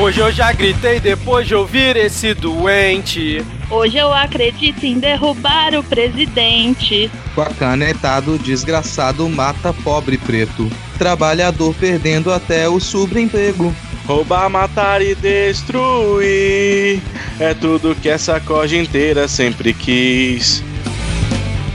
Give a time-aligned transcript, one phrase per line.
[0.00, 3.44] Hoje eu já gritei depois de ouvir esse doente.
[3.68, 7.10] Hoje eu acredito em derrubar o presidente.
[7.34, 10.70] Com a canetado, desgraçado mata pobre preto.
[10.96, 13.74] Trabalhador perdendo até o subemprego.
[14.06, 17.02] Roubar, matar e destruir
[17.40, 20.62] é tudo que essa corja inteira sempre quis.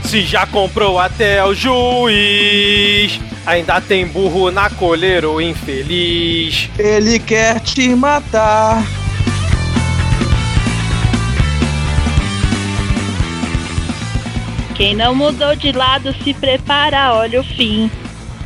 [0.04, 6.68] Se já comprou até o juiz, ainda tem burro na coleira, o infeliz.
[6.78, 8.82] Ele quer te matar.
[14.74, 17.88] Quem não mudou de lado se prepara, olha o fim.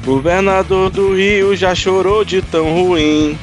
[0.05, 3.39] Governador do Rio já chorou de tão ruim.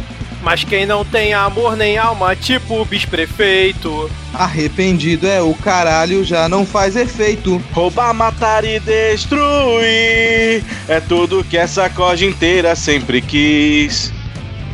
[0.45, 4.11] Mas quem não tem amor nem alma, tipo o bis-prefeito.
[4.31, 7.59] Arrependido é o caralho, já não faz efeito.
[7.73, 14.13] Roubar, matar e destruir é tudo que essa corja inteira sempre quis.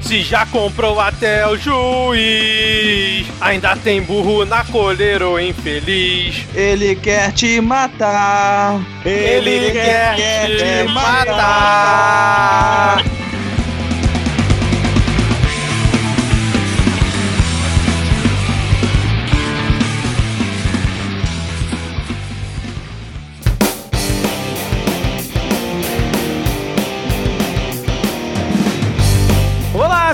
[0.02, 6.46] Se já comprou até o juiz, ainda tem burro na coleira, o infeliz.
[6.54, 8.82] Ele quer te matar.
[9.06, 11.32] Ele, quer, te matar.
[12.98, 13.31] Olá,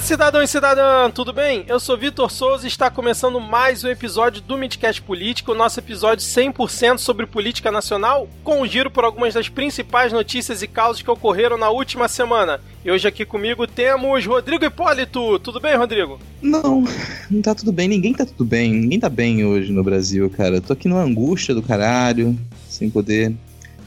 [0.08, 1.66] cidadão e cidadã, tudo bem?
[1.68, 6.26] Eu sou Vitor Souza e está começando mais um episódio do Midcast Político, nosso episódio
[6.26, 11.12] 100% sobre política nacional, com um giro por algumas das principais notícias e causas que
[11.12, 12.62] ocorreram na última semana.
[12.86, 15.40] E hoje aqui comigo temos Rodrigo Hipólito.
[15.40, 16.18] Tudo bem, Rodrigo?
[16.42, 16.86] Não,
[17.30, 17.90] não tá tudo bem.
[17.90, 18.72] Ninguém tá tudo bem.
[18.72, 20.56] Ninguém tá bem hoje no Brasil, cara.
[20.56, 22.34] Eu tô aqui numa angústia do caralho,
[22.70, 23.36] sem poder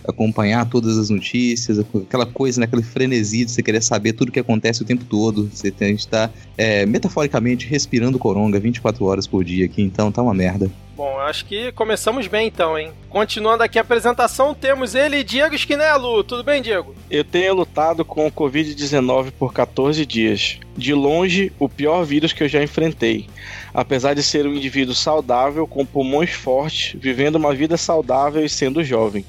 [0.07, 4.41] acompanhar todas as notícias, aquela coisa, né, aquele frenesi de você querer saber tudo que
[4.41, 5.51] acontece o tempo todo.
[5.53, 10.11] Você tem, a gente tá, é, metaforicamente, respirando coronga 24 horas por dia aqui, então
[10.11, 10.71] tá uma merda.
[11.01, 12.93] Bom, acho que começamos bem então, hein?
[13.09, 16.23] Continuando aqui a apresentação, temos ele, Diego Esquinelo.
[16.23, 16.95] Tudo bem, Diego?
[17.11, 20.59] Eu tenho lutado com o Covid-19 por 14 dias.
[20.77, 23.31] De longe, o pior vírus que eu já enfrentei.
[23.73, 28.85] Apesar de ser um indivíduo saudável, com pulmões fortes, vivendo uma vida saudável e sendo
[28.85, 29.25] jovem.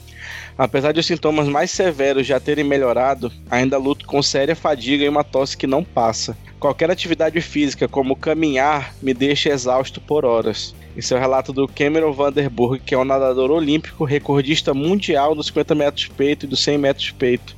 [0.61, 5.09] Apesar de os sintomas mais severos já terem melhorado, ainda luto com séria fadiga e
[5.09, 6.37] uma tosse que não passa.
[6.59, 10.75] Qualquer atividade física, como caminhar, me deixa exausto por horas.
[10.95, 15.47] Esse é o relato do Cameron Vanderburg, que é um nadador olímpico, recordista mundial dos
[15.47, 17.55] 50 metros peito e dos 100 metros peito.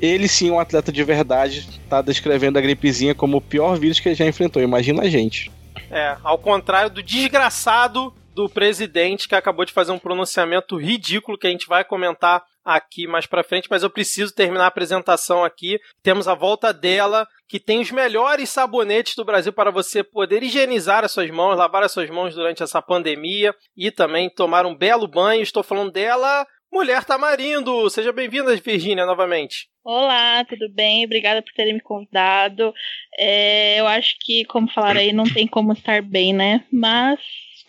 [0.00, 4.08] Ele sim, um atleta de verdade, está descrevendo a gripezinha como o pior vírus que
[4.08, 4.62] ele já enfrentou.
[4.62, 5.52] Imagina a gente.
[5.90, 11.46] É, ao contrário do desgraçado do presidente que acabou de fazer um pronunciamento ridículo que
[11.46, 15.78] a gente vai comentar aqui mais para frente, mas eu preciso terminar a apresentação aqui.
[16.02, 21.04] Temos a volta dela, que tem os melhores sabonetes do Brasil para você poder higienizar
[21.04, 25.08] as suas mãos, lavar as suas mãos durante essa pandemia e também tomar um belo
[25.08, 25.42] banho.
[25.42, 27.90] Estou falando dela, Mulher Tamarindo.
[27.90, 29.68] Seja bem-vinda, Virgínia, novamente.
[29.82, 31.04] Olá, tudo bem?
[31.04, 32.72] Obrigada por terem me convidado.
[33.18, 36.64] É, eu acho que, como falaram aí, não tem como estar bem, né?
[36.70, 37.18] Mas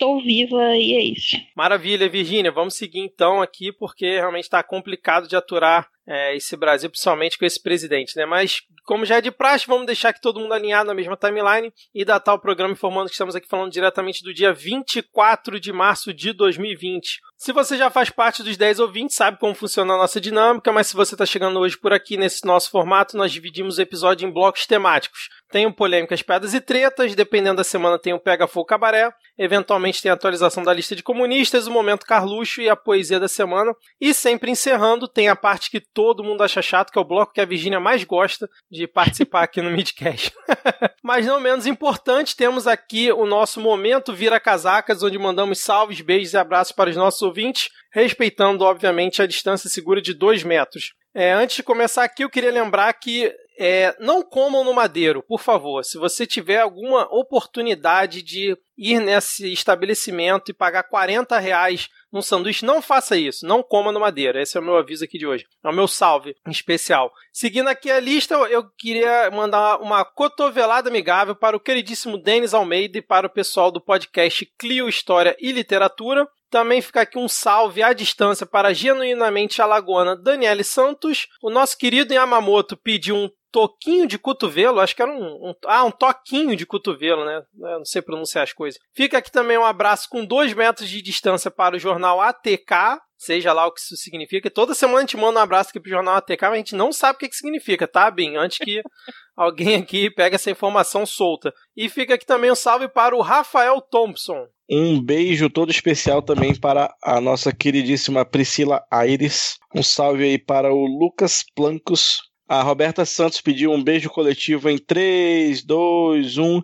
[0.02, 1.36] estou viva e é isso.
[1.54, 2.50] Maravilha, Virgínia.
[2.50, 7.44] Vamos seguir então aqui, porque realmente está complicado de aturar é, esse Brasil, principalmente com
[7.44, 8.26] esse presidente, né?
[8.26, 11.72] Mas, como já é de praxe, vamos deixar aqui todo mundo alinhado na mesma timeline
[11.94, 16.12] e datar o programa informando que estamos aqui falando diretamente do dia 24 de março
[16.12, 17.20] de 2020.
[17.36, 20.86] Se você já faz parte dos 10 ouvintes, sabe como funciona a nossa dinâmica, mas
[20.86, 24.32] se você está chegando hoje por aqui nesse nosso formato, nós dividimos o episódio em
[24.32, 25.28] blocos temáticos.
[25.50, 30.00] Tem o Polêmicas, Piadas e Tretas, dependendo da semana tem o Pega Fogo Cabaré, eventualmente
[30.00, 33.74] tem a atualização da lista de comunistas, o Momento Carluxo e a Poesia da Semana,
[34.00, 37.32] e sempre encerrando tem a parte que todo mundo acha chato, que é o bloco
[37.32, 40.32] que a Virginia mais gosta de participar aqui no Midcast.
[41.02, 46.32] Mas não menos importante, temos aqui o nosso Momento Vira Casacas, onde mandamos salves, beijos
[46.32, 50.94] e abraços para os nossos ouvintes, respeitando, obviamente, a distância segura de 2 metros.
[51.14, 55.40] É, antes de começar aqui, eu queria lembrar que é, não comam no madeiro, por
[55.40, 55.84] favor.
[55.84, 62.64] Se você tiver alguma oportunidade de ir nesse estabelecimento e pagar 40 reais num sanduíche,
[62.64, 63.46] não faça isso.
[63.46, 64.42] Não coma no madeira.
[64.42, 65.46] Esse é o meu aviso aqui de hoje.
[65.64, 67.12] É o meu salve especial.
[67.32, 72.98] Seguindo aqui a lista, eu queria mandar uma cotovelada amigável para o queridíssimo Denis Almeida
[72.98, 76.26] e para o pessoal do podcast Clio História e Literatura.
[76.52, 81.26] Também fica aqui um salve à distância para a genuinamente alagoana Daniele Santos.
[81.42, 85.84] O nosso querido Yamamoto pediu um toquinho de cotovelo, acho que era um, um, ah,
[85.84, 87.42] um toquinho de cotovelo, né?
[87.54, 88.78] Não sei pronunciar as coisas.
[88.94, 93.54] Fica aqui também um abraço com dois metros de distância para o jornal ATK, seja
[93.54, 94.50] lá o que isso significa.
[94.50, 96.92] Toda semana a gente manda um abraço aqui pro jornal ATK, mas a gente não
[96.92, 98.36] sabe o que, que significa, tá, Bim?
[98.36, 98.82] Antes que
[99.34, 101.50] alguém aqui pegue essa informação solta.
[101.74, 104.46] E fica aqui também um salve para o Rafael Thompson.
[104.74, 109.58] Um beijo todo especial também para a nossa queridíssima Priscila Aires.
[109.74, 114.78] Um salve aí para o Lucas Plancos, a Roberta Santos pediu um beijo coletivo em
[114.78, 116.62] 3, 2, 1.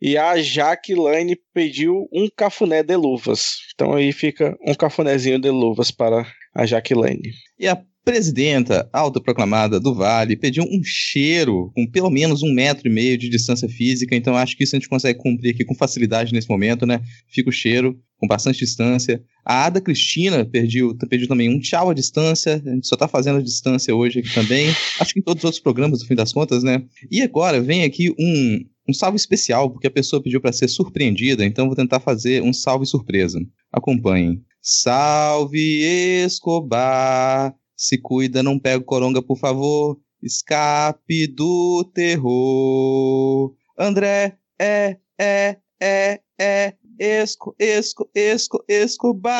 [0.00, 3.58] E a Jaqueline pediu um cafuné de luvas.
[3.74, 7.32] Então aí fica um cafunézinho de luvas para a Jaqueline.
[7.58, 12.90] E a presidenta autoproclamada do Vale pediu um cheiro com pelo menos um metro e
[12.90, 16.32] meio de distância física, então acho que isso a gente consegue cumprir aqui com facilidade
[16.32, 17.02] nesse momento, né?
[17.28, 19.22] Fica o cheiro com bastante distância.
[19.44, 23.40] A Ada Cristina pediu, pediu também um tchau à distância, a gente só tá fazendo
[23.40, 26.32] a distância hoje aqui também, acho que em todos os outros programas, no fim das
[26.32, 26.82] contas, né?
[27.10, 31.44] E agora vem aqui um, um salve especial, porque a pessoa pediu para ser surpreendida,
[31.44, 33.38] então vou tentar fazer um salve surpresa.
[33.70, 34.42] Acompanhem.
[34.62, 35.82] Salve
[36.24, 39.96] Escobar, se cuida, não pega o coronga, por favor.
[40.20, 43.54] Escape do terror.
[43.78, 46.74] André, é, é, é, é.
[47.00, 49.30] Esco, esco, esco, Escobar.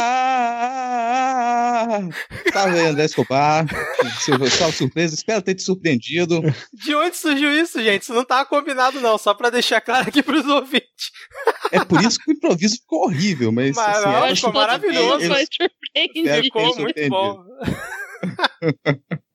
[2.52, 3.66] Tá vendo, André Escobar?
[4.56, 6.40] Só surpresa, espero ter te surpreendido.
[6.72, 8.02] De onde surgiu isso, gente?
[8.02, 11.10] Isso não tava combinado, não, só pra deixar claro aqui pros ouvintes.
[11.72, 13.74] É por isso que o improviso ficou horrível, mas.
[13.74, 15.34] mas assim, não, ficou maravilhoso.
[16.40, 17.44] Ficou muito bom.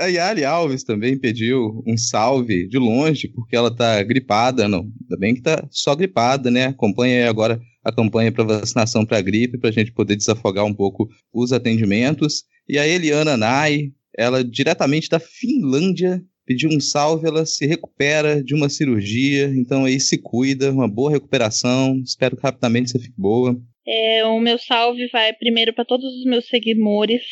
[0.00, 4.80] a Yali Alves também pediu um salve de longe, porque ela tá gripada, não.
[4.80, 6.66] Ainda bem que tá só gripada, né?
[6.66, 11.08] Acompanha agora a campanha para vacinação para gripe, para a gente poder desafogar um pouco
[11.32, 12.44] os atendimentos.
[12.68, 18.54] E a Eliana Nai, ela diretamente da Finlândia, pediu um salve, ela se recupera de
[18.54, 23.56] uma cirurgia, então aí se cuida, uma boa recuperação, espero que rapidamente você fique boa.
[23.86, 27.22] É, o meu salve vai primeiro para todos os meus seguidores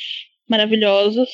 [0.52, 1.30] maravilhosos,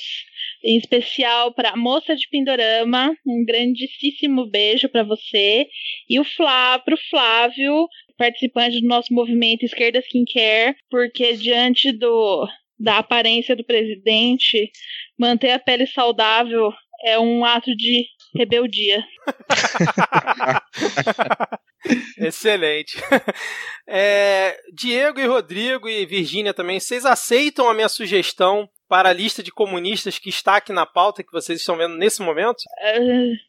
[0.63, 5.67] em especial para a moça de Pindorama, um grandíssimo beijo para você
[6.09, 12.47] e o Flá, pro Flávio, participante do nosso movimento Esquerda Skincare, porque diante do
[12.79, 14.71] da aparência do presidente,
[15.19, 16.73] manter a pele saudável
[17.05, 18.07] é um ato de
[18.37, 19.05] rebeldia.
[22.19, 22.97] Excelente.
[23.91, 29.43] É, Diego e Rodrigo e Virgínia também, vocês aceitam a minha sugestão para a lista
[29.43, 32.59] de comunistas que está aqui na pauta que vocês estão vendo nesse momento?
[32.59, 33.49] Uh...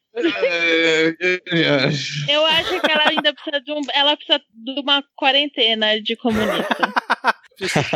[2.30, 6.78] Eu acho que ela ainda precisa de um, ela precisa de uma quarentena de comunista.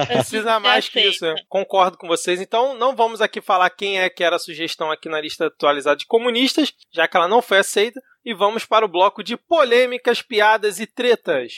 [0.08, 1.26] precisa mais que isso.
[1.48, 2.42] Concordo com vocês.
[2.42, 5.98] Então, não vamos aqui falar quem é que era a sugestão aqui na lista atualizada
[5.98, 8.02] de comunistas, já que ela não foi aceita.
[8.26, 11.58] E vamos para o bloco de polêmicas, piadas e tretas.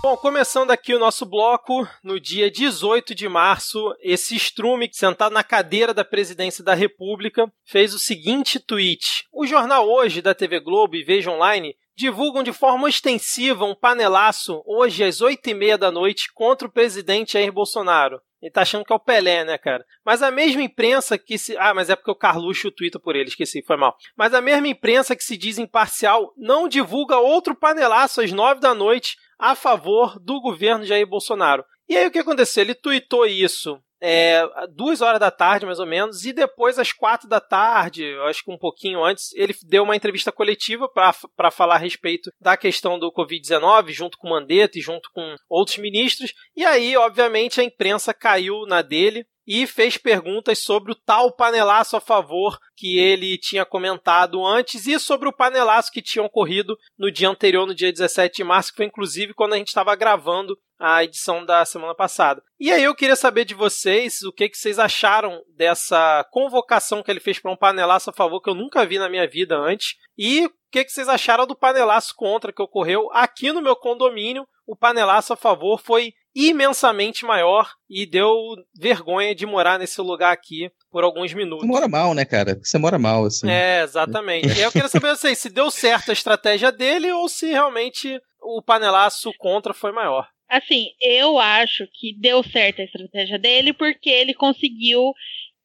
[0.00, 5.42] Bom, começando aqui o nosso bloco, no dia 18 de março, esse estrume, sentado na
[5.42, 10.94] cadeira da presidência da República, fez o seguinte tweet: O jornal Hoje da TV Globo
[10.94, 15.90] e Veja Online divulgam de forma ostensiva um panelaço hoje às 8 e meia da
[15.90, 18.20] noite contra o presidente Jair Bolsonaro.
[18.40, 19.84] Ele tá achando que é o Pelé, né, cara?
[20.06, 21.56] Mas a mesma imprensa que se.
[21.58, 23.96] Ah, mas é porque o Carluxo twitta por ele, esqueci, foi mal.
[24.16, 28.72] Mas a mesma imprensa que se diz imparcial não divulga outro panelaço às 9 da
[28.72, 31.64] noite a favor do governo Jair Bolsonaro.
[31.88, 32.62] E aí o que aconteceu?
[32.62, 37.28] Ele tweetou isso é, duas horas da tarde, mais ou menos, e depois, às quatro
[37.28, 41.78] da tarde, acho que um pouquinho antes, ele deu uma entrevista coletiva para falar a
[41.78, 46.96] respeito da questão do Covid-19, junto com Mandetta e junto com outros ministros, e aí,
[46.96, 52.58] obviamente, a imprensa caiu na dele e fez perguntas sobre o tal panelaço a favor
[52.76, 57.66] que ele tinha comentado antes e sobre o panelaço que tinha ocorrido no dia anterior,
[57.66, 61.44] no dia 17 de março, que foi inclusive quando a gente estava gravando a edição
[61.44, 62.42] da semana passada.
[62.60, 67.10] E aí eu queria saber de vocês o que, que vocês acharam dessa convocação que
[67.10, 69.96] ele fez para um panelaço a favor que eu nunca vi na minha vida antes
[70.16, 74.46] e o que, que vocês acharam do panelaço contra que ocorreu aqui no meu condomínio.
[74.66, 78.34] O panelaço a favor foi imensamente maior e deu
[78.78, 81.66] vergonha de morar nesse lugar aqui por alguns minutos.
[81.66, 82.58] Você mora mal, né, cara?
[82.62, 83.48] Você mora mal, assim.
[83.48, 84.48] É, exatamente.
[84.48, 88.62] e eu queria saber assim, se deu certo a estratégia dele ou se realmente o
[88.62, 90.28] panelaço contra foi maior.
[90.48, 95.12] Assim, eu acho que deu certo a estratégia dele porque ele conseguiu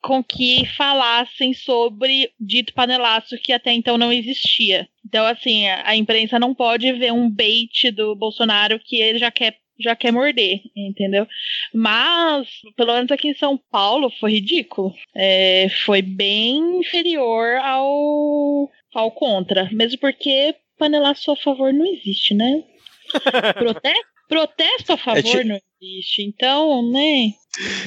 [0.02, 4.86] com que falassem sobre dito panelaço que até então não existia.
[5.06, 9.32] Então, assim, a, a imprensa não pode ver um bait do Bolsonaro que ele já
[9.32, 11.28] quer já quer morder, entendeu?
[11.74, 14.94] Mas, pelo menos aqui em São Paulo, foi ridículo.
[15.16, 19.70] É, foi bem inferior ao, ao contra.
[19.72, 22.64] Mesmo porque panelaço a favor não existe, né?
[23.58, 26.24] Protesto, protesto a favor é não existe.
[26.24, 27.32] Então, né?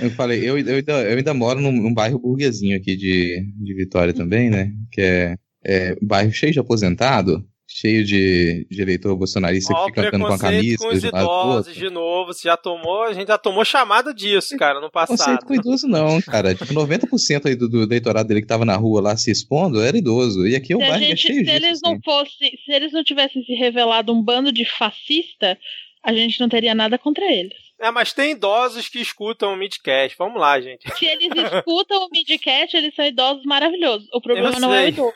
[0.01, 3.75] Eu falei, eu, eu, ainda, eu ainda moro num, num bairro burguesinho aqui de, de
[3.75, 4.71] Vitória também, né?
[4.93, 7.45] Que é, é bairro cheio de aposentado
[7.79, 10.79] cheio de, de eleitor bolsonarista Ó, que fica cantando com a camisa.
[10.79, 14.81] com os idosos, de novo, você já tomou, a gente já tomou chamada disso, cara,
[14.81, 15.19] no passado.
[15.19, 16.55] Conceito com idoso não, cara.
[16.55, 19.97] Tipo, 90% aí do, do eleitorado dele que tava na rua lá se expondo era
[19.97, 20.47] idoso.
[20.47, 21.55] E aqui o bairro é cheio se disso.
[21.55, 21.81] Eles assim.
[21.83, 25.59] não fosse, se eles não tivessem se revelado um bando de fascista,
[26.03, 27.67] a gente não teria nada contra eles.
[27.79, 30.17] É, mas tem idosos que escutam o Midcast.
[30.17, 30.91] Vamos lá, gente.
[30.97, 34.09] Se eles escutam o Midcast, eles são idosos maravilhosos.
[34.15, 35.15] O problema não é o idoso.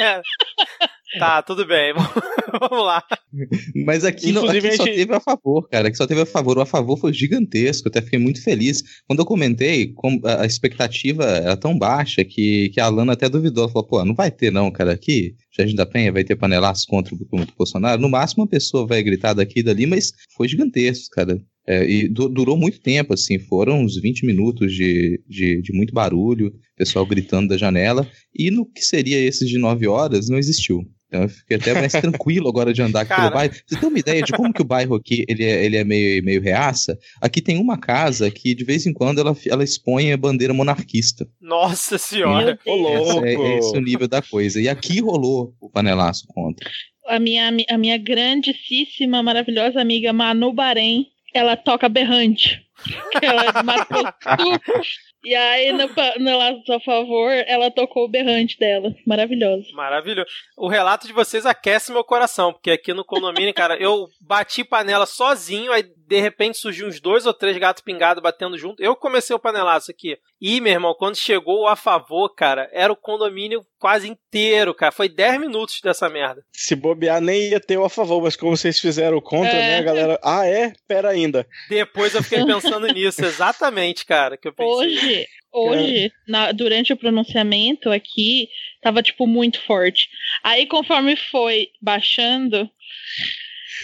[0.00, 0.22] é.
[1.18, 1.92] Tá, tudo bem.
[2.60, 3.02] Vamos lá.
[3.84, 5.88] Mas aqui, não, aqui só teve a favor, cara.
[5.88, 6.58] Aqui só teve a favor.
[6.58, 7.88] O a favor foi gigantesco.
[7.88, 8.82] Eu até fiquei muito feliz.
[9.06, 9.92] Quando eu comentei,
[10.38, 13.64] a expectativa era tão baixa que, que a Alana até duvidou.
[13.64, 14.92] Ela falou, pô, não vai ter não, cara.
[14.92, 18.00] Aqui, Jardim da Penha vai ter panelaço contra, contra o Bolsonaro.
[18.00, 21.40] No máximo, uma pessoa vai gritar daqui e dali, mas foi gigantesco, cara.
[21.66, 25.92] É, e du durou muito tempo, assim, foram uns 20 minutos de, de, de, muito
[25.92, 30.84] barulho, pessoal gritando da janela, e no que seria esses de 9 horas, não existiu.
[31.10, 33.52] Então eu fiquei até mais tranquilo agora de andar aqui pelo bairro.
[33.66, 36.22] Você tem uma ideia de como que o bairro aqui ele é, ele é meio,
[36.22, 36.96] meio reaça?
[37.20, 41.28] Aqui tem uma casa que de vez em quando ela, ela expõe a bandeira monarquista.
[41.40, 42.56] Nossa senhora!
[42.64, 44.60] Esse é, é esse é o nível da coisa.
[44.60, 46.70] E aqui rolou o panelaço contra.
[47.08, 52.62] A minha, a minha grandíssima, maravilhosa amiga Manu Bahrein ela toca berrante.
[53.22, 54.60] Ela matou tudo.
[55.22, 55.86] E aí, no,
[56.18, 58.94] no Laços a Favor, ela tocou o berrante dela.
[59.06, 59.72] Maravilhoso.
[59.74, 60.28] Maravilhoso.
[60.56, 65.04] O relato de vocês aquece meu coração, porque aqui no condomínio, cara, eu bati panela
[65.04, 68.82] sozinho, aí de repente surgiu uns dois ou três gatos pingados batendo junto.
[68.82, 70.18] Eu comecei o panelaço aqui.
[70.40, 74.90] E, meu irmão, quando chegou o a favor, cara, era o condomínio quase inteiro, cara.
[74.90, 76.44] Foi 10 minutos dessa merda.
[76.50, 79.78] Se bobear, nem ia ter o a favor, mas como vocês fizeram o contra, é.
[79.78, 80.18] né, galera?
[80.20, 80.72] Ah, é?
[80.88, 81.46] Pera ainda.
[81.68, 84.74] Depois eu fiquei pensando nisso, exatamente, cara, que eu pensei.
[84.74, 88.48] Hoje, hoje, na, durante o pronunciamento aqui,
[88.82, 90.08] tava, tipo, muito forte.
[90.42, 92.68] Aí, conforme foi baixando,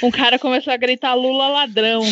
[0.02, 2.02] um cara começou a gritar Lula ladrão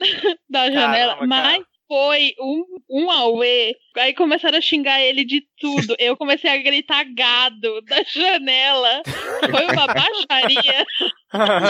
[0.48, 3.74] da janela, Caramba, mas foi um, um auê.
[3.96, 5.94] Aí começaram a xingar ele de tudo.
[5.98, 9.02] Eu comecei a gritar gado da janela.
[9.50, 10.86] Foi uma baixaria.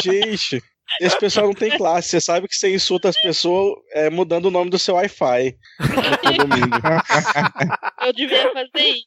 [0.03, 0.63] Gente,
[1.01, 2.09] esse pessoal não tem classe.
[2.09, 5.57] Você sabe que você insulta as pessoas é, mudando o nome do seu Wi-Fi.
[8.07, 9.07] eu devia fazer isso.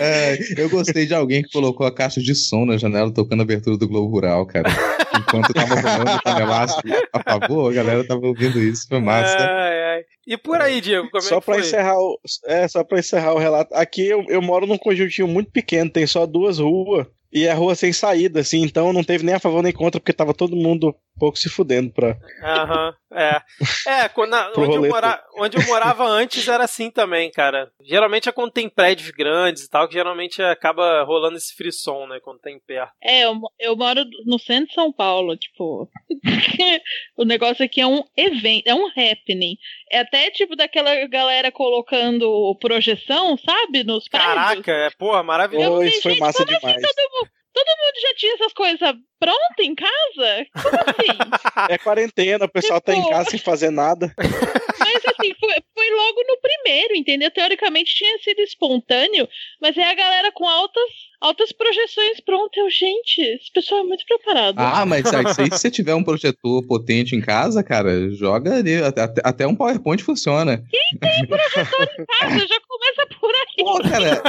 [0.00, 3.42] É, eu gostei de alguém que colocou a caixa de som na janela tocando a
[3.42, 4.70] abertura do Globo Rural, cara.
[5.18, 6.80] Enquanto tava rolando o panelaço
[7.12, 8.86] a favor, a galera tava ouvindo isso.
[8.88, 9.36] Foi massa.
[9.38, 10.02] Ai, ai.
[10.26, 11.62] E por aí, Diego, como só é que pra foi?
[11.62, 13.74] Encerrar o, é, só pra encerrar o relato.
[13.74, 17.74] Aqui eu, eu moro num conjuntinho muito pequeno, tem só duas ruas e a rua
[17.74, 20.94] sem saída, assim, então não teve nem a favor nem contra, porque tava todo mundo
[21.18, 22.16] pouco se fudendo pra.
[22.42, 23.40] Aham, é.
[23.86, 27.70] É, quando, onde, eu mora, onde eu morava antes era assim também, cara.
[27.82, 32.20] Geralmente é quando tem prédios grandes e tal, que geralmente acaba rolando esse frisson, né?
[32.20, 32.92] Quando tem perto.
[33.02, 35.88] É, eu, eu moro no centro de São Paulo, tipo.
[37.16, 39.56] o negócio aqui é um evento, é um happening.
[39.90, 43.84] É até tipo daquela galera colocando projeção, sabe?
[43.84, 44.34] Nos prédios.
[44.34, 45.78] Caraca, é, porra, maravilhoso.
[45.78, 46.76] Oh, isso foi massa assim demais.
[46.76, 50.46] Assim, todo, mundo já tinha essas coisas prontas em casa?
[50.62, 51.68] Como assim?
[51.70, 52.92] É quarentena, o pessoal tipo...
[52.92, 54.12] tá em tipo, casa sem fazer nada.
[54.78, 57.30] Mas assim, foi, foi logo no primeiro, entendeu?
[57.30, 59.28] Teoricamente tinha sido espontâneo,
[59.60, 62.56] mas é a galera com altas altas projeções prontas.
[62.56, 64.56] Eu, gente, esse pessoal é muito preparado.
[64.58, 68.82] Ah, mas aí, se você tiver um projetor potente em casa, cara, joga ali.
[68.82, 70.62] Até, até um PowerPoint funciona.
[70.68, 72.46] Quem tem projetor em casa?
[72.46, 73.64] Já começa por aí.
[73.64, 74.22] Pô, cara,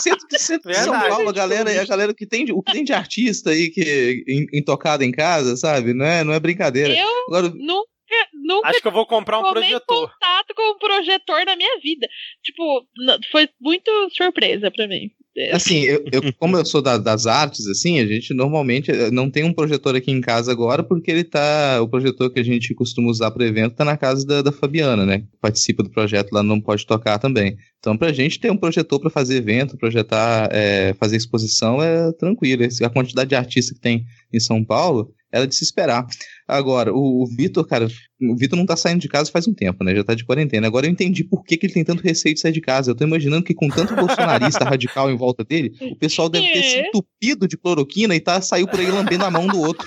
[0.00, 2.84] centro de, centro de São Paulo, a galera, a galera que tem, o que tem
[2.84, 5.92] de artista aí que intocado em casa, sabe?
[5.92, 6.94] Não é, não é brincadeira.
[6.94, 7.90] Eu Agora, nunca
[8.44, 10.10] nunca Acho que eu vou comprar um projetor.
[10.10, 12.08] contato com um projetor na minha vida.
[12.42, 12.86] Tipo,
[13.30, 15.10] foi muito surpresa para mim.
[15.50, 19.30] Assim, eu, eu, como eu sou da, das artes, assim, a gente normalmente eh, não
[19.30, 21.80] tem um projetor aqui em casa agora, porque ele tá.
[21.80, 25.06] O projetor que a gente costuma usar para evento tá na casa da, da Fabiana,
[25.06, 25.24] né?
[25.40, 27.56] Participa do projeto lá, não pode tocar também.
[27.78, 32.62] Então, pra gente ter um projetor para fazer evento, projetar, é, fazer exposição, é tranquilo.
[32.82, 36.06] A quantidade de artistas que tem em São Paulo era de se esperar.
[36.46, 37.86] Agora, o, o Vitor, cara,
[38.20, 39.94] o Vitor não tá saindo de casa faz um tempo, né?
[39.94, 40.66] Já tá de quarentena.
[40.66, 42.90] Agora eu entendi por que, que ele tem tanto receio de sair de casa.
[42.90, 46.62] Eu tô imaginando que com tanto bolsonarista radical em volta dele, o pessoal deve ter
[46.62, 49.86] se entupido de cloroquina e tá, saiu por aí lambendo a mão do outro.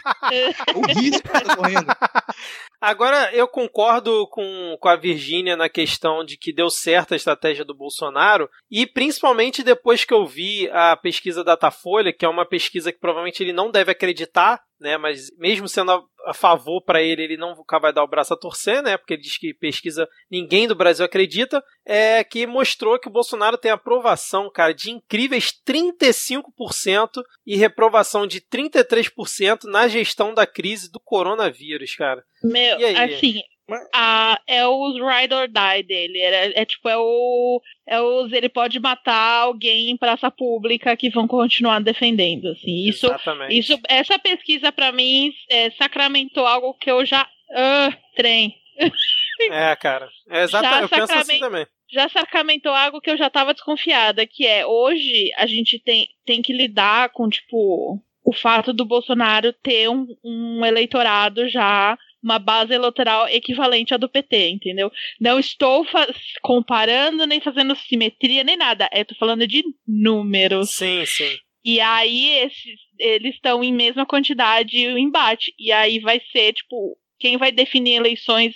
[0.76, 1.88] o risco que tá correndo.
[2.82, 7.66] Agora, eu concordo com, com a Virgínia na questão de que deu certo a estratégia
[7.66, 12.92] do Bolsonaro, e principalmente depois que eu vi a pesquisa Datafolha, que é uma pesquisa
[12.92, 14.98] que provavelmente ele não deve acreditar, né?
[14.98, 15.92] Mas mesmo sendo
[16.26, 18.98] a, favor para ele, ele não vai dar o braço a torcer, né?
[18.98, 23.58] Porque ele diz que pesquisa ninguém do Brasil acredita, é que mostrou que o Bolsonaro
[23.58, 31.00] tem aprovação, cara, de incríveis 35% e reprovação de 33% na gestão da crise do
[31.00, 32.24] coronavírus, cara.
[32.44, 33.42] Meu, assim,
[33.94, 36.20] ah, é os ride or die dele.
[36.20, 37.62] É, é, tipo, é o.
[37.88, 38.32] É os.
[38.32, 42.50] Ele pode matar alguém em praça pública que vão continuar defendendo.
[42.50, 42.88] Assim.
[42.88, 43.58] Isso, Exatamente.
[43.58, 47.28] isso, essa pesquisa, para mim, é, sacramentou algo que eu já.
[47.50, 48.56] Uh, trem.
[49.52, 50.10] É, cara.
[50.30, 50.84] É exatamente.
[50.84, 51.68] Eu penso assim também.
[51.92, 56.42] Já sacramentou algo que eu já tava desconfiada, que é hoje a gente tem, tem
[56.42, 62.74] que lidar com, tipo, o fato do Bolsonaro ter um, um eleitorado já uma base
[62.74, 64.92] eleitoral equivalente à do PT, entendeu?
[65.22, 65.86] Não estou
[66.42, 68.90] comparando, nem fazendo simetria, nem nada.
[68.92, 70.72] Eu estou falando de números.
[70.72, 71.38] Sim, sim.
[71.64, 75.54] E aí esses, eles estão em mesma quantidade o embate.
[75.60, 78.56] E aí vai ser, tipo, quem vai definir eleições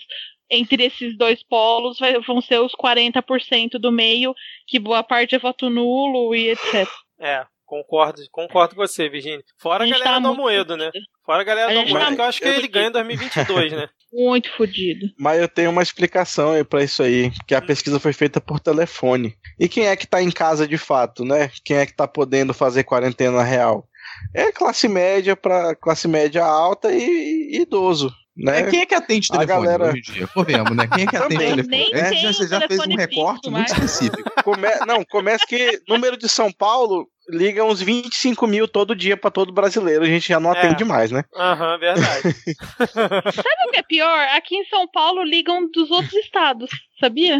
[0.50, 4.34] entre esses dois polos vai, vão ser os 40% do meio,
[4.66, 6.88] que boa parte é voto nulo e etc.
[7.20, 9.44] É, Concordo, concordo com você, Virginia.
[9.60, 10.90] Fora a, a galera tá do Almoedo, né?
[11.24, 13.72] Fora a galera a do Almoedo, tá que eu acho que ele ganha em 2022,
[13.74, 13.88] né?
[14.12, 15.06] Muito fodido.
[15.20, 18.60] Mas eu tenho uma explicação aí pra isso aí, que a pesquisa foi feita por
[18.60, 19.38] telefone.
[19.60, 21.52] E quem é que tá em casa de fato, né?
[21.64, 23.88] Quem é que tá podendo fazer quarentena real?
[24.34, 28.12] É classe média para classe média alta e, e idoso.
[28.40, 28.62] Né?
[28.62, 29.90] É, quem é que atende telefone galera...
[29.90, 30.28] hoje em dia?
[30.28, 30.88] Convenhamos, né?
[30.88, 31.92] Quem é que atende telefone?
[31.92, 34.24] É, já, você já fez um recorte muito específico.
[34.44, 34.68] Come...
[34.88, 39.52] Não, começa que número de São Paulo liga uns 25 mil todo dia para todo
[39.52, 40.04] brasileiro.
[40.04, 40.86] A gente já não atende é.
[40.86, 41.24] mais, né?
[41.36, 42.22] Aham, uhum, verdade.
[42.96, 44.28] Sabe o que é pior?
[44.36, 47.40] Aqui em São Paulo ligam dos outros estados, sabia?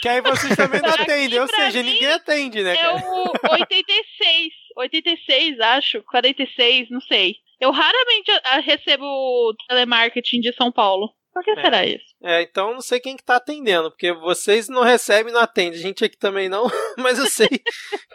[0.00, 2.74] Que aí vocês também não atendem, ou seja, ninguém atende, né?
[2.74, 7.36] É o 86, 86, acho, 46, não sei.
[7.62, 8.32] Eu raramente
[8.64, 11.14] recebo telemarketing de São Paulo.
[11.32, 11.62] Por que é.
[11.62, 12.11] será isso?
[12.24, 15.78] É, então não sei quem que tá atendendo, porque vocês não recebem não atendem.
[15.78, 17.48] A gente aqui também não, mas eu sei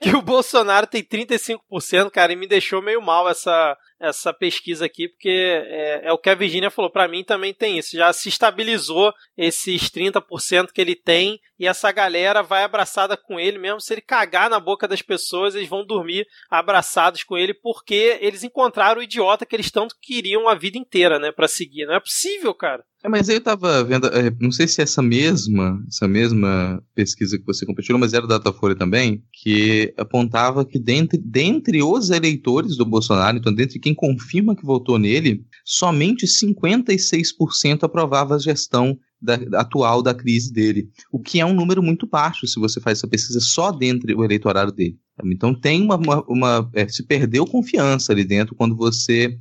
[0.01, 5.09] que o Bolsonaro tem 35%, cara, e me deixou meio mal essa, essa pesquisa aqui,
[5.09, 7.97] porque é, é o que a Virginia falou, para mim também tem isso.
[7.97, 13.57] Já se estabilizou esses 30% que ele tem, e essa galera vai abraçada com ele,
[13.57, 18.17] mesmo se ele cagar na boca das pessoas, eles vão dormir abraçados com ele, porque
[18.21, 21.85] eles encontraram o idiota que eles tanto queriam a vida inteira, né, para seguir.
[21.85, 22.85] Não é possível, cara.
[23.03, 27.37] É, mas eu tava vendo, é, não sei se é essa mesma, essa mesma pesquisa
[27.37, 32.77] que você compartilhou, mas era da Datafolha também, que apontava que dentre, dentre os eleitores
[32.77, 39.35] do Bolsonaro, então dentre quem confirma que votou nele, somente 56% aprovava a gestão da,
[39.59, 43.07] atual da crise dele, o que é um número muito baixo se você faz essa
[43.07, 44.97] pesquisa só dentro do eleitorado dele.
[45.25, 49.35] Então tem uma, uma, uma é, se perdeu confiança ali dentro quando você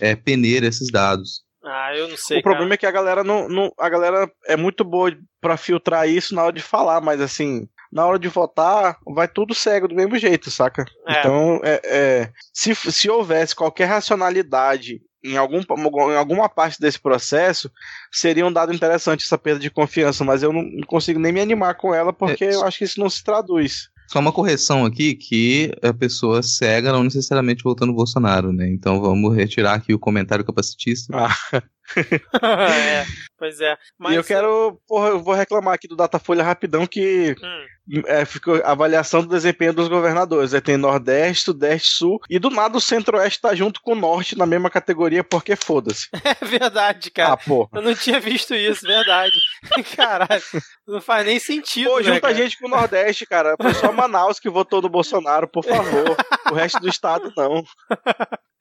[0.00, 1.42] é, peneira esses dados.
[1.64, 2.40] Ah, eu não sei.
[2.40, 2.74] O problema cara.
[2.74, 3.72] é que a galera não, não.
[3.78, 8.06] A galera é muito boa para filtrar isso na hora de falar, mas assim, na
[8.06, 10.84] hora de votar, vai tudo cego do mesmo jeito, saca?
[11.06, 11.18] É.
[11.18, 17.70] Então, é, é, se, se houvesse qualquer racionalidade em, algum, em alguma parte desse processo,
[18.10, 21.74] seria um dado interessante essa perda de confiança, mas eu não consigo nem me animar
[21.74, 23.91] com ela porque é, eu acho que isso não se traduz.
[24.12, 28.68] Só uma correção aqui, que a pessoa cega não necessariamente votando Bolsonaro, né?
[28.68, 31.16] Então vamos retirar aqui o comentário capacitista.
[31.16, 31.62] Ah.
[32.42, 33.04] é,
[33.42, 33.76] pois é.
[33.98, 34.12] Mas...
[34.12, 37.66] E eu quero, porra, eu vou reclamar aqui do Datafolha rapidão que hum
[38.06, 40.54] é, ficou avaliação do desempenho dos governadores.
[40.54, 44.38] Aí tem Nordeste, Sudeste, Sul e do nada o Centro-Oeste tá junto com o Norte
[44.38, 46.08] na mesma categoria porque foda-se.
[46.42, 47.32] É verdade, cara.
[47.32, 47.68] Ah, pô.
[47.72, 49.34] Eu não tinha visto isso, verdade.
[49.96, 50.42] Caralho,
[50.86, 51.90] não faz nem sentido.
[51.90, 52.34] Pô, né, junta cara?
[52.34, 53.54] gente com o Nordeste, cara.
[53.60, 56.16] Foi só Manaus que votou no Bolsonaro, por favor.
[56.50, 57.62] o resto do estado não.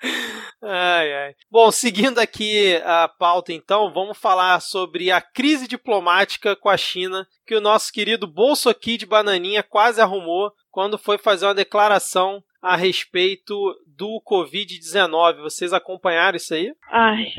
[0.63, 1.35] Ai, ai.
[1.49, 7.27] Bom, seguindo aqui a pauta, então, vamos falar sobre a crise diplomática com a China
[7.47, 12.75] que o nosso querido Bolso Kid Bananinha quase arrumou quando foi fazer uma declaração a
[12.75, 13.55] respeito
[13.87, 15.41] do Covid-19.
[15.41, 16.71] Vocês acompanharam isso aí?
[16.91, 17.33] Ai.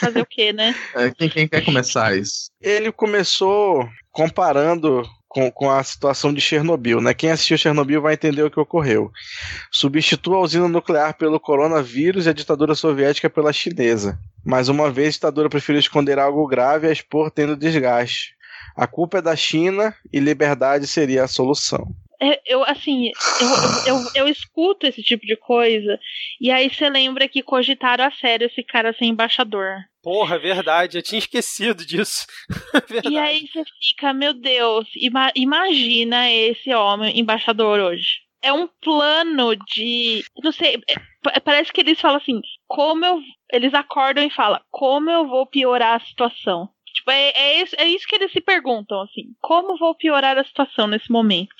[0.00, 0.74] Fazer o quê, né?
[0.94, 2.50] É, quem, quem quer começar isso?
[2.60, 5.02] Ele começou comparando
[5.34, 7.12] com, com a situação de Chernobyl, né?
[7.12, 9.10] Quem assistiu Chernobyl vai entender o que ocorreu.
[9.68, 14.16] Substitua a usina nuclear pelo coronavírus e a ditadura soviética pela chinesa.
[14.44, 18.36] Mais uma vez, a ditadura preferiu esconder algo grave a expor tendo desgaste.
[18.76, 21.92] A culpa é da China e liberdade seria a solução.
[22.24, 23.10] É, eu, assim,
[23.86, 26.00] eu, eu, eu, escuto esse tipo de coisa,
[26.40, 29.76] e aí você lembra que cogitaram a sério esse cara ser embaixador.
[30.02, 32.26] Porra, verdade, eu tinha esquecido disso.
[33.10, 38.22] e aí você fica, meu Deus, ima imagina esse homem embaixador hoje.
[38.40, 40.24] É um plano de.
[40.42, 40.80] Não sei,
[41.30, 43.20] é, parece que eles falam assim, como eu.
[43.52, 46.70] Eles acordam e falam, como eu vou piorar a situação?
[46.94, 50.44] Tipo, é, é, isso, é isso que eles se perguntam, assim, como vou piorar a
[50.44, 51.54] situação nesse momento?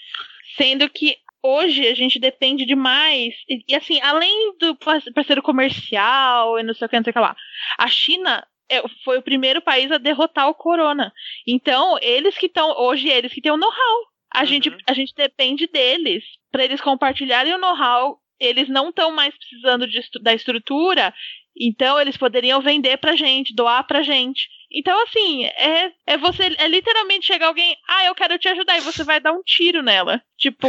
[0.57, 3.35] Sendo que hoje a gente depende demais.
[3.49, 4.77] E, e assim, além do
[5.15, 7.37] parceiro comercial e não sei o que, não sei o que lá,
[7.79, 11.13] a China é, foi o primeiro país a derrotar o corona.
[11.47, 14.15] Então, eles que estão, hoje, eles que têm o know-how.
[14.35, 14.47] A, uhum.
[14.47, 18.19] gente, a gente depende deles para eles compartilharem o know-how.
[18.41, 21.15] Eles não estão mais precisando de, da estrutura,
[21.57, 24.49] então eles poderiam vender pra gente, doar pra gente.
[24.75, 26.55] Então, assim, é, é você.
[26.59, 29.83] É literalmente chegar alguém, ah, eu quero te ajudar, e você vai dar um tiro
[29.83, 30.21] nela.
[30.37, 30.69] Tipo,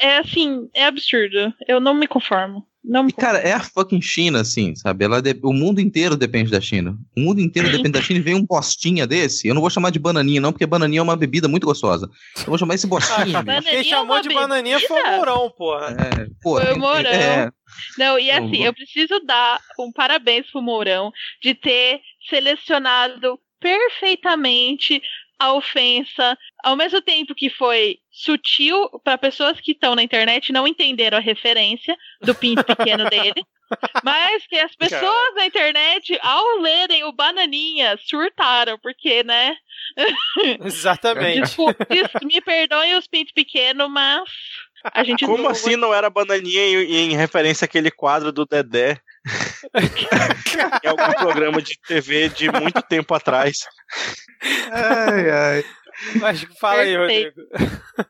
[0.00, 1.52] é assim, é absurdo.
[1.68, 2.66] Eu não me conformo.
[2.82, 5.04] Não me e, cara, é a fucking China, assim, sabe?
[5.04, 5.36] Ela de...
[5.42, 6.96] O mundo inteiro depende da China.
[7.16, 9.48] O mundo inteiro depende da China e vem um bostinha desse.
[9.48, 12.08] Eu não vou chamar de bananinha, não, porque bananinha é uma bebida muito gostosa.
[12.38, 13.42] Eu vou chamar esse bostinha.
[13.68, 15.96] Quem chamou é de bananinha foi o Mourão, porra.
[15.98, 16.64] É, porra.
[16.64, 17.10] Foi o Mourão.
[17.10, 17.50] É...
[17.98, 21.12] Não, e assim, eu preciso dar um parabéns pro Mourão
[21.42, 25.02] de ter selecionado perfeitamente
[25.38, 30.66] a ofensa, ao mesmo tempo que foi sutil para pessoas que estão na internet não
[30.66, 33.44] entenderam a referência do pinto pequeno dele.
[34.04, 35.34] Mas que as pessoas Cara.
[35.34, 39.56] na internet, ao lerem o Bananinha, surtaram, porque, né?
[40.64, 41.42] Exatamente.
[41.42, 41.86] Desculpa,
[42.22, 44.22] me perdoem os pintos pequenos, mas
[44.92, 48.98] a gente Como assim não era Bananinha em, em referência àquele quadro do Dedé?
[50.84, 53.58] em algum programa de TV de muito tempo atrás.
[54.70, 55.64] Ai, ai.
[56.20, 57.40] Mas fala aí, Rodrigo.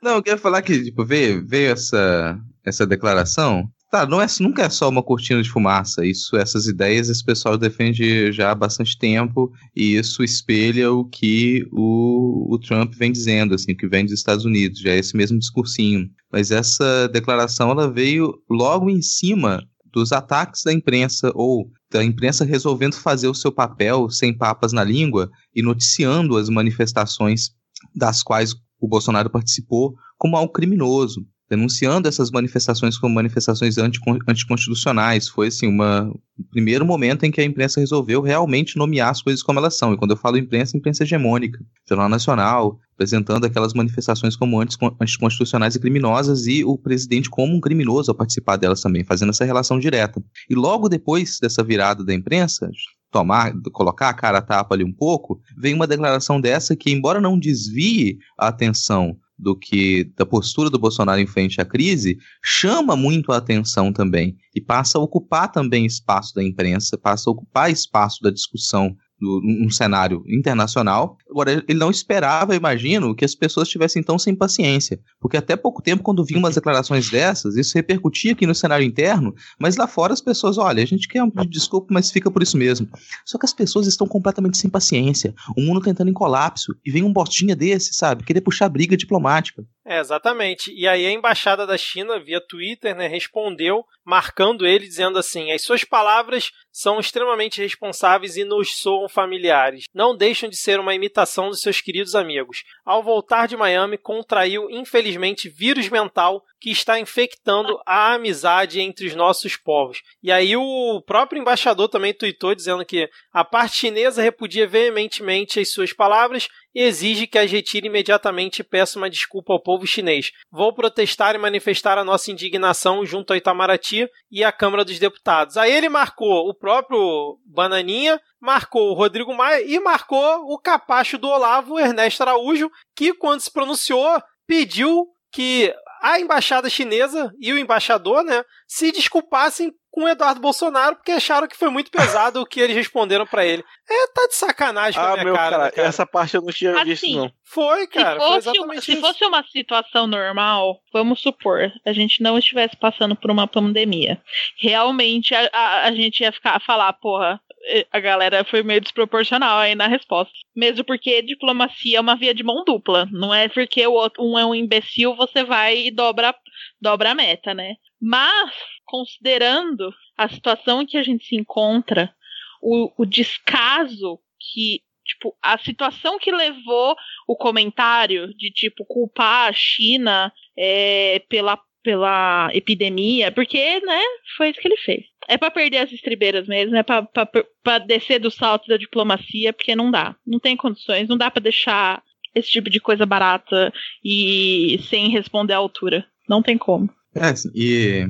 [0.03, 3.65] Não, eu queria falar que, tipo, veio, veio essa, essa declaração.
[3.89, 6.05] Tá, não é, nunca é só uma cortina de fumaça.
[6.05, 11.65] Isso, essas ideias, esse pessoal defende já há bastante tempo e isso espelha o que
[11.71, 14.81] o, o Trump vem dizendo, assim, o que vem dos Estados Unidos.
[14.81, 16.09] Já é esse mesmo discursinho.
[16.33, 22.45] Mas essa declaração, ela veio logo em cima dos ataques da imprensa ou da imprensa
[22.45, 27.51] resolvendo fazer o seu papel sem papas na língua e noticiando as manifestações
[27.95, 35.29] das quais o Bolsonaro participou como algo criminoso, denunciando essas manifestações como manifestações anticonstitucionais.
[35.29, 39.43] Foi assim, uma, o primeiro momento em que a imprensa resolveu realmente nomear as coisas
[39.43, 39.93] como elas são.
[39.93, 45.81] E quando eu falo imprensa, imprensa hegemônica, Jornal Nacional, apresentando aquelas manifestações como anticonstitucionais e
[45.81, 50.23] criminosas e o presidente como um criminoso ao participar delas também, fazendo essa relação direta.
[50.51, 52.71] E logo depois dessa virada da imprensa,
[53.11, 57.21] tomar, colocar a cara a tapa ali um pouco, vem uma declaração dessa que, embora
[57.21, 62.97] não desvie a atenção do que da postura do Bolsonaro em frente à crise, chama
[62.97, 67.71] muito a atenção também e passa a ocupar também espaço da imprensa, passa a ocupar
[67.71, 71.17] espaço da discussão num cenário internacional.
[71.31, 75.01] Agora, ele não esperava, imagino, que as pessoas estivessem tão sem paciência.
[75.21, 79.35] Porque até pouco tempo, quando vi umas declarações dessas, isso repercutia aqui no cenário interno,
[79.59, 82.57] mas lá fora as pessoas, olha, a gente quer um desculpa, mas fica por isso
[82.57, 82.89] mesmo.
[83.25, 85.35] Só que as pessoas estão completamente sem paciência.
[85.57, 86.75] O mundo tá entrando em colapso.
[86.85, 88.25] E vem um bostinha desse, sabe?
[88.25, 89.65] Querer puxar briga diplomática.
[89.89, 90.75] É, exatamente.
[90.75, 95.63] E aí a embaixada da China, via Twitter, né, respondeu, marcando ele, dizendo assim: as
[95.63, 99.85] suas palavras são extremamente responsáveis e nos soam familiares.
[99.95, 102.65] Não deixam de ser uma imitação dos seus queridos amigos.
[102.85, 109.15] Ao voltar de Miami, contraiu, infelizmente, vírus mental que está infectando a amizade entre os
[109.15, 110.03] nossos povos.
[110.23, 115.71] E aí o próprio embaixador também tuitou dizendo que a parte chinesa repudia veementemente as
[115.73, 120.31] suas palavras e exige que as retire imediatamente e peça uma desculpa ao povo chinês.
[120.53, 125.57] Vou protestar e manifestar a nossa indignação junto ao Itamaraty e à Câmara dos Deputados.
[125.57, 131.29] Aí ele marcou o próprio Bananinha, marcou o Rodrigo Maia e marcou o capacho do
[131.29, 138.23] Olavo, Ernesto Araújo, que quando se pronunciou pediu que a embaixada chinesa e o embaixador,
[138.23, 142.61] né, se desculpassem com o Eduardo Bolsonaro porque acharam que foi muito pesado o que
[142.61, 143.65] eles responderam para ele.
[143.89, 145.89] É, tá de sacanagem com ah, a minha meu cara, cara, né, cara.
[145.89, 147.33] essa parte eu não tinha Assim, visto, não.
[147.43, 149.01] Foi, cara, se foi fosse, uma, se isso.
[149.01, 154.21] fosse uma situação normal, vamos supor, a gente não estivesse passando por uma pandemia.
[154.61, 158.83] Realmente a, a, a gente ia ficar a falar, porra, eh, a galera foi meio
[158.83, 160.35] desproporcional aí na resposta.
[160.55, 163.09] Mesmo porque diplomacia é uma via de mão dupla.
[163.11, 166.35] Não é porque o outro, um é um imbecil, você vai e dobra,
[166.83, 167.77] dobra a meta, né?
[168.01, 168.53] Mas,
[168.87, 172.15] considerando a situação em que a gente se encontra,
[172.63, 176.97] o, o descaso que tipo, a situação que levou
[177.29, 184.01] o comentário de, tipo, culpar a China é, pela, pela epidemia, porque, né,
[184.37, 185.05] foi isso que ele fez.
[185.29, 189.91] É pra perder as estribeiras mesmo, é pra descer do salto da diplomacia, porque não
[189.91, 190.17] dá.
[190.27, 192.03] Não tem condições, não dá pra deixar
[192.35, 193.73] esse tipo de coisa barata
[194.05, 196.07] e sem responder à altura.
[196.29, 196.91] Não tem como.
[197.15, 198.09] É, e,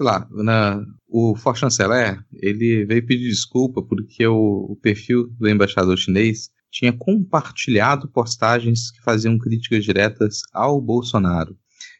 [0.00, 5.46] sei lá, na, o For Chanceler, ele veio pedir desculpa porque o, o perfil do
[5.46, 11.54] embaixador chinês tinha compartilhado postagens que faziam críticas diretas ao Bolsonaro.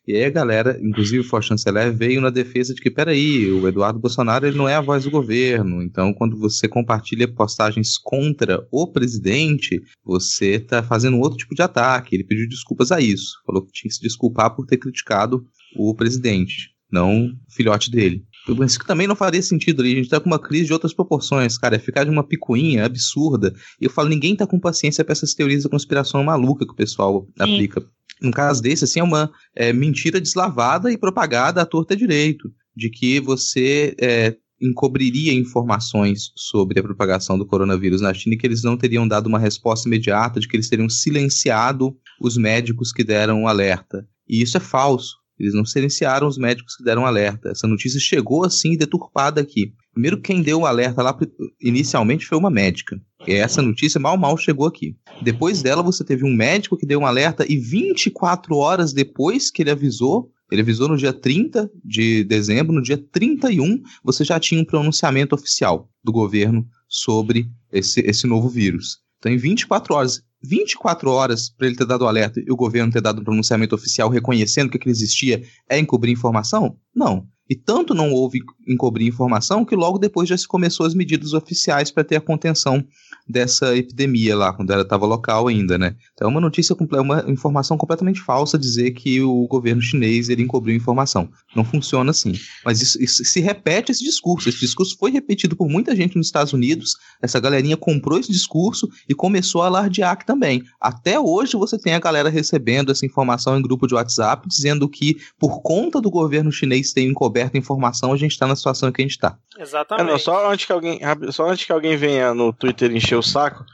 [0.08, 3.68] E aí a galera, inclusive o For Chanceler, veio na defesa de que, peraí, o
[3.68, 8.66] Eduardo Bolsonaro ele não é a voz do governo, então quando você compartilha postagens contra
[8.70, 12.16] o presidente, você está fazendo outro tipo de ataque.
[12.16, 15.44] Ele pediu desculpas a isso, falou que tinha que se desculpar por ter criticado
[15.76, 18.24] o presidente, não o filhote dele.
[18.64, 19.92] Isso que também não faria sentido ali.
[19.92, 21.76] A gente tá com uma crise de outras proporções, cara.
[21.76, 23.54] É ficar de uma picuinha absurda.
[23.80, 26.76] E eu falo, ninguém tá com paciência pra essas teorias da conspiração maluca que o
[26.76, 27.42] pessoal Sim.
[27.42, 27.84] aplica.
[28.20, 32.50] Num caso desse, assim, é uma é, mentira deslavada e propagada à torta direito.
[32.74, 38.46] De que você é, encobriria informações sobre a propagação do coronavírus na China e que
[38.46, 43.04] eles não teriam dado uma resposta imediata, de que eles teriam silenciado os médicos que
[43.04, 44.06] deram o alerta.
[44.28, 45.19] E isso é falso.
[45.40, 47.48] Eles não silenciaram os médicos que deram alerta.
[47.48, 49.72] Essa notícia chegou assim deturpada aqui.
[49.92, 51.18] Primeiro, quem deu o alerta lá
[51.58, 53.00] inicialmente foi uma médica.
[53.26, 54.94] E essa notícia mal mal chegou aqui.
[55.22, 59.62] Depois dela, você teve um médico que deu um alerta e 24 horas depois que
[59.62, 64.60] ele avisou, ele avisou no dia 30 de dezembro, no dia 31, você já tinha
[64.60, 68.98] um pronunciamento oficial do governo sobre esse, esse novo vírus.
[69.18, 72.92] Então, em 24 horas, 24 horas para ele ter dado o alerta e o governo
[72.92, 76.76] ter dado um pronunciamento oficial reconhecendo que aquilo existia é encobrir informação?
[76.94, 77.26] Não.
[77.50, 81.90] E tanto não houve encobrir informação que logo depois já se começou as medidas oficiais
[81.90, 82.86] para ter a contenção
[83.28, 85.96] dessa epidemia lá, quando ela estava local ainda, né?
[86.14, 90.42] Então é uma notícia, é uma informação completamente falsa dizer que o governo chinês ele
[90.42, 91.28] encobriu informação.
[91.54, 92.32] Não funciona assim.
[92.64, 94.48] Mas isso, isso, se repete esse discurso.
[94.48, 96.96] Esse discurso foi repetido por muita gente nos Estados Unidos.
[97.20, 100.62] Essa galerinha comprou esse discurso e começou a alardear aqui também.
[100.80, 105.16] Até hoje você tem a galera recebendo essa informação em grupo de WhatsApp dizendo que
[105.38, 109.04] por conta do governo chinês ter encoberto informação, a gente está na situação que a
[109.04, 109.36] gente está.
[109.58, 110.08] Exatamente.
[110.08, 111.00] É, não, só antes que alguém,
[111.30, 113.64] só antes que alguém venha no Twitter encher o saco,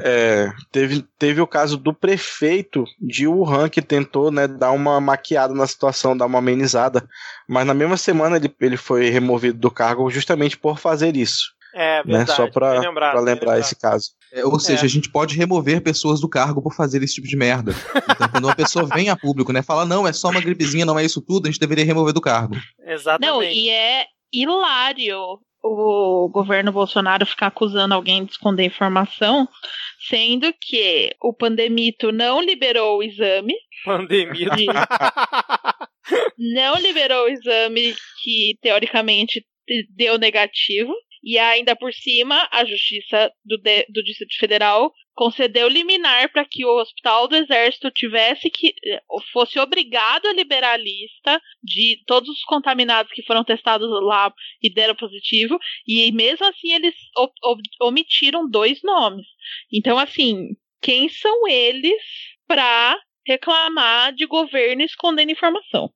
[0.00, 5.54] é, teve, teve o caso do prefeito de Wuhan que tentou né, dar uma maquiada
[5.54, 7.08] na situação, dar uma amenizada,
[7.48, 11.55] mas na mesma semana ele, ele foi removido do cargo justamente por fazer isso.
[11.78, 12.30] É, verdade.
[12.30, 14.12] Né, só para lembrar, lembrar esse caso.
[14.32, 14.86] É, ou seja, É.
[14.86, 17.72] a gente pode remover pessoas do cargo por fazer esse tipo de merda.
[18.10, 20.98] Então, quando uma pessoa vem a público, né, fala, não, é só uma gripezinha, não
[20.98, 22.56] é isso tudo, a gente deveria remover do cargo.
[22.86, 23.30] Exatamente.
[23.30, 29.48] Não, e é hilário o governo Bolsonaro ficar acusando alguém de esconder informação,
[30.08, 33.52] sendo que o pandemito não liberou o exame,
[33.84, 34.48] Pandemia.
[34.50, 34.66] de-
[36.38, 40.92] não liberou o exame que teoricamente te- deu negativo.
[41.26, 46.64] E ainda por cima, a Justiça do, de- do Distrito Federal concedeu liminar para que
[46.64, 49.00] o Hospital do Exército tivesse que eh,
[49.32, 54.72] fosse obrigado a liberar a lista de todos os contaminados que foram testados lá e
[54.72, 55.58] deram positivo.
[55.84, 56.94] E mesmo assim eles
[57.82, 59.26] omitiram dois nomes.
[59.72, 62.00] Então, assim, quem são eles
[62.46, 65.90] para reclamar de governo escondendo informação?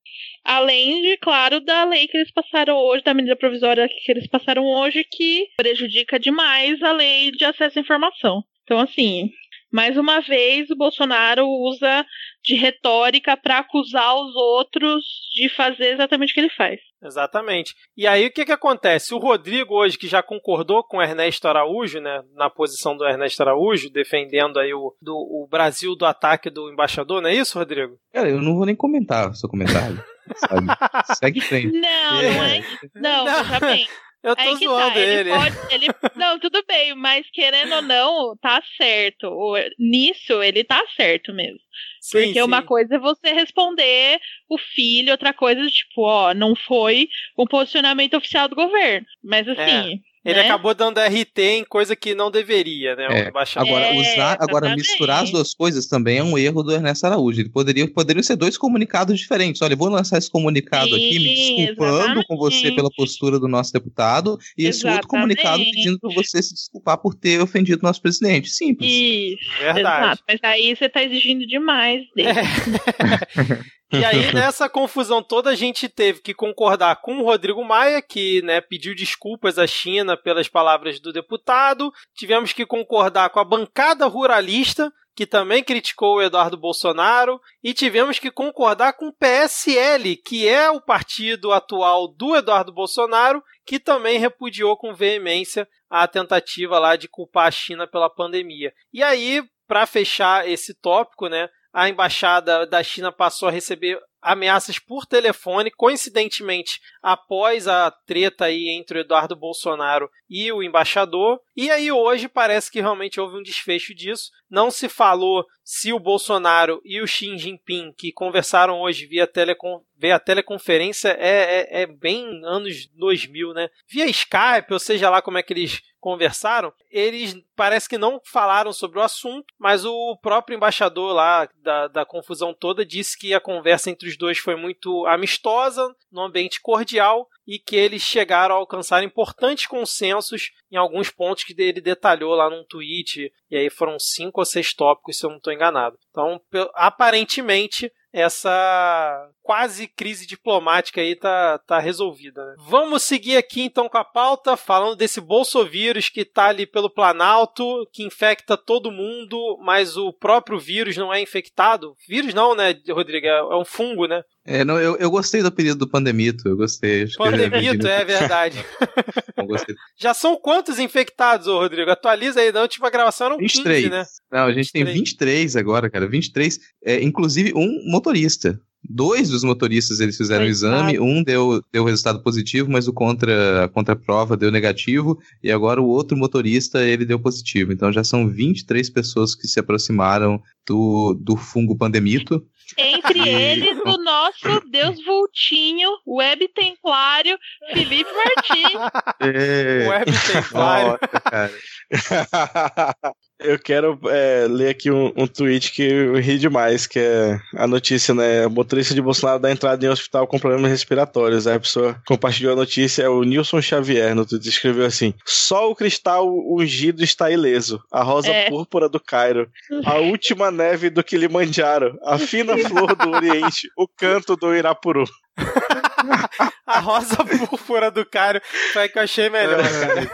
[0.44, 4.64] Além de, claro, da lei que eles passaram hoje, da medida provisória que eles passaram
[4.64, 8.42] hoje, que prejudica demais a lei de acesso à informação.
[8.64, 9.30] Então, assim,
[9.72, 12.04] mais uma vez, o Bolsonaro usa
[12.42, 16.80] de retórica para acusar os outros de fazer exatamente o que ele faz.
[17.02, 17.74] Exatamente.
[17.96, 19.14] E aí o que que acontece?
[19.14, 23.42] O Rodrigo hoje, que já concordou com o Ernesto Araújo, né, na posição do Ernesto
[23.42, 27.96] Araújo, defendendo aí o, do, o Brasil do ataque do embaixador, não é isso, Rodrigo?
[28.12, 30.02] Cara, eu não vou nem comentar o seu comentário,
[30.36, 30.66] sabe?
[31.18, 31.72] Segue em frente.
[31.72, 32.64] Não, não é.
[32.94, 33.60] Não, Não.
[33.60, 33.86] bem.
[34.22, 35.30] Eu tô Aí que zoando tá, ele.
[35.30, 39.54] pode- ele- Não, tudo bem, mas querendo ou não, tá certo.
[39.78, 41.58] Nisso, ele tá certo mesmo.
[42.00, 42.66] Sim, Porque uma sim.
[42.66, 48.48] coisa é você responder o filho, outra coisa, tipo, ó, não foi um posicionamento oficial
[48.48, 49.06] do governo.
[49.24, 50.00] Mas assim.
[50.22, 50.44] Ele né?
[50.44, 53.06] acabou dando RT em coisa que não deveria, né?
[53.10, 53.38] É, o.
[53.58, 54.76] Agora, É, usar, agora exatamente.
[54.76, 57.40] misturar as duas coisas também é um erro do Ernesto Araújo.
[57.40, 59.62] Ele poderia, poderiam ser dois comunicados diferentes.
[59.62, 62.76] Olha, eu vou lançar esse comunicado aqui, me Sim, desculpando com você exatamente.
[62.76, 65.74] pela postura do nosso deputado, e esse outro comunicado Exatamente.
[65.74, 68.50] pedindo para você se desculpar por ter ofendido nosso presidente.
[68.50, 68.90] Simples.
[68.90, 69.80] Isso, Verdade.
[69.80, 70.22] exato.
[70.28, 72.28] Mas aí você tá exigindo demais dele.
[73.92, 78.40] E aí, nessa confusão toda, a gente teve que concordar com o Rodrigo Maia, que
[78.42, 81.92] né, pediu desculpas à China pelas palavras do deputado.
[82.14, 87.40] Tivemos que concordar com a bancada ruralista, que também criticou o Eduardo Bolsonaro.
[87.62, 93.42] E tivemos que concordar com o PSL, que é o partido atual do Eduardo Bolsonaro,
[93.66, 98.72] que também repudiou com veemência a tentativa lá de culpar a China pela pandemia.
[98.92, 101.48] E aí, para fechar esse tópico, né?
[101.72, 108.68] A embaixada da China passou a receber ameaças por telefone, coincidentemente após a treta aí
[108.68, 111.40] entre o Eduardo Bolsonaro e o embaixador.
[111.56, 114.30] E aí hoje parece que realmente houve um desfecho disso.
[114.48, 119.82] Não se falou se o Bolsonaro e o Xi Jinping, que conversaram hoje via, telecon
[119.96, 123.68] via teleconferência, é, é, é bem anos 2000, né?
[123.86, 128.72] Via Skype, ou seja lá como é que eles conversaram, eles parece que não falaram
[128.72, 133.40] sobre o assunto, mas o próprio embaixador lá da, da confusão toda disse que a
[133.40, 138.58] conversa entre os dois foi muito amistosa, num ambiente cordial, e que eles chegaram a
[138.58, 143.98] alcançar importantes consensos em alguns pontos que ele detalhou lá num tweet, e aí foram
[143.98, 145.98] cinco ou seis tópicos, se eu não estou enganado.
[146.10, 146.40] Então,
[146.74, 152.46] aparentemente, essa quase crise diplomática aí tá, tá resolvida.
[152.46, 152.54] Né?
[152.68, 157.64] Vamos seguir aqui então com a pauta, falando desse bolsovírus que tá ali pelo Planalto,
[157.92, 161.96] que infecta todo mundo, mas o próprio vírus não é infectado.
[162.08, 163.26] Vírus não, né, Rodrigo?
[163.26, 164.22] É um fungo, né?
[164.46, 167.02] É, não, eu, eu gostei do apelido do Pandemito, eu gostei.
[167.02, 168.56] Eu vi Pandemito, no- é verdade.
[169.36, 169.74] eu.
[169.98, 171.90] Já são quantos infectados, ô Rodrigo?
[171.90, 173.78] Atualiza aí, da última gravação eram 23.
[173.82, 174.04] 15, né?
[174.30, 175.10] Não, a gente tem 23.
[175.10, 176.08] 23 agora, cara.
[176.08, 178.60] 23, é, inclusive um motorista.
[178.82, 183.64] Dois dos motoristas eles fizeram o exame, um deu, deu resultado positivo, mas o contra,
[183.64, 187.72] a contraprova deu negativo, e agora o outro motorista ele deu positivo.
[187.72, 192.44] Então já são 23 pessoas que se aproximaram do, do fungo pandemito.
[192.78, 197.36] Entre eles, o nosso Deus Vultinho, Web Templário,
[197.72, 198.80] Felipe Martins.
[199.20, 200.86] É, Web Templário.
[200.88, 201.52] nossa, cara.
[203.42, 207.66] Eu quero é, ler aqui um, um tweet que eu ri demais, que é a
[207.66, 208.46] notícia, né?
[208.46, 211.46] O motorista de Bolsonaro dá entrada em hospital com problemas respiratórios.
[211.46, 215.70] Aí a pessoa compartilhou a notícia, é o Nilson Xavier no Twitter, escreveu assim: Só
[215.70, 218.48] o cristal ungido está ileso, a rosa É.
[218.50, 219.48] púrpura do Cairo,
[219.84, 225.04] a última neve do Kilimanjaro, a fina flor do Oriente, o canto do Irapuru.
[226.66, 228.40] A rosa púrpura do Cário
[228.72, 230.08] foi a que eu achei melhor, cara.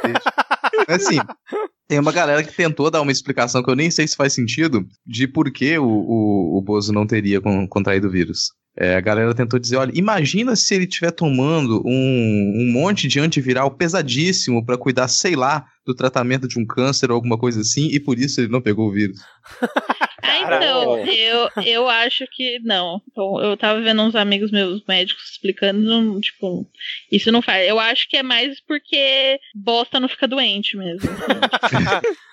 [0.88, 1.18] Assim,
[1.88, 4.87] tem uma galera que tentou dar uma explicação que eu nem sei se faz sentido
[5.07, 8.53] de por que o, o, o Bozo não teria con- contraído o vírus.
[8.79, 13.18] É, a galera tentou dizer, olha, imagina se ele estiver tomando um, um monte de
[13.18, 17.88] antiviral pesadíssimo pra cuidar, sei lá, do tratamento de um câncer ou alguma coisa assim,
[17.88, 19.18] e por isso ele não pegou o vírus.
[20.28, 23.00] Ah, então, eu, eu acho que não.
[23.16, 26.66] Eu, eu tava vendo uns amigos meus médicos explicando, tipo,
[27.10, 27.68] isso não faz.
[27.68, 31.08] Eu acho que é mais porque bosta não fica doente mesmo.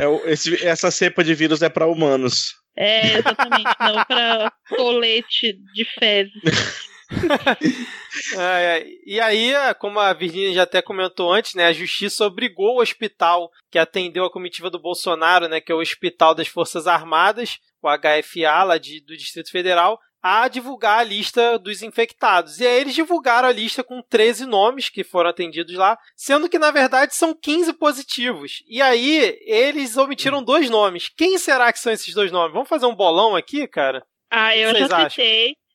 [0.00, 2.54] É o- esse- essa cepa de vírus é para humanos.
[2.76, 6.32] É, exatamente, não pra tolete de fezes.
[8.38, 8.82] É.
[9.04, 13.50] E aí, como a Virginia já até comentou antes, né, a justiça obrigou o hospital
[13.70, 17.88] que atendeu a comitiva do Bolsonaro, né, que é o Hospital das Forças Armadas, o
[17.88, 22.58] HFA lá de, do Distrito Federal, a divulgar a lista dos infectados.
[22.58, 26.58] E aí eles divulgaram a lista com 13 nomes que foram atendidos lá, sendo que
[26.58, 28.64] na verdade são 15 positivos.
[28.66, 31.08] E aí eles omitiram dois nomes.
[31.08, 32.52] Quem será que são esses dois nomes?
[32.52, 34.04] Vamos fazer um bolão aqui, cara?
[34.30, 35.24] Ah, eu Vocês já acham?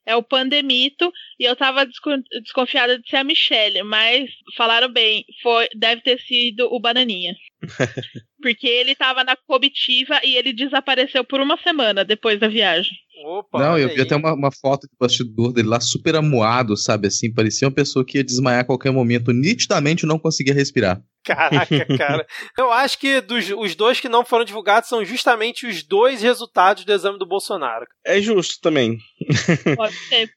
[0.05, 5.25] É o Pandemito e eu tava desco- desconfiada de ser a Michelle, mas falaram bem,
[5.41, 7.35] foi, deve ter sido o Bananinha.
[8.41, 12.97] Porque ele tava na comitiva e ele desapareceu por uma semana depois da viagem.
[13.23, 14.01] Opa, não, eu vi aí.
[14.01, 17.33] até uma, uma foto de bastidor dele lá super amuado, sabe assim?
[17.33, 21.01] Parecia uma pessoa que ia desmaiar a qualquer momento, nitidamente não conseguia respirar.
[21.23, 22.25] Caraca, cara.
[22.57, 26.83] Eu acho que dos, os dois que não foram divulgados são justamente os dois resultados
[26.83, 27.85] do exame do Bolsonaro.
[28.05, 28.97] É justo também.
[29.75, 30.29] Pode ser.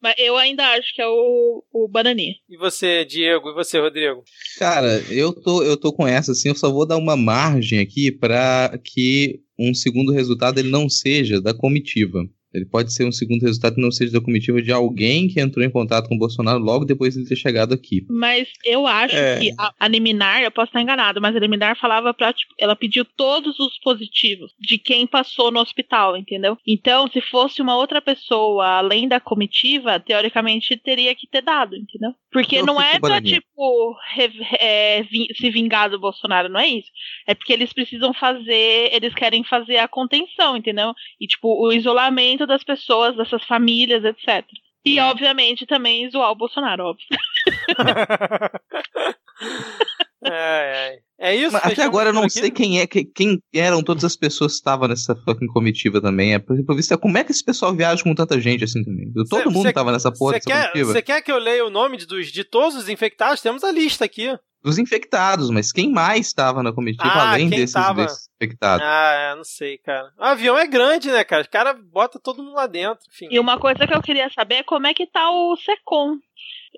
[0.00, 2.34] Mas eu ainda acho que é o, o Bananinha.
[2.48, 3.50] E você, Diego?
[3.50, 4.22] E você, Rodrigo?
[4.58, 8.12] Cara, eu tô, eu tô com essa, assim, eu só vou dar uma margem aqui
[8.12, 12.24] para que um segundo resultado ele não seja da comitiva.
[12.54, 15.62] Ele pode ser um segundo resultado que não seja da comitiva de alguém que entrou
[15.62, 18.06] em contato com o Bolsonaro logo depois de ele ter chegado aqui.
[18.08, 19.38] Mas eu acho É.
[19.38, 22.74] que a, a liminar, eu posso estar enganado, mas a liminar falava pra, tipo, ela
[22.74, 26.56] pediu todos os positivos de quem passou no hospital, entendeu?
[26.66, 32.12] Então, se fosse uma outra pessoa além da comitiva, teoricamente teria que ter dado, entendeu?
[32.42, 36.66] Porque Eu não é pra, tipo, re- é, vi- se vingar do Bolsonaro, não é
[36.68, 36.88] isso.
[37.26, 40.92] É porque eles precisam fazer, eles querem fazer a contenção, entendeu?
[41.20, 44.44] E, tipo, o isolamento das pessoas, dessas famílias, etc.
[44.84, 47.06] E, obviamente, também zoar o Bolsonaro, óbvio.
[50.30, 51.06] É, é.
[51.18, 51.52] É isso?
[51.52, 52.32] Mas até agora eu não aqui?
[52.34, 56.34] sei quem é que- quem eram todas as pessoas que estavam nessa fucking comitiva também.
[56.34, 59.10] É, por visto, como é que esse pessoal viaja com tanta gente assim também?
[59.12, 60.92] Todo Cê- mundo cê- tava nessa porra Você dessa quer, comitiva.
[60.92, 63.40] você quer que eu leia o nome de, dos, de todos os infectados?
[63.40, 64.36] Temos a lista aqui.
[64.62, 68.02] Dos infectados, mas quem mais estava na comitiva Ah, além desses, tava?
[68.04, 68.84] desses infectados?
[68.86, 70.10] Ah, é, não sei, cara.
[70.18, 71.40] O avião é grande, né, cara?
[71.42, 72.98] Os caras botam todo mundo lá dentro.
[73.10, 73.28] Enfim.
[73.30, 76.16] E uma coisa que eu queria saber é como é que tá o Secom.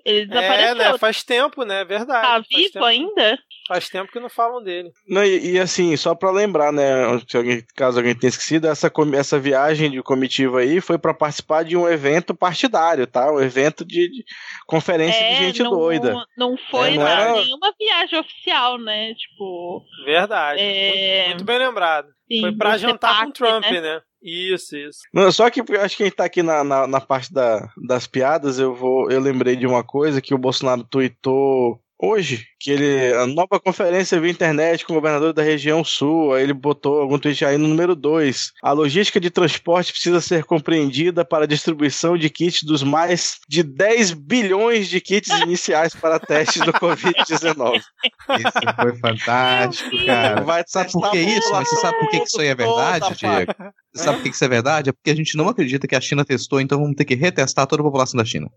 [0.05, 0.75] Ele É, desapareceu.
[0.75, 0.97] né?
[0.97, 1.83] Faz tempo, né?
[1.83, 2.21] Verdade.
[2.21, 3.39] tá faz vivo tempo, ainda?
[3.67, 4.89] Faz tempo que não falam dele.
[5.07, 6.83] Não, e, e assim, só pra lembrar, né,
[7.27, 11.63] se alguém, caso alguém tenha esquecido, essa, essa viagem de comitiva aí foi pra participar
[11.63, 13.31] de um evento partidário, tá?
[13.31, 14.23] Um evento de, de
[14.65, 16.13] conferência de gente É, não, doida.
[16.37, 19.13] Não foi É, não era- nenhuma viagem oficial, né?
[19.13, 19.83] Tipo.
[20.05, 20.61] Verdade.
[20.61, 22.07] É, Muito, muito bem lembrado.
[22.31, 23.81] sim, Foi pra do jantar com o CEPAC, Trump, né?
[23.81, 24.01] né?
[24.21, 24.99] Isso, isso.
[25.13, 28.05] Não, só que acho que a gente tá aqui na, na, na parte da, das
[28.05, 29.09] piadas, eu vou.
[29.09, 33.13] Eu lembrei de uma coisa que o Bolsonaro tweetou hoje, que ele.
[33.13, 36.33] A nova conferência via internet com o governador da região sul.
[36.33, 38.53] Aí ele botou algum tweet aí no número 2.
[38.61, 43.63] A logística de transporte precisa ser compreendida para a distribuição de kits dos mais de
[43.63, 47.79] 10 bilhões de kits iniciais para testes do Covid-19.
[48.39, 50.41] Isso foi fantástico, cara.
[50.41, 51.51] Vai Sabe por que isso?
[51.51, 53.53] Mas você sabe por que isso aí é verdade, Diego?
[53.93, 54.89] Você sabe por que isso é verdade?
[54.89, 57.65] É porque a gente não acredita que a China testou, então vamos ter que retestar
[57.65, 58.47] toda a população da China.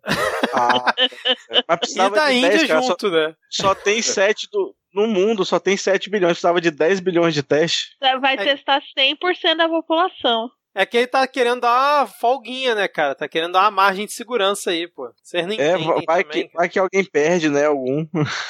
[0.53, 0.93] Ah,
[1.67, 3.35] mas E precisava da de Índia 10, cara, só, junto, né?
[3.51, 4.75] só tem 7 do.
[4.95, 7.97] No mundo só tem 7 bilhões, precisava de 10 bilhões de testes.
[8.21, 8.45] Vai É.
[8.45, 10.49] testar 100% da população.
[10.75, 13.15] É que ele tá querendo dar uma folguinha, né, cara?
[13.15, 15.11] Tá querendo dar uma margem de segurança aí, pô.
[15.23, 17.67] Vocês não É, entendem vai também, que, vai que alguém perde, né?
[17.67, 18.07] Algum.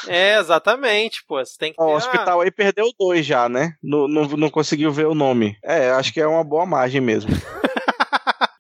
[0.07, 1.45] É, exatamente, pô.
[1.45, 3.75] Você tem que Ó, ter o hospital aí perdeu dois já, né?
[3.83, 5.57] Não, não, não conseguiu ver o nome.
[5.65, 7.31] É, acho que é uma boa margem mesmo.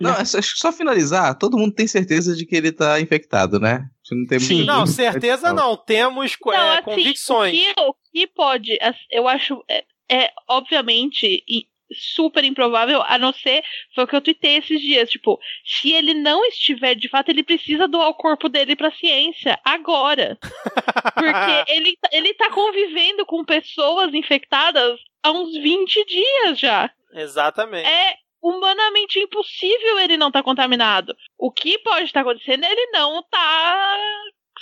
[0.02, 3.00] Não, é só, acho que só finalizar, todo mundo tem certeza de que ele tá
[3.00, 3.84] infectado, né?
[4.10, 4.64] Não tem Sim.
[4.64, 5.76] Não, certeza não.
[5.76, 7.52] Temos é, Não, assim, convicções.
[7.52, 8.78] O que, o que pode,
[9.10, 13.62] eu acho, é, é, obviamente e super improvável, a não ser,
[13.94, 17.42] foi o que eu tuitei esses dias, tipo, se ele não estiver de fato, ele
[17.42, 20.38] precisa doar o corpo dele pra ciência, agora.
[21.14, 26.90] Porque ele, tá- ele tá convivendo com pessoas infectadas há uns 20 dias já.
[27.12, 27.86] Exatamente.
[27.86, 31.14] É humanamente impossível ele não estar contaminado.
[31.38, 33.96] O que pode estar acontecendo é ele não tá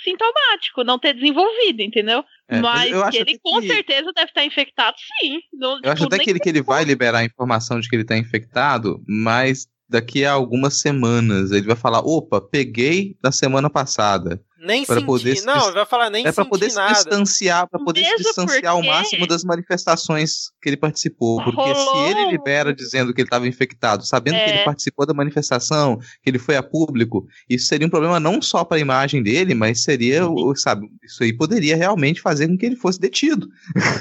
[0.05, 2.25] sintomático, não ter desenvolvido, entendeu?
[2.49, 5.41] É, mas Mas eu acho que ele com que- certeza deve estar infectado, sim.
[5.53, 8.05] Não, Eu acho até que ele, que ele vai liberar a informação de que ele
[8.05, 14.41] tá infectado, mas daqui a algumas semanas ele vai falar: opa, peguei na semana passada.
[14.63, 15.07] Nem pra senti.
[15.07, 16.93] poder se Não, vai falar nem é pra senti poder se nada.
[16.93, 21.43] distanciar, para poder se Mesmo distanciar ao porque- máximo das manifestações que ele participou.
[21.43, 24.55] Porque se Rolou- ele libera dizendo que ele estava infectado, sabendo que É.
[24.57, 28.63] ele participou da manifestação, que ele foi a público, isso seria um problema não só
[28.65, 32.67] para a imagem dele, mas seria, o- sabe, isso aí poderia realmente fazer com que
[32.67, 33.49] ele fosse detido.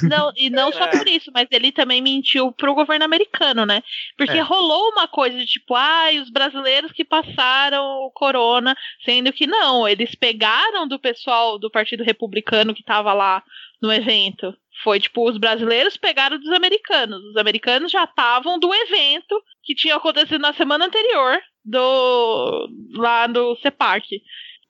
[0.04, 0.98] Não, e não só É.
[0.98, 3.82] por isso, mas ele também mentiu pro governo americano, né?
[4.18, 4.42] Porque É.
[4.42, 9.88] rolou uma coisa de tipo, ai, os brasileiros que passaram o corona, sendo que não,
[9.88, 10.49] eles pegaram
[10.88, 13.44] do pessoal do Partido Republicano que tava lá
[13.82, 14.56] no evento.
[14.84, 17.24] Foi tipo, os brasileiros pegaram dos americanos.
[17.26, 23.56] Os americanos já estavam do evento que tinha acontecido na semana anterior do lá do
[23.58, 24.22] CEPAC.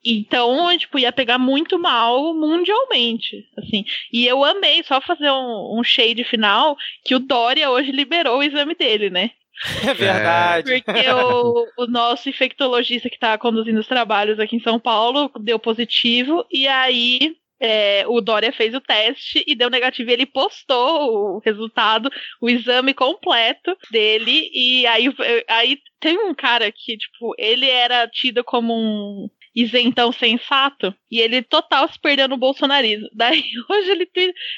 [0.04, 3.84] Então, tipo, ia pegar muito mal mundialmente, assim.
[4.12, 8.42] E eu amei, só fazer um, um shade final, que o Dória hoje liberou o
[8.42, 9.30] exame dele, né?
[9.88, 10.82] É verdade.
[10.82, 15.58] Porque o, o nosso infectologista que tá conduzindo os trabalhos aqui em São Paulo deu
[15.58, 20.10] positivo, e aí é, o Dória fez o teste e deu negativo.
[20.10, 25.14] E ele postou o resultado, o exame completo dele, e aí,
[25.48, 31.42] aí tem um cara que, tipo, ele era tido como um isentão sensato, e ele
[31.42, 33.08] total se perdeu no bolsonarismo.
[33.14, 34.10] Daí hoje ele,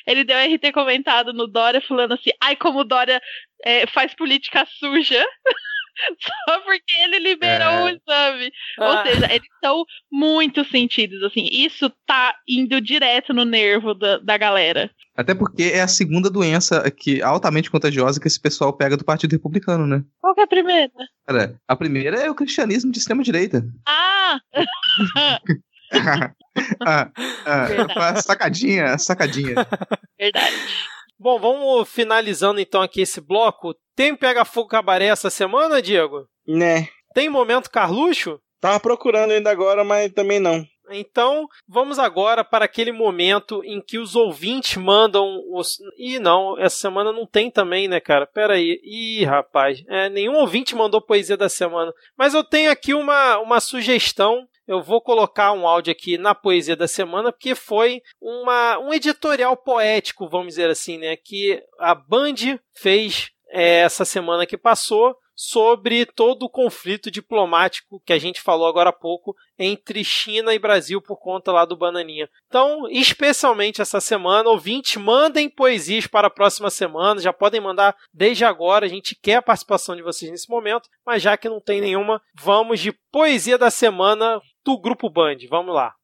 [0.06, 3.20] ele deu RT comentado no Dória, falando assim, ai, como Dória
[3.64, 5.24] é, faz política suja.
[6.48, 7.84] só porque ele liberou é.
[7.84, 8.52] o exame.
[8.78, 8.88] Ah.
[8.88, 11.48] Ou seja, eles são muito sentidos, assim.
[11.50, 14.90] Isso tá indo direto no nervo da, da galera.
[15.14, 19.32] Até porque é a segunda doença que altamente contagiosa que esse pessoal pega do Partido
[19.32, 20.02] Republicano, né?
[20.20, 20.92] Qual que é a primeira?
[21.26, 23.62] Cara, a primeira é o cristianismo de extrema direita.
[25.94, 26.32] Ah!
[26.86, 27.10] ah,
[27.44, 29.54] ah sacadinha, sacadinha.
[30.18, 30.56] Verdade.
[31.18, 33.74] Bom, vamos finalizando então aqui esse bloco.
[33.94, 36.26] Tem Pega Fogo Cabaré essa semana, Diego?
[36.46, 36.88] Né.
[37.14, 38.40] Tem momento Carluxo?
[38.60, 40.64] Tava procurando ainda agora, mas também não.
[40.90, 45.78] Então, vamos agora para aquele momento em que os ouvintes mandam os.
[45.96, 48.26] Ih, não, essa semana não tem também, né, cara?
[48.26, 48.80] Pera aí.
[48.84, 49.82] Ih, rapaz.
[49.88, 51.92] É, nenhum ouvinte mandou poesia da semana.
[52.16, 56.76] Mas eu tenho aqui uma, uma sugestão eu vou colocar um áudio aqui na poesia
[56.76, 61.16] da semana, porque foi uma, um editorial poético, vamos dizer assim, né?
[61.16, 68.12] Que a Band fez é, essa semana que passou sobre todo o conflito diplomático que
[68.12, 72.28] a gente falou agora há pouco entre China e Brasil por conta lá do Bananinha.
[72.46, 78.44] Então, especialmente essa semana, ouvinte, mandem poesias para a próxima semana, já podem mandar desde
[78.44, 81.80] agora, a gente quer a participação de vocês nesse momento, mas já que não tem
[81.80, 85.36] nenhuma, vamos de poesia da semana do Grupo Band.
[85.50, 85.94] Vamos lá.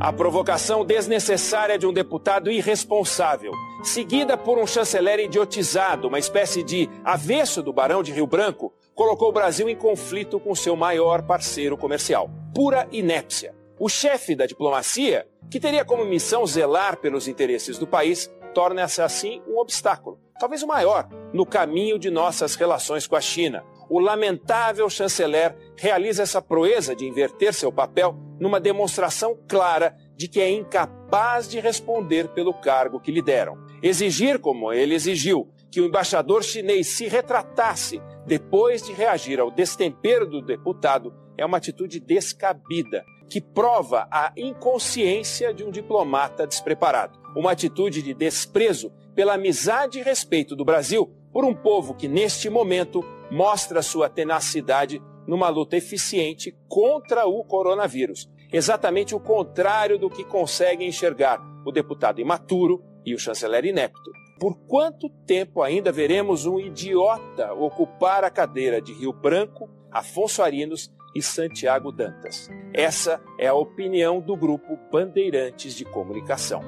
[0.00, 3.52] A provocação desnecessária de um deputado irresponsável,
[3.82, 9.30] seguida por um chanceler idiotizado, uma espécie de avesso do Barão de Rio Branco, colocou
[9.30, 12.30] o Brasil em conflito com seu maior parceiro comercial.
[12.54, 13.63] Pura inépcia.
[13.78, 19.42] O chefe da diplomacia, que teria como missão zelar pelos interesses do país, torna-se assim
[19.48, 23.64] um obstáculo, talvez o maior, no caminho de nossas relações com a China.
[23.90, 30.40] O lamentável chanceler realiza essa proeza de inverter seu papel numa demonstração clara de que
[30.40, 33.58] é incapaz de responder pelo cargo que lhe deram.
[33.82, 40.26] Exigir, como ele exigiu, que o embaixador chinês se retratasse depois de reagir ao destempero
[40.26, 47.18] do deputado é uma atitude descabida, que prova a inconsciência de um diplomata despreparado.
[47.36, 52.48] Uma atitude de desprezo pela amizade e respeito do Brasil por um povo que, neste
[52.48, 58.30] momento, mostra sua tenacidade numa luta eficiente contra o coronavírus.
[58.52, 64.12] Exatamente o contrário do que conseguem enxergar o deputado imaturo e o chanceler inepto.
[64.38, 70.92] Por quanto tempo ainda veremos um idiota ocupar a cadeira de Rio Branco, Afonso Arinos
[71.14, 72.50] e Santiago Dantas.
[72.72, 76.62] Essa é a opinião do grupo Bandeirantes de Comunicação.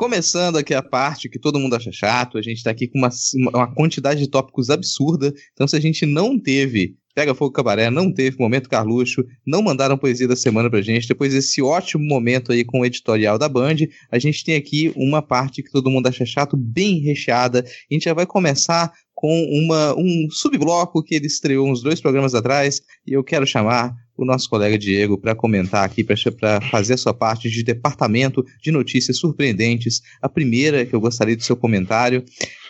[0.00, 3.10] Começando aqui a parte que todo mundo acha chato, a gente está aqui com uma,
[3.54, 5.32] uma quantidade de tópicos absurda.
[5.52, 9.98] Então, se a gente não teve Pega Fogo Cabaré, não teve momento Carluxo, não mandaram
[9.98, 11.08] poesia da semana pra gente.
[11.08, 13.76] Depois desse ótimo momento aí com o editorial da Band,
[14.10, 17.64] a gente tem aqui uma parte que todo mundo acha chato, bem recheada.
[17.64, 22.34] A gente já vai começar com uma, um subbloco que ele estreou uns dois programas
[22.34, 26.96] atrás, e eu quero chamar o nosso colega Diego para comentar aqui, para fazer a
[26.96, 30.00] sua parte de departamento de notícias surpreendentes.
[30.22, 32.24] A primeira que eu gostaria do seu comentário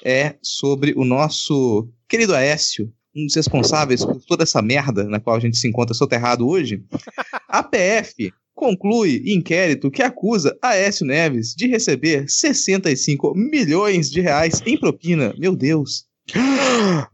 [0.05, 5.36] é sobre o nosso querido Aécio, um dos responsáveis por toda essa merda na qual
[5.36, 6.82] a gente se encontra soterrado hoje,
[7.48, 14.78] a PF conclui inquérito que acusa Aécio Neves de receber 65 milhões de reais em
[14.78, 15.34] propina.
[15.38, 16.04] Meu Deus.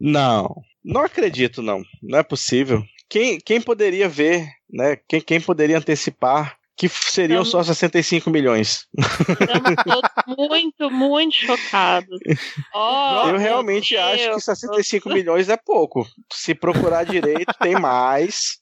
[0.01, 1.82] Não, não acredito, não.
[2.03, 2.82] Não é possível.
[3.09, 4.97] Quem, quem poderia ver, né?
[5.09, 7.66] Quem, quem poderia antecipar que seriam Estamos...
[7.66, 8.87] só 65 milhões.
[8.97, 12.18] Estamos todos muito, muito chocados.
[12.74, 16.07] Oh, eu realmente Deus, acho que 65 milhões é pouco.
[16.33, 18.61] Se procurar direito, tem mais.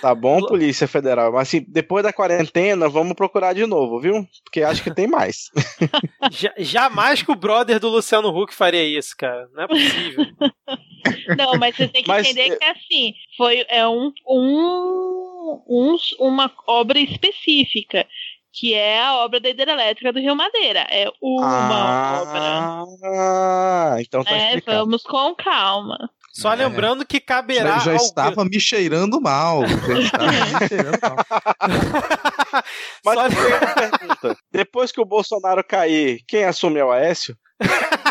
[0.00, 1.32] Tá bom, Polícia Federal.
[1.32, 4.26] Mas assim, depois da quarentena, vamos procurar de novo, viu?
[4.44, 5.50] Porque acho que tem mais.
[6.58, 9.48] Jamais que o brother do Luciano Huck faria isso, cara.
[9.54, 10.26] Não é possível.
[11.36, 13.14] Não, mas você tem que mas, entender que é assim.
[13.36, 15.31] Foi é um, um
[15.66, 18.06] um, uma obra específica,
[18.52, 20.86] que é a obra da hidrelétrica do Rio Madeira.
[20.90, 23.10] É uma ah, obra.
[23.14, 26.10] Ah, então tá é, Vamos com calma.
[26.32, 26.56] Só é.
[26.56, 27.78] lembrando que caberá.
[27.78, 29.62] Já, já estava me cheirando mal.
[29.68, 31.16] Já estava me cheirando mal.
[33.04, 33.28] Mas Só...
[33.74, 37.36] pergunta: depois que o Bolsonaro cair, quem assume é o Aécio?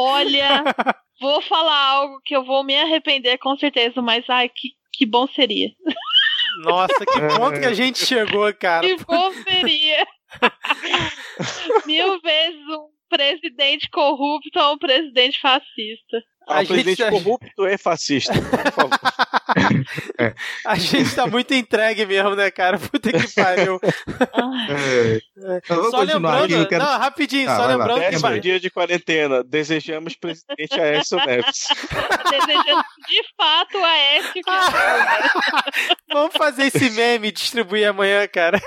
[0.00, 0.64] Olha,
[1.20, 5.26] vou falar algo que eu vou me arrepender com certeza, mas ai, que que bom
[5.28, 5.70] seria.
[6.62, 8.86] Nossa, que ponto que a gente chegou, cara.
[8.86, 10.06] Que bom seria.
[11.86, 16.22] Mil vezes um presidente corrupto a um presidente fascista.
[16.50, 17.10] A, a presidente gente...
[17.10, 19.00] corrupto é fascista, por favor.
[20.18, 20.34] é.
[20.66, 22.78] A gente tá muito entregue mesmo, né, cara?
[22.78, 23.80] Puta que pariu.
[24.70, 25.20] é.
[25.90, 26.84] Só lembrando, quero...
[26.84, 28.40] não, rapidinho, ah, só lembrando que vai...
[28.40, 31.66] dia de quarentena, desejamos presidente Aécio Neves.
[32.30, 34.42] desejamos de fato a Aécio
[36.12, 38.60] Vamos fazer esse meme e distribuir amanhã, cara.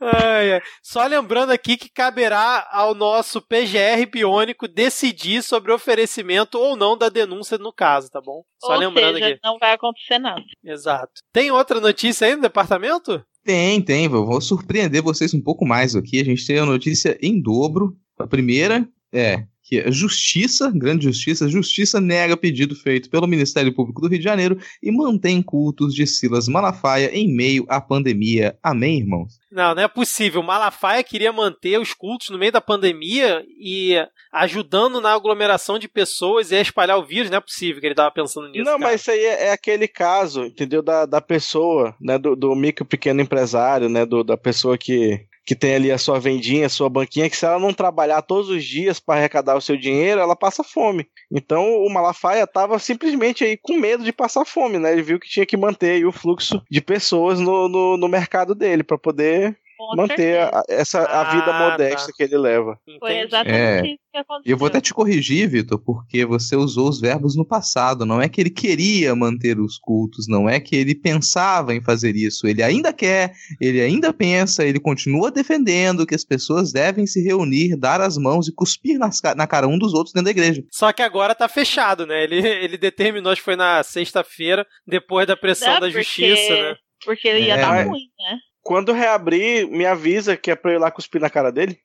[0.00, 0.62] ai, ai.
[0.82, 6.96] Só lembrando aqui que caberá ao nosso PGR biônico decidir sobre o oferecimento ou não
[6.96, 8.44] da denúncia no caso, tá bom?
[8.60, 9.40] Só Ou lembrando seja, aqui.
[9.42, 10.42] Não vai acontecer nada.
[10.64, 11.12] Exato.
[11.32, 13.24] Tem outra notícia aí no departamento?
[13.44, 14.08] Tem, tem.
[14.08, 16.20] Vou surpreender vocês um pouco mais aqui.
[16.20, 17.96] A gente tem a notícia em dobro.
[18.18, 24.02] A primeira é que a Justiça, Grande Justiça, Justiça nega pedido feito pelo Ministério Público
[24.02, 28.54] do Rio de Janeiro e mantém cultos de Silas Malafaia em meio à pandemia.
[28.62, 29.40] Amém, irmãos?
[29.50, 30.42] Não, não é possível.
[30.42, 33.96] Malafaia queria manter os cultos no meio da pandemia e
[34.30, 37.30] ajudando na aglomeração de pessoas e a espalhar o vírus.
[37.30, 38.64] Não é possível que ele estava pensando nisso.
[38.64, 38.90] Não, cara.
[38.90, 40.82] mas isso aí é, é, aquele caso, entendeu?
[40.82, 42.18] Da, da pessoa, né?
[42.18, 44.04] Do, do micro pequeno empresário, né?
[44.04, 47.44] Do, da pessoa que que tem ali a sua vendinha, a sua banquinha, que se
[47.44, 51.06] ela não trabalhar todos os dias para arrecadar o seu dinheiro, ela passa fome.
[51.30, 54.92] Então o Malafaia estava simplesmente aí com medo de passar fome, né?
[54.92, 58.82] Ele viu que tinha que manter o fluxo de pessoas no, no, no mercado dele
[58.82, 59.56] para poder
[59.96, 62.12] manter a, essa, a vida ah, modesta tá.
[62.16, 62.78] que ele leva.
[62.98, 63.86] Foi exatamente é.
[63.86, 64.50] isso que aconteceu.
[64.50, 68.06] E eu vou até te corrigir, Vitor, porque você usou os verbos no passado.
[68.06, 72.16] Não é que ele queria manter os cultos, não é que ele pensava em fazer
[72.16, 72.46] isso.
[72.46, 77.76] Ele ainda quer, ele ainda pensa, ele continua defendendo que as pessoas devem se reunir,
[77.76, 80.62] dar as mãos e cuspir nas, na cara um dos outros dentro da igreja.
[80.70, 82.24] Só que agora tá fechado, né?
[82.24, 86.76] Ele, ele determinou, acho que foi na sexta-feira, depois da pressão da justiça, né?
[87.04, 87.60] Porque ia é.
[87.60, 88.38] dar ruim, né?
[88.62, 91.78] Quando reabrir, me avisa que é pra eu ir lá cuspir na cara dele.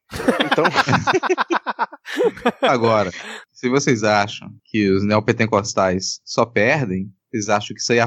[0.45, 0.63] Então.
[2.61, 3.11] Agora,
[3.51, 7.99] se vocês acham que os neopentecostais só perdem, vocês acham que isso aí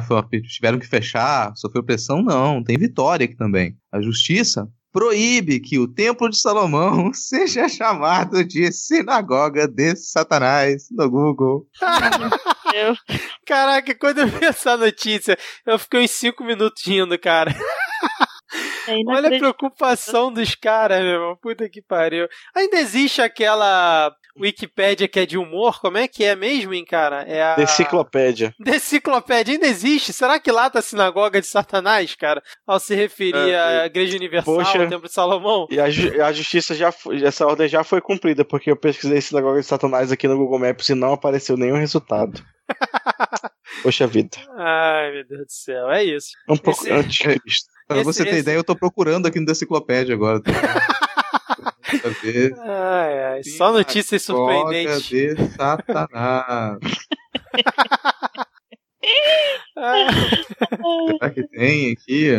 [0.42, 2.22] tiveram que fechar, sofreu pressão?
[2.22, 3.76] Não, tem vitória aqui também.
[3.92, 11.08] A justiça proíbe que o Templo de Salomão seja chamado de sinagoga de Satanás no
[11.10, 11.66] Google.
[13.46, 17.54] Caraca, quando eu vi essa notícia, eu fiquei uns 5 minutos rindo, cara.
[18.88, 21.36] É Olha a preocupação dos caras, meu irmão.
[21.36, 22.28] Puta que pariu.
[22.54, 25.80] Ainda existe aquela Wikipédia que é de humor?
[25.80, 27.22] Como é que é mesmo, hein, cara?
[27.22, 27.56] É a.
[27.56, 28.54] Deciclopédia.
[28.58, 30.12] Deciclopédia ainda existe?
[30.12, 32.42] Será que lá tá a sinagoga de Satanás, cara?
[32.66, 35.66] Ao se referir é, à Igreja Universal, poxa, ao Templo de Salomão?
[35.70, 35.84] E a,
[36.26, 36.92] a justiça já.
[37.22, 40.88] Essa ordem já foi cumprida, porque eu pesquisei sinagoga de Satanás aqui no Google Maps
[40.88, 42.42] e não apareceu nenhum resultado.
[43.82, 44.36] Poxa vida.
[44.56, 45.90] Ai, meu Deus do céu.
[45.90, 46.30] É isso.
[46.48, 46.92] Um pouco Esse...
[46.92, 47.18] antes.
[47.90, 48.38] Pra esse, você ter esse...
[48.38, 50.40] ideia, eu tô procurando aqui no da enciclopédia agora.
[52.62, 55.08] ai, ai, só notícias surpreendentes.
[55.08, 56.78] de Satanás.
[61.18, 62.30] Será que tem aqui?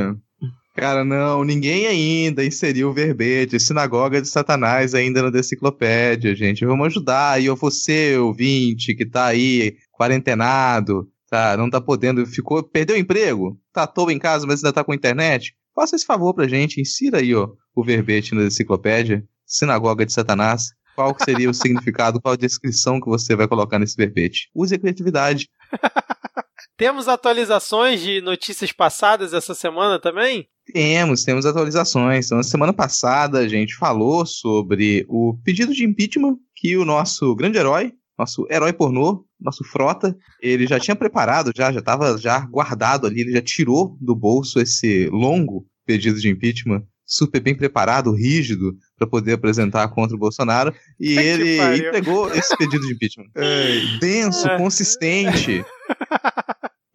[0.73, 6.63] Cara, não, ninguém ainda inseriu o verbete, sinagoga de Satanás ainda na enciclopédia, gente.
[6.63, 7.41] Vamos ajudar.
[7.41, 13.57] E você, ouvinte, que tá aí, quarentenado, tá, não tá podendo, ficou, perdeu o emprego,
[13.71, 16.81] tá à toa em casa, mas ainda tá com internet, faça esse favor pra gente,
[16.81, 22.33] insira aí, ó, o verbete na enciclopédia, Sinagoga de Satanás, qual seria o significado, qual
[22.33, 24.49] a descrição que você vai colocar nesse verbete.
[24.53, 25.49] Use a criatividade.
[26.77, 30.49] Temos atualizações de notícias passadas essa semana também?
[30.73, 32.25] Temos, temos atualizações.
[32.25, 37.33] Então, na semana passada a gente falou sobre o pedido de impeachment que o nosso
[37.35, 42.39] grande herói, nosso herói pornô, nosso frota, ele já tinha preparado, já já estava já
[42.39, 48.13] guardado ali, ele já tirou do bolso esse longo pedido de impeachment, super bem preparado,
[48.13, 53.25] rígido, para poder apresentar contra o Bolsonaro, e ele entregou esse pedido de impeachment.
[53.35, 54.57] É, denso, é.
[54.57, 55.65] consistente.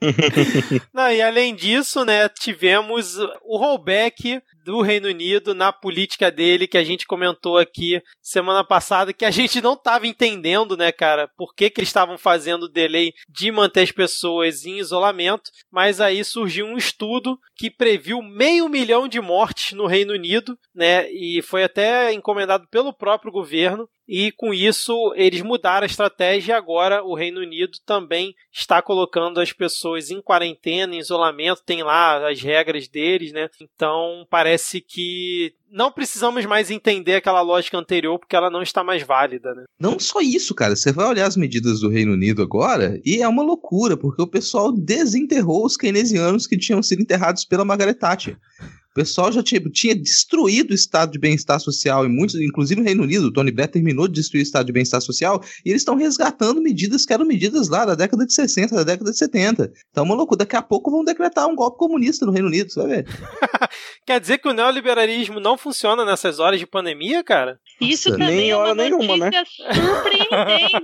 [0.94, 6.76] Não, e além disso, né, tivemos o rollback do Reino Unido na política dele que
[6.76, 11.54] a gente comentou aqui semana passada que a gente não estava entendendo, né, cara, por
[11.54, 16.66] que, que eles estavam fazendo delay de manter as pessoas em isolamento, mas aí surgiu
[16.66, 22.12] um estudo que previu meio milhão de mortes no Reino Unido, né, e foi até
[22.12, 27.40] encomendado pelo próprio governo e com isso eles mudaram a estratégia e agora o Reino
[27.40, 33.32] Unido também está colocando as pessoas em quarentena, em isolamento, tem lá as regras deles,
[33.32, 33.50] né?
[33.60, 38.82] Então parece parece que não precisamos mais entender aquela lógica anterior porque ela não está
[38.82, 39.64] mais válida, né?
[39.78, 40.74] Não só isso, cara.
[40.74, 44.26] Você vai olhar as medidas do Reino Unido agora e é uma loucura, porque o
[44.26, 48.38] pessoal desenterrou os keynesianos que tinham sido enterrados pela Margaret Thatcher
[48.96, 53.02] pessoal já tinha, tinha destruído o estado de bem-estar social, e muitos, inclusive no Reino
[53.02, 55.96] Unido, o Tony Blair terminou de destruir o estado de bem-estar social, e eles estão
[55.96, 59.70] resgatando medidas que eram medidas lá da década de 60, da década de 70.
[59.90, 60.38] Então, uma loucura.
[60.38, 63.06] Daqui a pouco vão decretar um golpe comunista no Reino Unido, você vai ver.
[64.06, 67.58] Quer dizer que o neoliberalismo não funciona nessas horas de pandemia, cara?
[67.78, 69.30] Isso Nossa, também nem é uma hora nenhuma, né?
[69.74, 70.76] surpreendente.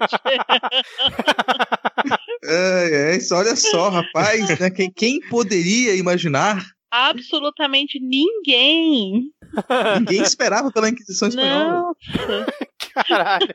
[2.45, 4.69] é, é, isso, olha só, rapaz, né?
[4.71, 6.63] quem, quem poderia imaginar
[6.93, 9.31] absolutamente ninguém.
[9.99, 11.95] Ninguém esperava pela Inquisição Espanhola.
[12.95, 13.55] Caralho.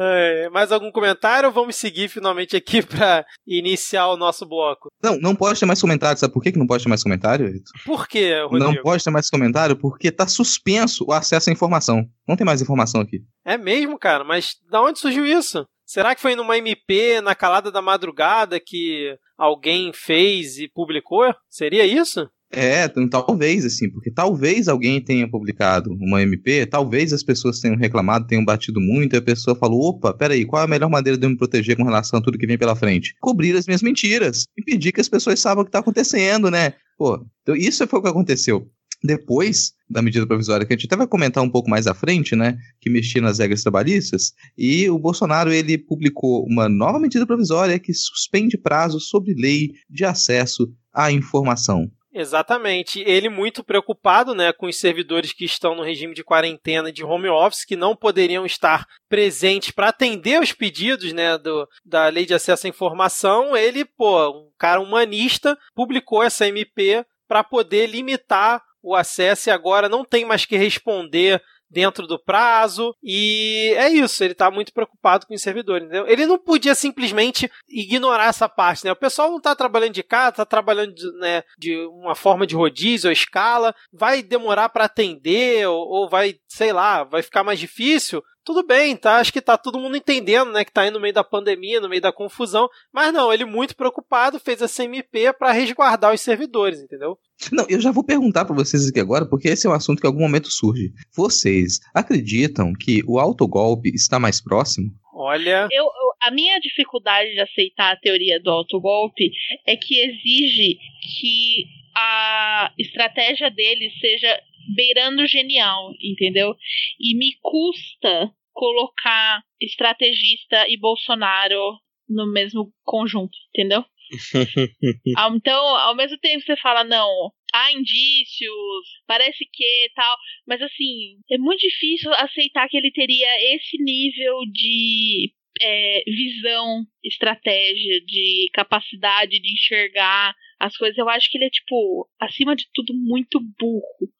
[0.00, 4.88] É, mais algum comentário ou vamos seguir finalmente aqui para iniciar o nosso bloco?
[5.02, 6.18] Não, não pode ter mais comentário.
[6.18, 7.52] Sabe por que, não pode ter mais comentário?
[7.84, 8.64] Por quê, Rodrigo?
[8.64, 12.04] Não pode ter mais comentário porque tá suspenso o acesso à informação.
[12.26, 13.20] Não tem mais informação aqui.
[13.44, 14.24] É mesmo, cara?
[14.24, 15.66] Mas da onde surgiu isso?
[15.88, 21.34] Será que foi numa MP na calada da madrugada que alguém fez e publicou?
[21.48, 22.28] Seria isso?
[22.52, 28.26] É, talvez, assim, porque talvez alguém tenha publicado uma MP, talvez as pessoas tenham reclamado,
[28.26, 31.24] tenham batido muito, e a pessoa falou: opa, peraí, qual é a melhor maneira de
[31.24, 33.14] eu me proteger com relação a tudo que vem pela frente?
[33.18, 36.74] Cobrir as minhas mentiras, impedir que as pessoas saibam o que está acontecendo, né?
[36.98, 38.70] Pô, então isso foi o que aconteceu
[39.02, 42.36] depois da medida provisória, que a gente até vai comentar um pouco mais à frente,
[42.36, 47.78] né, que mexia nas regras trabalhistas, e o Bolsonaro ele publicou uma nova medida provisória
[47.78, 51.90] que suspende prazos sobre lei de acesso à informação.
[52.12, 53.00] Exatamente.
[53.06, 57.28] Ele muito preocupado, né, com os servidores que estão no regime de quarentena de home
[57.28, 62.34] office, que não poderiam estar presentes para atender os pedidos, né, do, da lei de
[62.34, 63.56] acesso à informação.
[63.56, 70.04] Ele, pô, um cara humanista, publicou essa MP para poder limitar o acesso agora não
[70.04, 72.94] tem mais que responder dentro do prazo.
[73.02, 75.84] E é isso, ele está muito preocupado com os servidores.
[75.86, 76.06] Entendeu?
[76.06, 78.84] Ele não podia simplesmente ignorar essa parte.
[78.84, 78.92] Né?
[78.92, 82.54] O pessoal não está trabalhando de casa, está trabalhando de, né, de, uma forma de
[82.54, 87.58] rodízio ou escala, vai demorar para atender, ou, ou vai, sei lá, vai ficar mais
[87.58, 89.16] difícil tudo bem, tá?
[89.16, 90.64] Acho que tá todo mundo entendendo, né?
[90.64, 92.66] Que tá aí no meio da pandemia, no meio da confusão.
[92.90, 97.18] Mas não, ele muito preocupado fez a CMP para resguardar os servidores, entendeu?
[97.52, 100.06] Não, eu já vou perguntar para vocês aqui agora, porque esse é um assunto que
[100.06, 100.94] em algum momento surge.
[101.14, 104.92] Vocês acreditam que o autogolpe está mais próximo?
[105.14, 105.68] Olha.
[105.70, 109.30] Eu, eu, a minha dificuldade de aceitar a teoria do autogolpe
[109.66, 110.78] é que exige
[111.20, 114.40] que a estratégia dele seja
[114.74, 116.54] beirando genial, entendeu?
[117.00, 123.84] E me custa colocar estrategista e Bolsonaro no mesmo conjunto, entendeu?
[125.36, 130.16] então, ao mesmo tempo você fala, não, há indícios, parece que tal,
[130.46, 138.00] mas assim, é muito difícil aceitar que ele teria esse nível de é, visão, estratégia,
[138.04, 140.98] de capacidade de enxergar as coisas.
[140.98, 144.12] Eu acho que ele é, tipo, acima de tudo, muito burro.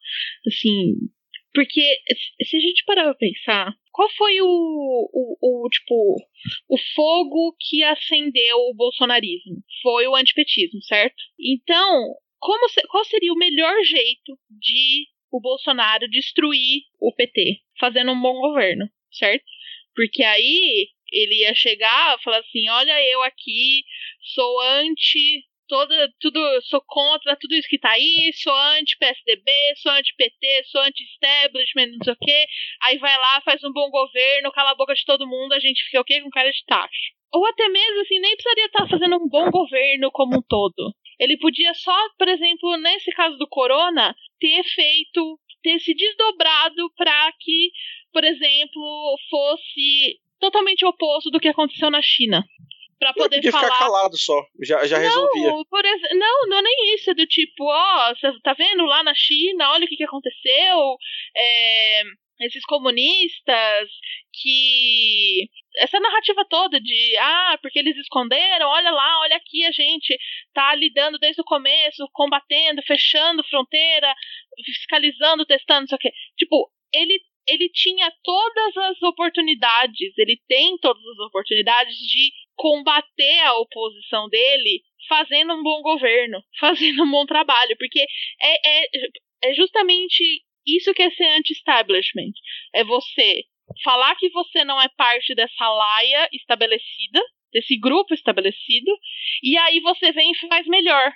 [0.47, 0.95] Assim.
[1.53, 1.97] Porque
[2.43, 6.15] se a gente parar pra pensar, qual foi o, o, o, tipo,
[6.69, 9.63] o fogo que acendeu o bolsonarismo?
[9.81, 11.21] Foi o antipetismo, certo?
[11.39, 17.61] Então, como, qual seria o melhor jeito de o Bolsonaro destruir o PT?
[17.79, 19.45] Fazendo um bom governo, certo?
[19.95, 23.83] Porque aí ele ia chegar e falar assim: olha, eu aqui
[24.33, 30.63] sou anti toda, tudo, sou contra tudo isso que tá aí, sou anti-PSDB, sou anti-PT,
[30.65, 32.45] sou anti-establishment, não sei o quê.
[32.83, 35.83] Aí vai lá, faz um bom governo, cala a boca de todo mundo, a gente
[35.85, 36.21] fica o quê?
[36.21, 37.13] Com cara de taxa.
[37.31, 40.93] Ou até mesmo, assim, nem precisaria estar tá fazendo um bom governo como um todo.
[41.19, 47.31] Ele podia só, por exemplo, nesse caso do Corona, ter feito, ter se desdobrado para
[47.39, 47.71] que,
[48.11, 52.43] por exemplo, fosse totalmente oposto do que aconteceu na China
[52.99, 53.63] para poder podia falar.
[53.65, 55.51] ficar calado só, já, já não, resolvia.
[55.69, 56.01] Por ex...
[56.15, 59.71] Não, não é nem isso, é do tipo, ó, você tá vendo lá na China,
[59.71, 60.97] olha o que, que aconteceu,
[61.35, 62.01] é...
[62.41, 63.89] esses comunistas
[64.33, 65.49] que.
[65.77, 70.17] Essa narrativa toda de, ah, porque eles esconderam, olha lá, olha aqui, a gente
[70.53, 74.13] tá lidando desde o começo, combatendo, fechando fronteira,
[74.65, 76.11] fiscalizando, testando, não sei o quê.
[76.37, 83.57] Tipo, ele ele tinha todas as oportunidades, ele tem todas as oportunidades de combater a
[83.57, 88.87] oposição dele fazendo um bom governo, fazendo um bom trabalho, porque é, é,
[89.45, 92.33] é justamente isso que é ser anti-establishment.
[92.75, 93.43] É você
[93.83, 97.21] falar que você não é parte dessa laia estabelecida,
[97.51, 98.91] desse grupo estabelecido,
[99.43, 101.11] e aí você vem e faz melhor,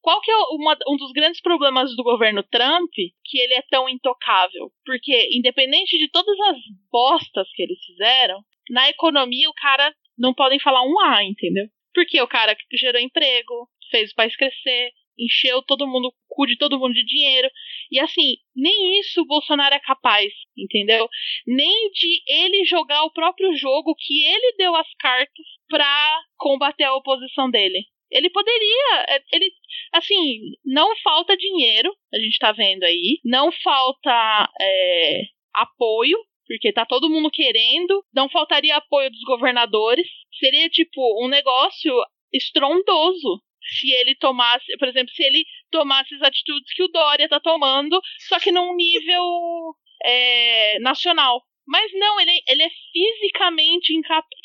[0.00, 2.90] Qual que é uma, um dos grandes problemas do governo Trump
[3.24, 4.70] que ele é tão intocável?
[4.84, 6.58] Porque, independente de todas as
[6.90, 11.66] bostas que eles fizeram, na economia o cara não podem falar um A, entendeu?
[11.94, 16.56] Porque o cara gerou emprego, fez o país crescer, encheu todo mundo, o cu de
[16.56, 17.48] todo mundo de dinheiro.
[17.90, 21.08] E assim, nem isso o Bolsonaro é capaz, entendeu?
[21.46, 26.94] Nem de ele jogar o próprio jogo que ele deu as cartas para combater a
[26.94, 27.84] oposição dele.
[28.12, 29.50] Ele poderia, é, ele,
[29.92, 35.22] assim, não falta dinheiro, a gente tá vendo aí, não falta é,
[35.54, 40.06] apoio, porque tá todo mundo querendo, não faltaria apoio dos governadores,
[40.38, 41.92] seria tipo um negócio
[42.32, 47.40] estrondoso se ele tomasse, por exemplo, se ele tomasse as atitudes que o Dória tá
[47.40, 51.42] tomando, só que num nível é, nacional.
[51.66, 54.40] Mas não, ele, ele é fisicamente incapaz,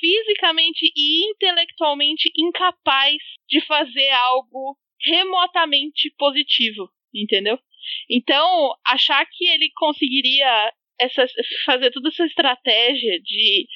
[0.00, 3.16] fisicamente e intelectualmente incapaz
[3.48, 7.58] de fazer algo remotamente positivo, entendeu?
[8.08, 11.26] Então, achar que ele conseguiria essa,
[11.64, 13.66] fazer toda essa estratégia de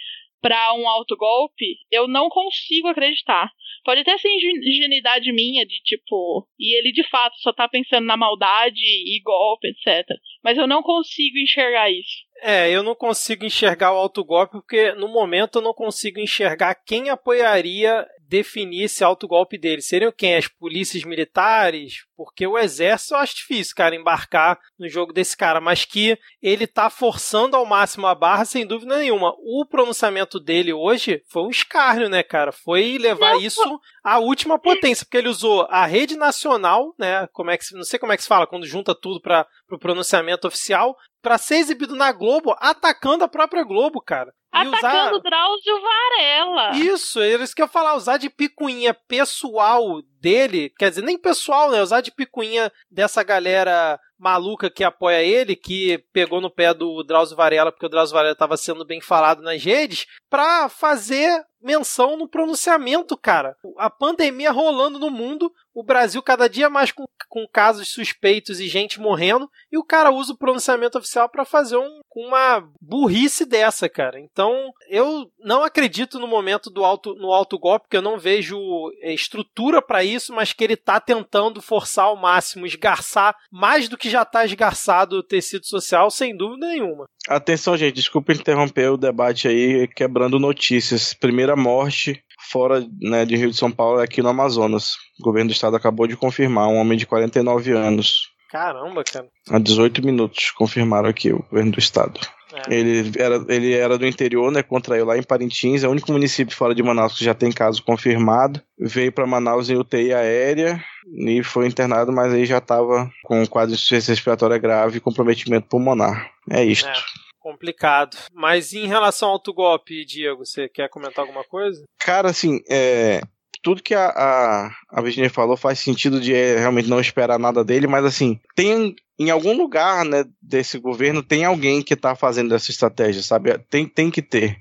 [0.41, 3.51] para um autogolpe, eu não consigo acreditar.
[3.85, 8.17] Pode até ser ingenuidade minha, de tipo, e ele de fato só tá pensando na
[8.17, 10.05] maldade e golpe, etc.
[10.43, 12.27] Mas eu não consigo enxergar isso.
[12.43, 17.09] É, eu não consigo enxergar o autogolpe porque no momento eu não consigo enxergar quem
[17.09, 19.83] apoiaria definir esse autogolpe dele.
[19.83, 20.37] Seriam quem?
[20.37, 22.05] As polícias militares?
[22.17, 26.67] Porque o exército eu acho difícil, cara, embarcar no jogo desse cara, mas que ele
[26.67, 29.35] tá forçando ao máximo a barra, sem dúvida nenhuma.
[29.39, 32.53] O pronunciamento dele hoje foi um escárnio, né, cara?
[32.53, 37.27] Foi levar não, isso à última potência, porque ele usou a rede nacional, né?
[37.33, 39.47] Como é que não sei como é que se fala quando junta tudo para o
[39.69, 40.97] pro pronunciamento oficial,
[41.27, 44.33] para ser exibido na Globo, atacando a própria Globo, cara.
[44.55, 45.23] E Atacando usar...
[45.29, 46.77] Drauzio Varela.
[46.77, 51.19] Isso, era isso que eu ia falar, usar de picuinha pessoal dele, quer dizer, nem
[51.19, 51.83] pessoal, né?
[51.83, 57.37] Usar de picuinha dessa galera maluca que apoia ele, que pegou no pé do Drauzio
[57.37, 62.29] Varela, porque o Drauzio Varela estava sendo bem falado nas redes, para fazer menção no
[62.29, 63.57] pronunciamento, cara.
[63.77, 68.69] A pandemia rolando no mundo, o Brasil cada dia mais com, com casos suspeitos e
[68.69, 73.89] gente morrendo, e o cara usa o pronunciamento oficial para fazer um, uma burrice dessa,
[73.89, 74.21] cara.
[74.21, 78.57] Então, eu não acredito no momento do alto, no alto golpe, porque eu não vejo
[79.03, 83.99] é, estrutura para isso, mas que ele tá tentando forçar ao máximo, esgarçar mais do
[83.99, 87.07] que já tá esgarçado o tecido social, sem dúvida nenhuma.
[87.29, 91.13] Atenção, gente, desculpa interromper o debate aí, quebrando notícias.
[91.13, 94.93] Primeira morte fora né, de Rio de São Paulo, aqui no Amazonas.
[95.21, 98.31] O governo do estado acabou de confirmar, um homem de 49 anos.
[98.51, 99.27] Caramba, cara.
[99.51, 102.21] Há 18 minutos confirmaram aqui o governo do estado.
[102.55, 102.75] É.
[102.75, 104.63] Ele, era, ele era do interior, né?
[104.63, 107.83] Contraiu lá em Parintins, é o único município fora de Manaus que já tem caso
[107.83, 108.63] confirmado.
[108.79, 110.83] Veio para Manaus em UTI aérea
[111.19, 115.69] e foi internado, mas aí já estava com quadro de insuficiência respiratória grave e comprometimento
[115.69, 116.31] pulmonar.
[116.49, 116.89] É isto.
[116.89, 118.17] É complicado.
[118.35, 121.85] Mas em relação ao autogolpe, Diego, você quer comentar alguma coisa?
[122.01, 123.21] Cara, assim, é,
[123.63, 127.65] tudo que a, a, a Virginia falou faz sentido de é, realmente não esperar nada
[127.65, 132.53] dele, mas assim, tem em algum lugar né, desse governo tem alguém que está fazendo
[132.53, 133.57] essa estratégia, sabe?
[133.71, 134.59] Tem, tem que ter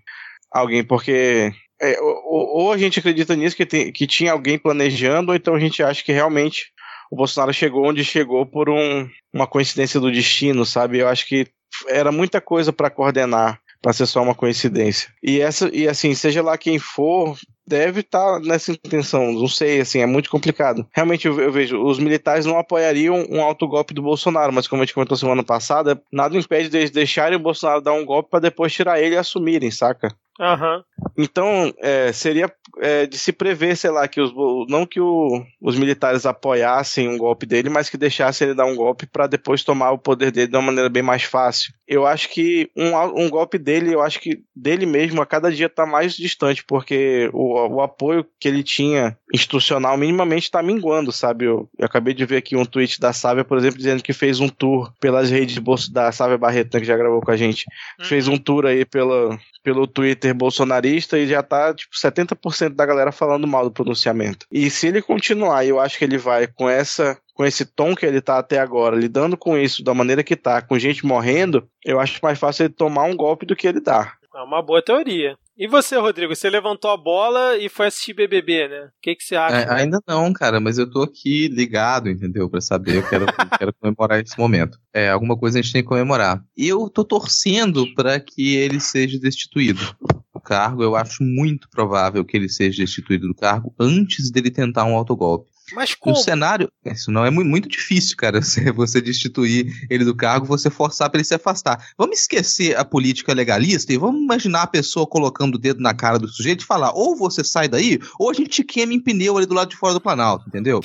[0.52, 5.32] alguém, porque é, ou, ou, a gente acredita nisso, que, tem, que tinha alguém planejando,
[5.32, 6.72] ou então a gente acha que realmente
[7.12, 11.00] o Bolsonaro chegou onde chegou por um, uma coincidência do destino, sabe?
[11.00, 11.48] Eu acho que
[11.88, 15.12] era muita coisa para coordenar para ser só uma coincidência.
[15.22, 19.32] E essa e assim, seja lá quem for, deve estar tá nessa intenção.
[19.32, 20.88] Não sei, assim, é muito complicado.
[20.92, 24.86] Realmente eu, eu, vejo, os militares não apoiariam um autogolpe do Bolsonaro, mas como a
[24.86, 28.74] gente comentou semana passada, nada impede deles deixarem o Bolsonaro dar um golpe para depois
[28.74, 30.16] tirar ele e assumirem, saca?
[30.40, 30.84] Uhum.
[31.18, 34.34] Então, é, seria é, de se prever, sei lá, que os,
[34.68, 38.76] não que o, os militares apoiassem um golpe dele, mas que deixassem ele dar um
[38.76, 41.74] golpe para depois tomar o poder dele de uma maneira bem mais fácil.
[41.88, 45.68] Eu acho que um, um golpe dele, eu acho que dele mesmo a cada dia
[45.68, 51.46] está mais distante, porque o, o apoio que ele tinha institucional minimamente está minguando, sabe?
[51.46, 54.40] Eu, eu, acabei de ver aqui um tweet da Sávia, por exemplo, dizendo que fez
[54.40, 55.62] um tour pelas redes
[55.92, 57.66] da Sávia Barreto, né, que já gravou com a gente.
[58.00, 58.06] Uhum.
[58.06, 63.12] Fez um tour aí pela, pelo Twitter bolsonarista e já tá, tipo, 70% da galera
[63.12, 64.46] falando mal do pronunciamento.
[64.52, 68.06] E se ele continuar, eu acho que ele vai com essa com esse tom que
[68.06, 72.00] ele tá até agora, lidando com isso da maneira que tá, com gente morrendo, eu
[72.00, 74.18] acho mais fácil ele tomar um golpe do que ele dar.
[74.34, 75.38] É uma boa teoria.
[75.58, 76.36] E você, Rodrigo?
[76.36, 78.86] Você levantou a bola e foi assistir BBB, né?
[78.88, 79.56] O que, que você acha?
[79.56, 82.50] É, ainda não, cara, mas eu tô aqui ligado, entendeu?
[82.50, 83.26] Pra saber, eu quero,
[83.58, 84.78] quero comemorar esse momento.
[84.94, 86.44] É, alguma coisa a gente tem que comemorar.
[86.58, 89.96] E eu tô torcendo para que ele seja destituído
[90.34, 90.84] do cargo.
[90.84, 95.55] Eu acho muito provável que ele seja destituído do cargo antes dele tentar um autogolpe.
[95.74, 96.16] Mas como?
[96.16, 98.40] cenário, isso não é mu- muito difícil, cara.
[98.46, 101.84] Você, você destituir ele do cargo, você forçar pra ele se afastar.
[101.98, 106.20] Vamos esquecer a política legalista e vamos imaginar a pessoa colocando o dedo na cara
[106.20, 109.46] do sujeito e falar: ou você sai daí, ou a gente queima em pneu ali
[109.46, 110.82] do lado de fora do Planalto, entendeu?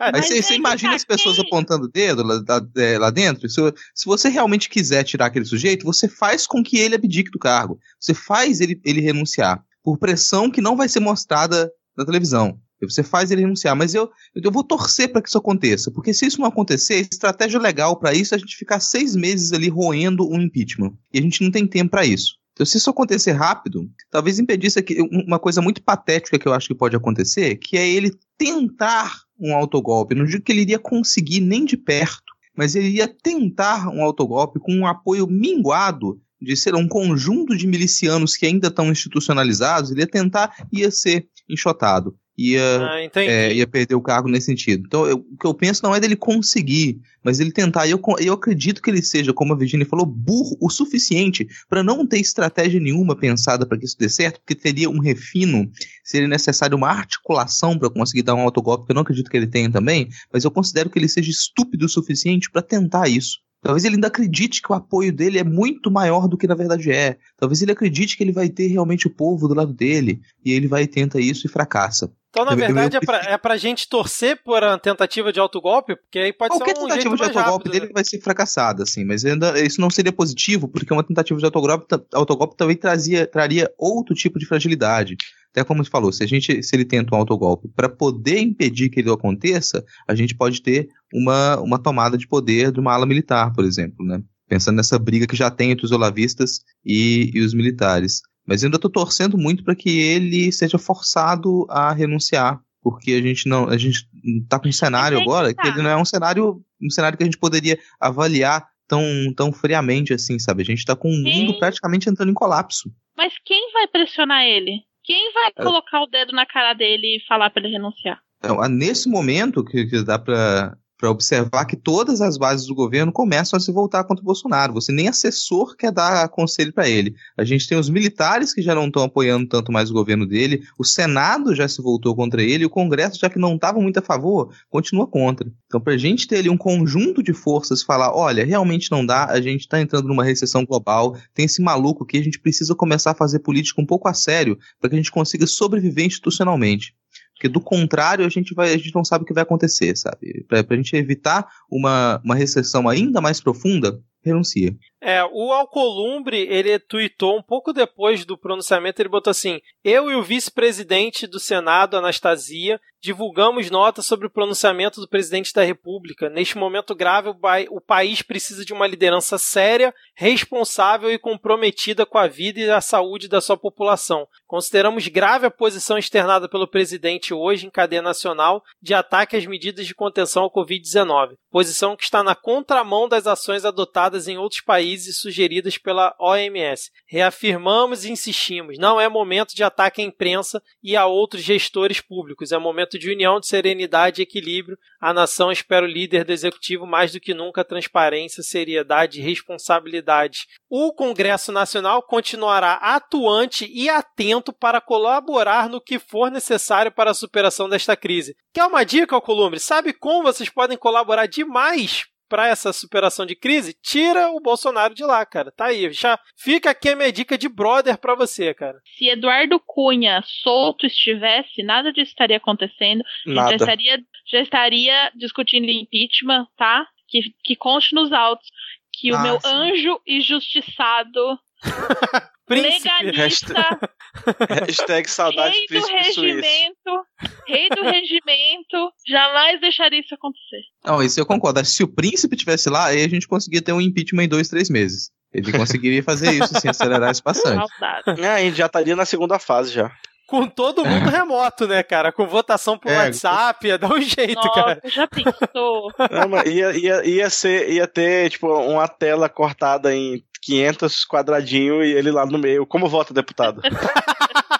[0.00, 2.66] Aí você, aí você que imagina tá, as pessoas quem- apontando o dedo lá, lá-
[2.76, 3.48] é, lá dentro.
[3.48, 3.60] Se,
[3.94, 7.78] se você realmente quiser tirar aquele sujeito, você faz com que ele abdique do cargo.
[8.00, 9.62] Você faz ele, ele renunciar.
[9.82, 12.58] Por pressão que não vai ser mostrada na televisão.
[12.82, 13.74] Você faz ele renunciar.
[13.76, 15.90] Mas eu, eu vou torcer para que isso aconteça.
[15.90, 19.52] Porque se isso não acontecer, estratégia legal para isso é a gente ficar seis meses
[19.52, 20.92] ali roendo um impeachment.
[21.12, 22.34] E a gente não tem tempo para isso.
[22.52, 26.74] Então, se isso acontecer rápido, talvez impedisse uma coisa muito patética que eu acho que
[26.74, 30.14] pode acontecer, que é ele tentar um autogolpe.
[30.14, 34.60] Não digo que ele iria conseguir nem de perto, mas ele ia tentar um autogolpe
[34.60, 40.00] com um apoio minguado de ser um conjunto de milicianos que ainda estão institucionalizados, ele
[40.00, 42.16] ia tentar, ia ser enxotado.
[42.36, 42.60] Ia,
[42.90, 44.82] Ah, é, ia perder o cargo nesse sentido.
[44.86, 47.86] Então, eu- o que eu penso não é dele conseguir, mas ele tentar.
[47.86, 51.82] E eu, eu acredito que ele seja, como a Virginia falou, burro o suficiente para
[51.82, 55.70] não ter estratégia nenhuma pensada para que isso dê certo, porque teria um refino,
[56.02, 59.46] seria necessário uma articulação para conseguir dar um autogolpe, que eu não acredito que ele
[59.46, 63.43] tenha também, mas eu considero que ele seja estúpido o suficiente para tentar isso.
[63.64, 66.92] Talvez ele ainda acredite que o apoio dele é muito maior do que na verdade
[66.92, 67.16] é.
[67.38, 70.20] Talvez ele acredite que ele vai ter realmente o povo do lado dele.
[70.44, 72.12] E ele vai e tenta isso e fracassa.
[72.28, 75.32] Então, na eu- eu- verdade, eu- é, pra, é pra gente torcer por uma tentativa
[75.32, 78.20] de autogolpe, porque aí pode Qualquer ser um tentativa de autogolpe rápido, dele vai ser
[78.20, 82.76] fracassada, assim, mas ainda isso não seria positivo, porque uma tentativa de autogolpe, autogolpe também
[82.76, 85.16] trazia, traria outro tipo de fragilidade.
[85.54, 88.90] Até como você falou, se a gente, se ele tenta um autogolpe para poder impedir
[88.90, 93.06] que ele aconteça, a gente pode ter uma, uma tomada de poder de uma ala
[93.06, 94.20] militar, por exemplo, né?
[94.48, 98.20] Pensando nessa briga que já tem entre os olavistas e, e os militares.
[98.44, 103.48] Mas ainda estou torcendo muito para que ele seja forçado a renunciar, porque a gente
[103.48, 104.08] não, a gente
[104.48, 105.62] tá com um cenário que agora tá.
[105.62, 109.02] que ele não é um cenário, um cenário que a gente poderia avaliar tão,
[109.36, 110.62] tão friamente assim, sabe?
[110.62, 112.92] A gente tá com o mundo praticamente entrando em colapso.
[113.16, 114.82] Mas quem vai pressionar ele?
[115.04, 115.62] Quem vai É.
[115.62, 118.20] colocar o dedo na cara dele e falar pra ele renunciar?
[118.38, 123.12] Então, nesse momento que, que dá para para observar que todas as bases do governo
[123.12, 124.74] começam a se voltar contra o Bolsonaro.
[124.74, 127.14] Você nem assessor quer dar conselho para ele.
[127.36, 130.62] A gente tem os militares que já não estão apoiando tanto mais o governo dele,
[130.78, 134.02] o Senado já se voltou contra ele, o Congresso, já que não estava muito a
[134.02, 135.50] favor, continua contra.
[135.66, 139.26] Então, para a gente ter ali um conjunto de forças falar: olha, realmente não dá,
[139.26, 143.10] a gente está entrando numa recessão global, tem esse maluco que a gente precisa começar
[143.10, 146.94] a fazer política um pouco a sério para que a gente consiga sobreviver institucionalmente.
[147.34, 150.44] Porque do contrário, a gente, vai, a gente não sabe o que vai acontecer, sabe?
[150.48, 154.74] Pra, pra gente evitar uma, uma recessão ainda mais profunda, renuncia.
[155.06, 160.14] É, o Alcolumbre, ele tweetou um pouco depois do pronunciamento, ele botou assim: Eu e
[160.14, 166.30] o vice-presidente do Senado, Anastasia, divulgamos notas sobre o pronunciamento do presidente da República.
[166.30, 167.28] Neste momento grave,
[167.68, 172.80] o país precisa de uma liderança séria, responsável e comprometida com a vida e a
[172.80, 174.26] saúde da sua população.
[174.46, 179.86] Consideramos grave a posição externada pelo presidente hoje em cadeia nacional de ataque às medidas
[179.86, 185.18] de contenção ao Covid-19, posição que está na contramão das ações adotadas em outros países
[185.18, 186.90] sugeridas pela OMS.
[187.06, 192.52] Reafirmamos e insistimos: não é momento de ataque à imprensa e a outros gestores públicos,
[192.52, 194.78] é momento de união, de serenidade e equilíbrio.
[195.00, 200.46] A nação espera o líder do executivo mais do que nunca transparência, seriedade e responsabilidade.
[200.68, 207.14] O Congresso Nacional continuará atuante e atento para colaborar no que for necessário para a
[207.14, 208.36] superação desta crise.
[208.52, 209.60] Quer uma dica, Alcolumbre?
[209.60, 213.76] Sabe como vocês podem colaborar demais para essa superação de crise?
[213.80, 215.52] Tira o Bolsonaro de lá, cara.
[215.52, 215.92] Tá aí.
[215.92, 218.80] Já fica aqui a minha dica de brother para você, cara.
[218.98, 223.04] Se Eduardo Cunha solto estivesse, nada disso estaria acontecendo.
[223.04, 223.54] A gente Já Nada.
[223.54, 226.84] estaria, já estaria discutindo impeachment, tá?
[227.06, 228.48] Que, que conste nos autos
[228.92, 229.46] que o Ah, meu sim.
[229.48, 231.38] anjo injustiçado,
[232.46, 232.90] Príncipe.
[233.02, 233.80] legalista,
[234.66, 237.06] Hashtag saudade rei do regimento,
[237.46, 240.60] rei do regimento, jamais deixaria isso acontecer.
[240.84, 241.64] Não, isso eu concordo.
[241.64, 244.68] Se o príncipe tivesse lá, aí a gente conseguia ter um impeachment em dois, três
[244.68, 245.10] meses.
[245.32, 247.66] Ele conseguiria fazer isso, assim, acelerar isso bastante.
[247.78, 248.20] Saudade.
[248.20, 249.90] É, a gente já estaria na segunda fase já.
[250.26, 252.10] Com todo mundo remoto, né, cara?
[252.10, 254.80] Com votação por É, WhatsApp, ia dar um jeito, cara.
[254.82, 255.92] Nossa, já pensou?
[256.10, 261.90] Não, ia, ia, ia, ser, ia ter, tipo, uma tela cortada em 500 quadradinhos e
[261.92, 262.66] ele lá no meio.
[262.66, 263.60] Como vota, deputado?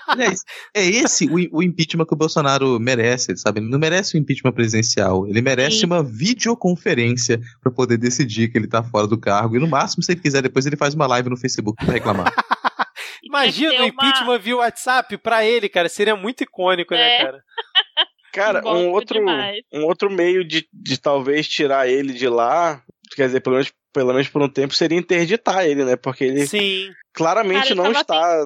[0.07, 3.59] Aliás, é esse o, o impeachment que o Bolsonaro merece, sabe?
[3.59, 5.27] Ele não merece um impeachment presidencial.
[5.27, 5.87] Ele merece Sim.
[5.87, 9.57] uma videoconferência para poder decidir que ele tá fora do cargo.
[9.57, 12.33] E no máximo, se ele quiser, depois ele faz uma live no Facebook pra reclamar.
[13.43, 15.89] Imagina o ter uma- impeachment via WhatsApp pra ele, cara.
[15.89, 17.23] Seria muito icônico, né, É.
[17.25, 17.43] cara?
[18.33, 19.61] Cara, Gosto um outro, demais.
[19.73, 22.83] um outro meio de, de talvez tirar ele de lá,
[23.15, 25.95] quer dizer, pelo menos, pelo menos por um tempo, seria interditar ele, né?
[25.95, 26.91] Porque ele Sim.
[27.13, 28.45] claramente Cara, não está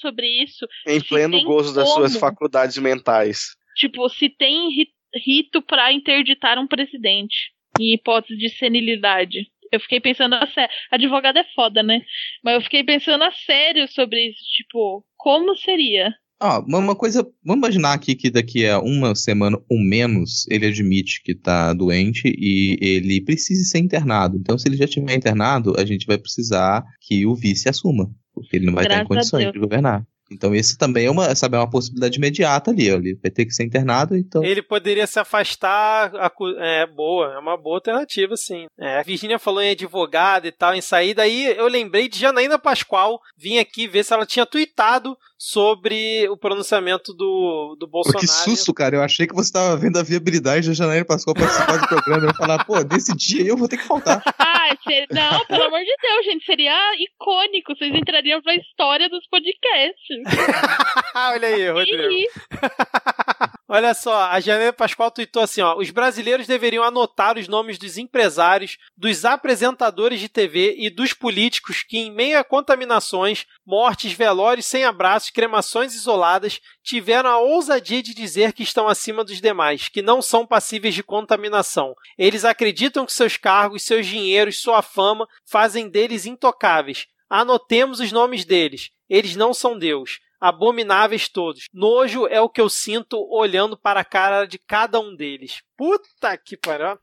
[0.00, 0.64] sobre isso.
[0.86, 3.56] em pleno gozo das suas faculdades mentais.
[3.74, 9.50] Tipo, se tem ri- rito pra interditar um presidente em hipótese de senilidade.
[9.74, 10.74] Eu fiquei pensando a sério.
[10.90, 12.00] Advogado é foda, né?
[12.42, 14.40] Mas eu fiquei pensando a sério sobre isso.
[14.56, 16.14] Tipo, como seria?
[16.42, 21.22] Ó, uma, coisa, vamos imaginar aqui que daqui a uma semana ou menos ele admite
[21.22, 24.36] que tá doente e ele precise ser internado.
[24.36, 28.56] Então, se ele já estiver internado, a gente vai precisar que o vice assuma, porque
[28.56, 30.04] ele não vai estar em Graças condições de governar.
[30.30, 32.88] Então, isso também é uma, sabe, é uma possibilidade imediata ali.
[32.88, 34.42] Ele vai ter que ser internado, então.
[34.42, 36.12] Ele poderia se afastar.
[36.58, 38.66] É boa, é uma boa alternativa, sim.
[38.78, 41.22] É, a Virginia falou em advogado e tal, em saída.
[41.22, 46.36] Aí eu lembrei de Janaína Pascoal vir aqui ver se ela tinha tweetado sobre o
[46.38, 48.20] pronunciamento do, do Pô, Bolsonaro.
[48.20, 48.96] que susto, cara.
[48.96, 52.26] Eu achei que você tava vendo a viabilidade da Janaína Pascoal participar do programa.
[52.28, 54.22] Eu falar, pô, desse dia aí eu vou ter que faltar.
[54.70, 56.44] Ah, ser- não, pelo amor de Deus, gente.
[56.44, 57.74] Seria icônico.
[57.76, 60.18] Vocês entrariam pra história dos podcasts.
[61.14, 62.30] Olha aí, Rodrigo.
[63.76, 67.98] Olha só, a Janaína Pascoal tweetou assim, ó, os brasileiros deveriam anotar os nomes dos
[67.98, 74.64] empresários, dos apresentadores de TV e dos políticos que, em meio a contaminações, mortes, velórios
[74.64, 80.02] sem abraços, cremações isoladas, tiveram a ousadia de dizer que estão acima dos demais, que
[80.02, 81.96] não são passíveis de contaminação.
[82.16, 87.08] Eles acreditam que seus cargos, seus dinheiros, sua fama fazem deles intocáveis.
[87.28, 88.92] Anotemos os nomes deles.
[89.10, 90.20] Eles não são Deus.
[90.40, 91.64] Abomináveis todos.
[91.72, 95.62] Nojo é o que eu sinto olhando para a cara de cada um deles.
[95.76, 96.98] Puta que pariu.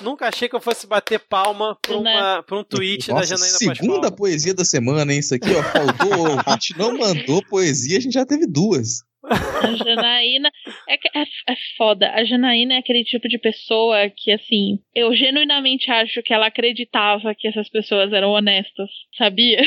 [0.00, 2.16] Nunca achei que eu fosse bater palma pra, Né?
[2.16, 5.18] uma, pra um tweet da Nossa, Janaína segunda poesia da semana, hein?
[5.18, 9.00] Isso aqui, ó, faltou o ouvinte, não mandou poesia, a gente já teve duas.
[9.24, 10.48] A Janaína
[10.88, 12.10] é, é, é foda.
[12.12, 17.34] A Janaína é aquele tipo de pessoa que, assim, eu genuinamente acho que ela acreditava
[17.36, 19.66] que essas pessoas eram honestas, sabia?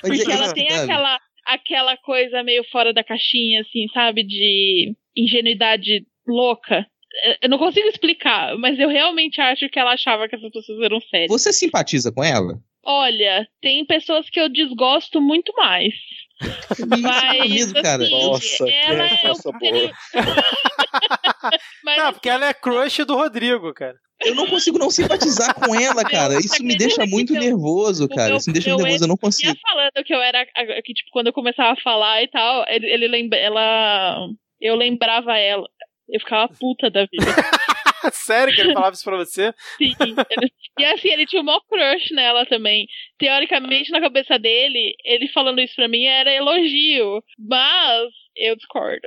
[0.00, 4.22] Porque é ela tem aquela, aquela coisa meio fora da caixinha, assim, sabe?
[4.24, 6.86] De ingenuidade louca.
[7.24, 10.80] É, Eu não consigo explicar, mas eu realmente acho que ela achava que essas pessoas
[10.82, 11.28] eram sérias.
[11.30, 12.58] Você simpatiza com ela?
[12.84, 15.94] Olha, tem pessoas que eu desgosto muito mais.
[17.00, 18.02] Mas, mesmo, cara.
[18.02, 19.92] assim, Nossa, que ela é o resposta seria-
[21.84, 23.96] Mas Não, porque ela é crush do Rodrigo, cara.
[24.24, 26.38] Eu não consigo não simpatizar com ela, cara.
[26.38, 28.36] Isso me deixa muito nervoso, cara.
[28.36, 29.56] Isso me deixa muito nervoso, eu não ia consigo.
[29.60, 30.46] falando que eu era.
[30.84, 34.28] Que, tipo, quando eu começava a falar e tal, ele, ele lembra, ela.
[34.60, 35.66] Eu lembrava ela.
[36.08, 37.26] Eu ficava puta da vida.
[38.12, 39.52] Sério que ele falava isso pra você?
[39.78, 39.94] Sim.
[40.30, 42.86] Ele- e assim, ele tinha o maior crush nela também.
[43.18, 47.22] Teoricamente, na cabeça dele, ele falando isso pra mim era elogio.
[47.38, 49.06] Mas eu discordo.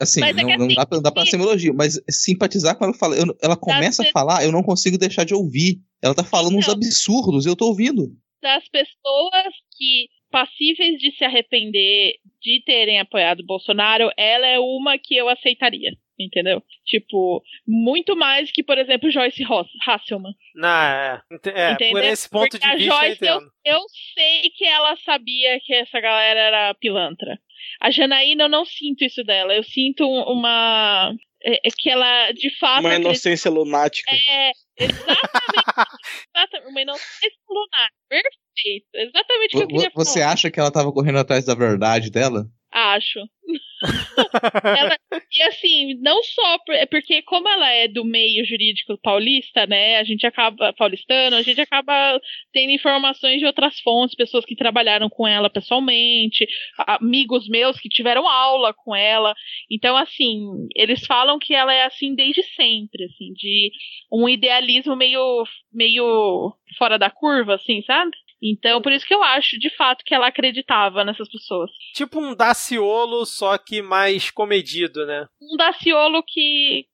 [0.00, 1.74] Assim, Mas é não, que não assim, dá pra, não dá pra ser um elogio,
[1.74, 3.16] mas simpatizar quando ela fala.
[3.16, 5.76] eu- ela começa a falar, eu não consigo deixar de ouvir.
[6.02, 6.74] Ela tá falando uns Então.
[6.74, 8.08] absurdos, eu tô ouvindo.
[8.42, 14.98] Das pessoas que passíveis de se arrepender de terem apoiado o Bolsonaro, ela é uma
[14.98, 15.92] que eu aceitaria.
[16.18, 16.62] Entendeu?
[16.86, 20.32] Tipo, muito mais que, por exemplo, Joyce Ross, Hasselman.
[20.54, 21.20] Não, é.
[21.54, 23.50] É, por esse ponto Porque de a vista eu Joyce, eu, entendo.
[23.66, 23.80] eu
[24.14, 27.38] sei que ela sabia que essa galera era pilantra.
[27.82, 29.54] A Janaína, eu não sinto isso dela.
[29.54, 31.12] Eu sinto um- uma.
[31.44, 32.80] É, é que ela, de fato.
[32.80, 34.10] Uma acredita- inocência lunática.
[34.10, 35.26] É, exatamente.
[36.34, 37.88] exatamente uma inocência lunar.
[38.08, 38.86] Perfeito.
[38.94, 40.04] Exatamente o que eu queria falar.
[40.04, 42.46] Você acha que ela tava correndo atrás da verdade dela?
[42.76, 43.20] Acho.
[44.76, 44.96] Ela-
[45.38, 50.04] e assim, não só é porque como ela é do meio jurídico paulista, né, a
[50.04, 52.20] gente acaba paulistano, a gente acaba
[52.52, 56.46] tendo informações de outras fontes, pessoas que trabalharam com ela pessoalmente,
[56.78, 59.34] amigos meus que tiveram aula com ela.
[59.70, 63.70] Então, assim, eles falam que ela é assim desde sempre, assim, de
[64.12, 68.10] um idealismo meio meio fora da curva, assim, sabe?
[68.42, 71.70] Então, por isso que eu acho, de fato, que ela acreditava nessas pessoas.
[71.94, 75.26] Tipo um Daciolo, só que mais comedido, né?
[75.40, 76.86] um Daciolo que,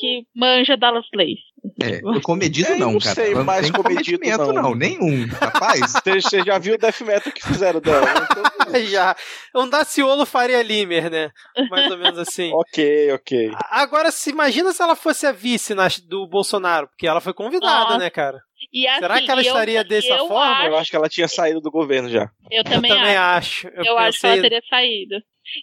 [0.00, 1.40] que manja das leis.
[1.82, 3.14] É, comedido Eu não, não cara.
[3.14, 4.52] sei Ela mais não tem comedido, não.
[4.52, 4.74] não.
[4.74, 5.92] Nenhum, rapaz.
[6.04, 8.04] Você, já viu o Death Metal que fizeram dela?
[8.30, 9.16] Então, Já.
[9.54, 11.30] Um Daciolo Faria Limer, né?
[11.70, 12.50] Mais ou menos assim.
[12.52, 13.50] ok, ok.
[13.70, 17.84] Agora, se imagina se ela fosse a vice na- do Bolsonaro, porque ela foi convidada,
[17.84, 17.98] Nossa.
[17.98, 18.38] né, cara?
[18.72, 20.52] E assim, Será que ela eu- estaria dessa eu forma?
[20.52, 22.28] Acho, Eu acho que ela tinha saído do governo já.
[22.50, 23.66] eu também, eu também acho.
[23.68, 23.76] acho.
[23.76, 25.14] Eu, Eu acho que ela teria saído.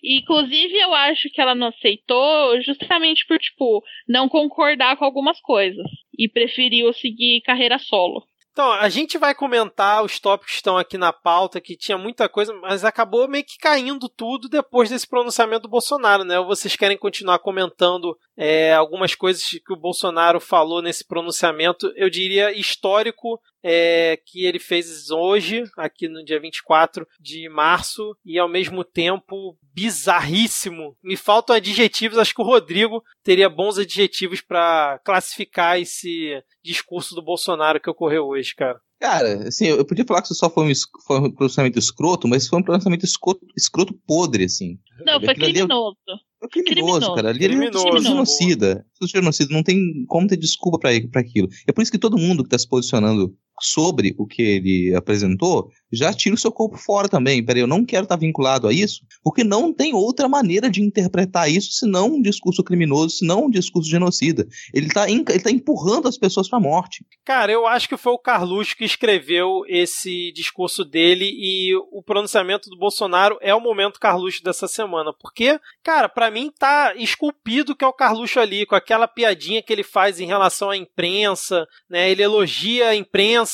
[0.03, 5.39] E, inclusive, eu acho que ela não aceitou justamente por, tipo, não concordar com algumas
[5.41, 5.85] coisas.
[6.17, 8.23] E preferiu seguir carreira solo.
[8.55, 12.29] Então, a gente vai comentar os tópicos que estão aqui na pauta, que tinha muita
[12.29, 16.39] coisa, mas acabou meio que caindo tudo depois desse pronunciamento do Bolsonaro, né?
[16.39, 22.09] Ou vocês querem continuar comentando é, algumas coisas que o Bolsonaro falou nesse pronunciamento, eu
[22.09, 28.47] diria histórico, é, que ele fez hoje, aqui no dia 24 de março, e ao
[28.47, 30.95] mesmo tempo bizarríssimo.
[31.03, 37.23] Me faltam adjetivos, acho que o Rodrigo teria bons adjetivos para classificar esse discurso do
[37.23, 38.79] Bolsonaro que ocorreu hoje, cara.
[38.99, 40.73] Cara, assim, eu podia falar que isso só foi um,
[41.05, 44.77] foi um pronunciamento escroto, mas foi um pronunciamento escroto, escroto podre, assim.
[45.03, 45.97] Não, foi criminoso.
[46.41, 47.29] É criminoso, criminoso, cara.
[47.29, 48.85] Ali criminoso, ele é genocida.
[49.01, 49.53] Genocida.
[49.53, 51.49] Não tem como ter desculpa para aquilo.
[51.67, 55.71] É por isso que todo mundo que está se posicionando sobre o que ele apresentou,
[55.91, 57.43] já tira o seu corpo fora também.
[57.43, 61.49] Peraí, eu não quero estar vinculado a isso, porque não tem outra maneira de interpretar
[61.49, 64.45] isso senão um discurso criminoso, senão um discurso genocida.
[64.73, 67.05] Ele está ele tá empurrando as pessoas para a morte.
[67.23, 72.69] Cara, eu acho que foi o Carluxo que escreveu esse discurso dele e o pronunciamento
[72.69, 75.13] do Bolsonaro é o momento Carluxo dessa semana.
[75.19, 79.71] Porque, cara, para mim tá esculpido que é o Carluxo ali, com aquela piadinha que
[79.71, 82.09] ele faz em relação à imprensa, né?
[82.09, 83.44] Ele elogia a imprensa,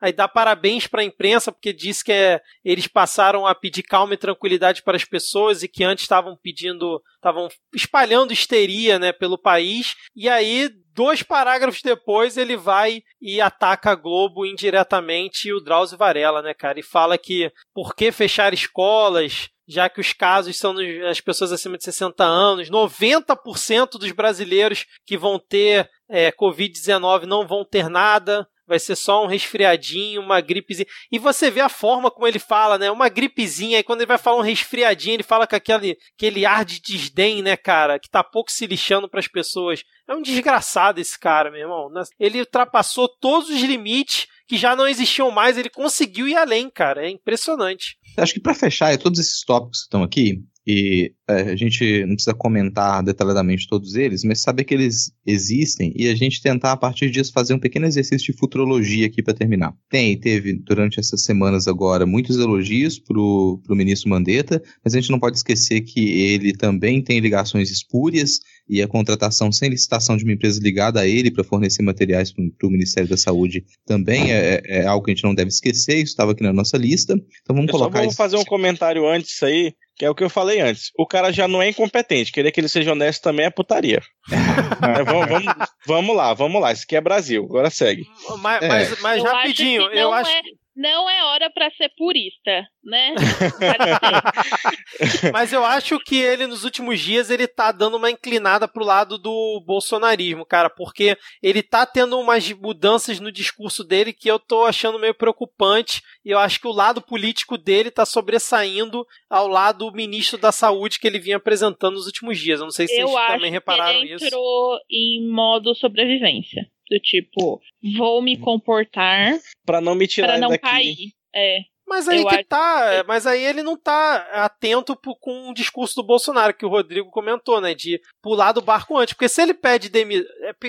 [0.00, 4.14] aí dá parabéns para a imprensa porque diz que é, eles passaram a pedir calma
[4.14, 9.38] e tranquilidade para as pessoas e que antes estavam pedindo, estavam espalhando histeria, né, pelo
[9.38, 9.94] país.
[10.14, 15.98] E aí, dois parágrafos depois, ele vai e ataca a Globo indiretamente e o Drauzio
[15.98, 16.78] Varela, né, cara?
[16.78, 19.50] E fala que por que fechar escolas?
[19.66, 20.74] já que os casos são
[21.08, 27.46] as pessoas acima de 60 anos, 90% dos brasileiros que vão ter é, Covid-19 não
[27.46, 30.86] vão ter nada vai ser só um resfriadinho, uma gripezinha.
[31.10, 32.90] E você vê a forma como ele fala, né?
[32.90, 36.64] Uma gripezinha, e quando ele vai falar um resfriadinho, ele fala com aquele, aquele ar
[36.64, 37.98] de desdém, né, cara?
[37.98, 39.82] Que tá pouco se lixando para as pessoas.
[40.08, 41.88] É um desgraçado esse cara, meu irmão.
[42.18, 47.06] Ele ultrapassou todos os limites que já não existiam mais, ele conseguiu ir além, cara.
[47.06, 47.96] É impressionante.
[48.16, 52.14] Acho que para fechar, todos esses tópicos que estão aqui, e é, a gente não
[52.14, 56.76] precisa comentar detalhadamente todos eles, mas saber que eles existem e a gente tentar a
[56.76, 59.74] partir disso fazer um pequeno exercício de futurologia aqui para terminar.
[59.90, 65.10] Tem, teve durante essas semanas agora muitos elogios pro, pro ministro Mandetta, mas a gente
[65.10, 70.24] não pode esquecer que ele também tem ligações espúrias e a contratação sem licitação de
[70.24, 74.54] uma empresa ligada a ele para fornecer materiais para o Ministério da Saúde também é,
[74.54, 77.14] é, é, algo que a gente não deve esquecer, isso estava aqui na nossa lista.
[77.42, 77.98] Então vamos Eu colocar.
[77.98, 79.74] Só vou fazer um comentário antes aí.
[79.96, 80.90] Que é o que eu falei antes.
[80.98, 82.32] O cara já não é incompetente.
[82.32, 84.02] Querer que ele seja honesto também é putaria.
[84.30, 85.54] é, vamos, vamos,
[85.86, 86.72] vamos, lá, vamos lá.
[86.72, 87.44] Isso aqui é Brasil.
[87.44, 88.04] Agora segue.
[88.38, 88.68] Mas, é.
[88.68, 90.30] mas, mas rapidinho, eu acho.
[90.30, 90.40] É,
[90.76, 93.14] não é hora para ser purista, né?
[95.32, 99.16] Mas eu acho que ele nos últimos dias ele tá dando uma inclinada pro lado
[99.16, 104.64] do bolsonarismo, cara, porque ele tá tendo umas mudanças no discurso dele que eu tô
[104.64, 109.74] achando meio preocupante e eu acho que o lado político dele tá sobressaindo ao lado
[109.74, 112.60] do ministro da Saúde que ele vinha apresentando nos últimos dias.
[112.60, 114.24] Eu não sei se eu vocês também repararam ele isso.
[114.24, 116.66] entrou em modo sobrevivência.
[116.90, 117.60] Do tipo,
[117.96, 120.62] vou me comportar para não me tirar pra não daqui.
[120.62, 121.12] cair.
[121.34, 121.58] É.
[121.86, 125.54] Mas aí Eu que acho tá, mas aí ele não tá atento pro, com o
[125.54, 129.42] discurso do Bolsonaro, que o Rodrigo comentou, né, de pular do barco antes, porque se
[129.42, 130.26] ele pede demissão,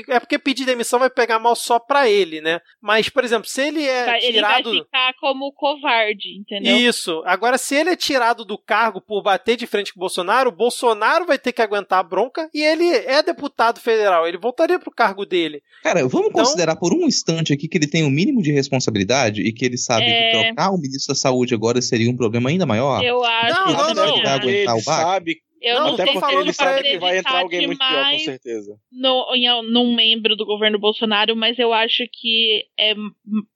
[0.10, 3.62] é porque pedir demissão vai pegar mal só pra ele, né, mas, por exemplo, se
[3.62, 4.70] ele é Ele tirado...
[4.72, 6.76] vai ficar como covarde, entendeu?
[6.78, 7.22] Isso.
[7.26, 10.56] Agora, se ele é tirado do cargo por bater de frente com o Bolsonaro, o
[10.56, 14.28] Bolsonaro vai ter que aguentar a bronca e ele é deputado federal.
[14.28, 15.62] Ele voltaria pro cargo dele.
[15.84, 19.42] Cara, vamos Então- considerar por um instante aqui que ele tem o mínimo de responsabilidade
[19.42, 20.32] e que ele sabe É.
[20.32, 23.04] que trocar o ministro da Saúde agora seria um problema ainda maior.
[23.04, 24.30] Eu acho Não, que não, não.
[24.32, 27.40] aguentar Ele sabe, Eu Não, não, até sei porque se ele sabe que vai entrar
[27.40, 28.80] alguém muito pior, com certeza.
[28.92, 32.94] no, em, num membro do governo Bolsonaro, mas eu acho que é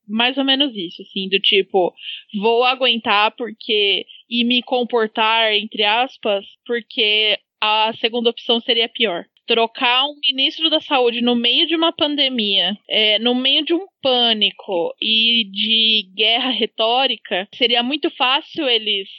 [0.07, 1.93] mais ou menos isso, assim, do tipo,
[2.41, 9.25] vou aguentar porque e me comportar, entre aspas, porque a segunda opção seria pior.
[9.49, 13.83] Trocar um ministro da saúde no meio de uma pandemia, é, no meio de um
[13.99, 19.09] pânico e de guerra retórica, seria muito fácil eles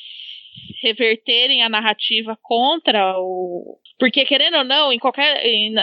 [0.85, 3.77] reverterem a narrativa contra o.
[3.99, 5.45] Porque, querendo ou não, em qualquer.
[5.45, 5.75] em-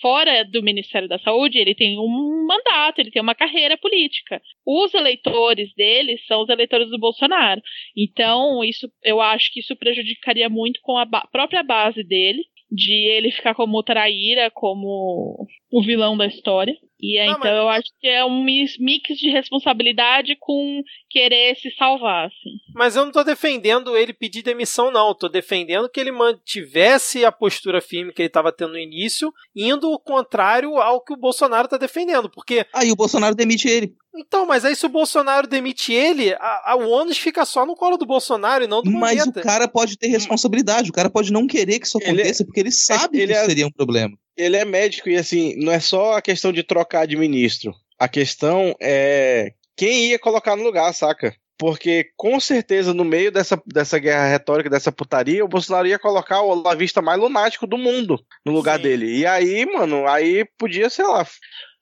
[0.00, 4.40] fora do Ministério da Saúde, ele tem um mandato, ele tem uma carreira política.
[4.66, 7.60] Os eleitores dele são os eleitores do Bolsonaro.
[7.96, 12.92] Então, isso eu acho que isso prejudicaria muito com a ba- própria base dele, de
[12.92, 16.76] ele ficar como traíra, como o vilão da história.
[17.00, 21.54] E aí, Não, então mas- eu acho que é um mix de responsabilidade com querer
[21.56, 22.56] se salvar, assim.
[22.74, 25.08] Mas eu não tô defendendo ele pedir demissão, não.
[25.08, 29.32] Eu tô defendendo que ele mantivesse a postura firme que ele estava tendo no início,
[29.54, 32.30] indo o contrário ao que o Bolsonaro tá defendendo.
[32.30, 32.64] Porque.
[32.72, 33.94] Aí o Bolsonaro demite ele.
[34.16, 37.74] Então, mas aí se o Bolsonaro demite ele, a, a, o ônus fica só no
[37.74, 39.40] colo do Bolsonaro e não do Mas Mandetta.
[39.40, 42.44] o cara pode ter responsabilidade, o cara pode não querer que isso Ele é- aconteça,
[42.44, 44.16] porque ele sabe ele que é- seria um problema.
[44.36, 47.74] Ele é médico e assim, não é só a questão de trocar de ministro.
[47.98, 51.34] A questão é quem ia colocar no lugar, saca?
[51.56, 56.42] Porque com certeza no meio dessa, dessa guerra retórica, dessa putaria, o Bolsonaro ia colocar
[56.42, 58.82] o olavista mais lunático do mundo no lugar Sim.
[58.82, 59.18] dele.
[59.18, 61.24] E aí, mano, aí podia, sei lá,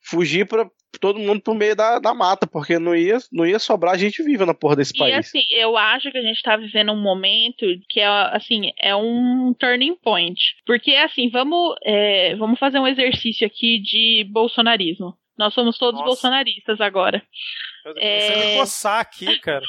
[0.02, 0.68] fugir pra
[1.00, 4.44] todo mundo pro meio da, da mata, porque não ia, não ia sobrar gente viva
[4.46, 5.14] na porra desse E país.
[5.16, 9.54] assim, eu acho que a gente tá vivendo um momento que é assim, é um
[9.58, 10.40] turning point.
[10.66, 15.16] Porque assim, vamos, é, vamos fazer um exercício aqui de bolsonarismo.
[15.38, 16.10] Nós somos todos Nossa.
[16.10, 17.22] bolsonaristas agora.
[17.84, 18.56] Eu É.
[18.58, 19.64] coçar aqui, cara.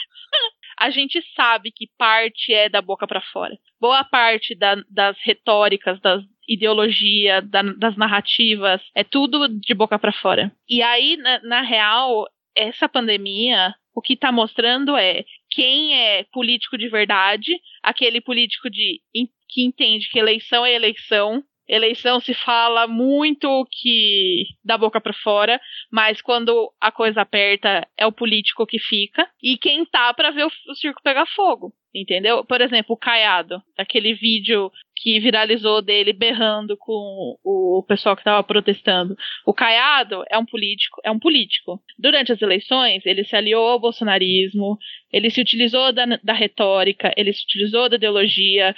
[0.84, 3.58] A gente sabe que parte é da boca pra fora.
[3.80, 10.12] Boa parte da- das retóricas, das ideologia, da- das narrativas, é tudo de boca pra
[10.12, 10.52] fora.
[10.70, 16.78] E aí, na, na real, essa pandemia, o que tá mostrando é quem é político
[16.78, 19.00] de verdade, aquele político de
[19.48, 21.42] que entende que eleição é eleição.
[21.74, 25.60] Eleição se fala muito que da boca pra fora,
[25.92, 30.46] mas quando a coisa aperta é o político que fica e quem tá pra ver
[30.46, 32.46] o, o circo pegar fogo, entendeu?
[32.46, 38.44] Por exemplo, o Caiado, aquele vídeo que viralizou dele berrando com o, pessoal que tava
[38.44, 39.18] protestando.
[39.46, 41.82] O Caiado é um político, é um político.
[41.98, 44.78] Durante as eleições, ele se aliou ao bolsonarismo,
[45.12, 48.76] ele se utilizou da, da retórica, ele se utilizou da ideologia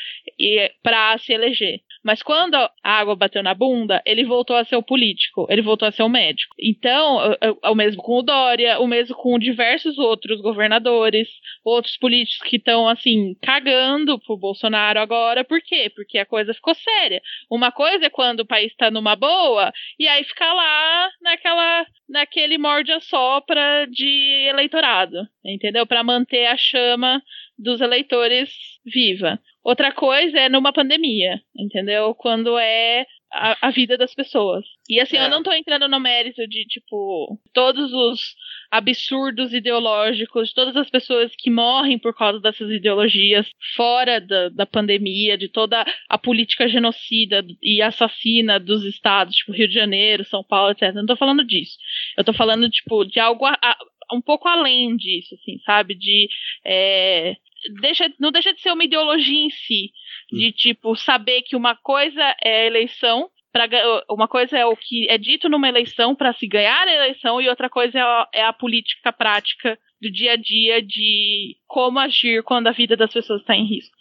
[0.82, 1.82] para se eleger.
[2.06, 5.88] Mas quando a água bateu na bunda, ele voltou a ser o político, ele voltou
[5.88, 6.56] a ser o médico.
[6.60, 11.28] Então, é- é o mesmo com o Dória, o mesmo com diversos outros governadores,
[11.64, 15.44] outros políticos que estão, assim, cagando pro Bolsonaro agora.
[15.44, 15.92] Por quê?
[15.96, 17.24] Porque a coisa ficou séria.
[17.50, 22.60] Uma coisa é quando o país tá numa boa, e aí fica lá naquela, naquele
[22.60, 25.88] morde-a-sopra de eleitorado, entendeu?
[25.88, 27.20] Para manter a chama
[27.58, 28.50] dos eleitores
[28.86, 29.40] viva.
[29.64, 32.14] Outra coisa é numa pandemia, entendeu?
[32.14, 34.64] Quando é a, a vida das pessoas.
[34.88, 35.26] E assim, É.
[35.26, 38.20] eu não tô entrando no mérito de, tipo, todos os
[38.72, 44.66] absurdos ideológicos, de todas as pessoas que morrem por causa dessas ideologias fora da, da
[44.66, 50.44] pandemia, de toda a política genocida e assassina dos estados, tipo Rio de Janeiro, São
[50.44, 50.94] Paulo, etc.
[50.94, 51.78] Não tô falando disso.
[52.18, 53.78] Eu tô falando, tipo, de algo a- a-
[54.12, 55.96] um pouco além disso, assim, sabe?
[55.96, 56.28] De.
[56.66, 57.36] é,
[57.82, 59.92] deixa, não deixa de ser uma ideologia em si.
[60.32, 63.30] De, tipo, saber que uma coisa é a eleição.
[63.52, 63.70] Pra,
[64.10, 67.48] uma coisa é o que é dito numa eleição para se ganhar a eleição, e
[67.48, 72.44] outra coisa é a, é a política prática do dia a dia de como agir
[72.44, 73.96] quando a vida das pessoas está em risco.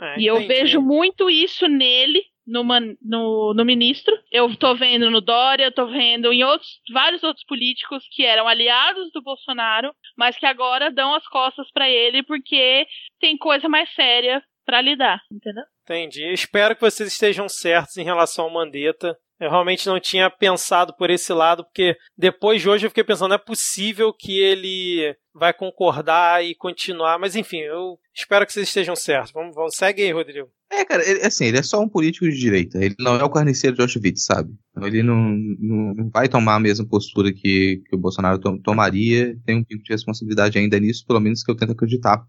[0.00, 4.12] É, E eu vejo muito isso nele, numa- no, no ministro.
[4.32, 9.10] Eu tô vendo no Dória, tô vendo em outros, vários outros políticos que eram aliados
[9.12, 12.86] do Bolsonaro, mas que agora dão as costas pra ele porque
[13.20, 15.64] tem coisa mais séria pra lidar, entendeu?
[15.84, 16.22] Entendi.
[16.24, 19.16] Eu espero que vocês estejam certos em relação ao Mandetta.
[19.40, 23.28] Eu realmente não tinha pensado por esse lado, porque depois de hoje eu fiquei pensando,
[23.28, 27.18] não é possível que ele vai concordar e continuar.
[27.18, 29.30] Mas enfim, eu espero que vocês estejam certos.
[29.32, 30.48] Vamos, vamos segue aí, Rodrigo.
[30.70, 32.78] É, cara, ele, assim, ele é só um político de direita.
[32.82, 34.50] Ele não é o carniceiro de Auschwitz, sabe?
[34.70, 35.16] Então ele não,
[35.58, 39.34] não, vai tomar a mesma postura que, que o Bolsonaro to- tomaria.
[39.46, 42.22] Tem um pouco de responsabilidade ainda nisso, pelo menos que eu tento acreditar,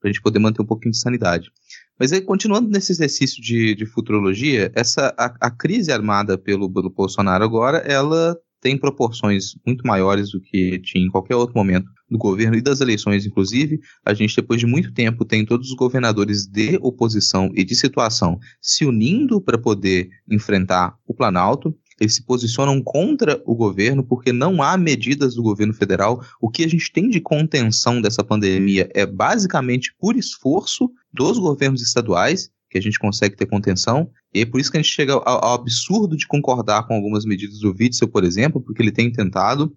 [0.00, 1.50] pra gente poder manter um pouquinho de sanidade.
[1.98, 6.90] Mas aí, continuando nesse exercício de, de futurologia, essa, a, a crise armada pelo, pelo
[6.90, 12.18] Bolsonaro agora, ela tem proporções muito maiores do que tinha em qualquer outro momento do
[12.18, 13.78] governo e das eleições, inclusive.
[14.04, 18.38] A gente, depois de muito tempo, tem todos os governadores de oposição e de situação
[18.60, 21.74] se unindo para poder enfrentar o Planalto.
[22.00, 26.22] Eles se posicionam contra o governo porque não há medidas do governo federal.
[26.40, 31.80] O que a gente tem de contenção dessa pandemia é basicamente por esforço dos governos
[31.80, 34.10] estaduais que a gente consegue ter contenção.
[34.34, 37.24] E é por isso que a gente chega ao, ao absurdo de concordar com algumas
[37.24, 39.74] medidas do Witzel, por exemplo, porque ele tem tentado.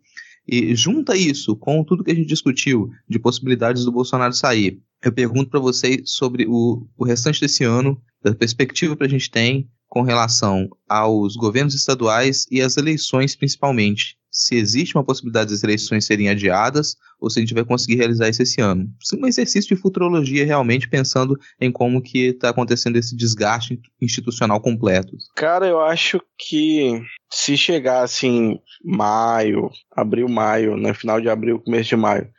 [0.48, 4.82] E junta isso com tudo que a gente discutiu de possibilidades do Bolsonaro sair.
[5.02, 9.30] Eu pergunto para vocês sobre o, o restante desse ano, da perspectiva que a gente
[9.30, 14.18] tem com relação aos governos estaduais e às eleições, principalmente.
[14.32, 18.30] Se existe uma possibilidade das eleições serem adiadas ou se a gente vai conseguir realizar
[18.30, 18.88] isso esse ano.
[19.11, 24.61] É um exercício de futurologia, realmente, pensando em como que está acontecendo esse desgaste institucional
[24.61, 25.18] completo.
[25.36, 30.94] Cara, eu acho que se chegar assim, maio, abril, maio, né?
[30.94, 32.30] Final de abril, começo de maio,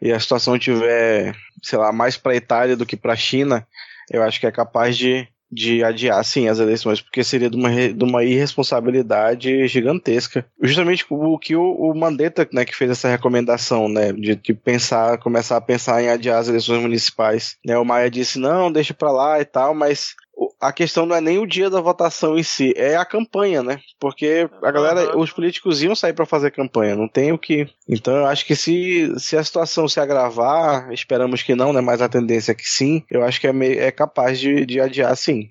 [0.00, 3.66] e a situação tiver sei lá, mais para a Itália do que para a China,
[4.10, 7.70] eu acho que é capaz de, de adiar sim as eleições, porque seria de uma,
[7.70, 10.44] de uma irresponsabilidade gigantesca.
[10.62, 15.18] Justamente o que o, o Mandetta, né, que fez essa recomendação, né, de, de, pensar,
[15.18, 17.56] começar a pensar em adiar as eleições municipais.
[17.64, 20.14] Né, o Maia disse, não, deixa para lá e tal, mas
[20.60, 23.80] a questão não é nem o dia da votação em si, é a campanha, né?
[24.00, 27.68] Porque a galera, os políticos iam sair para fazer campanha, não tem o que.
[27.88, 31.80] Então eu acho que se, se a situação se agravar, esperamos que não, né?
[31.80, 34.80] Mas a tendência é que sim, eu acho que é, meio, é capaz de, de
[34.80, 35.48] adiar sim.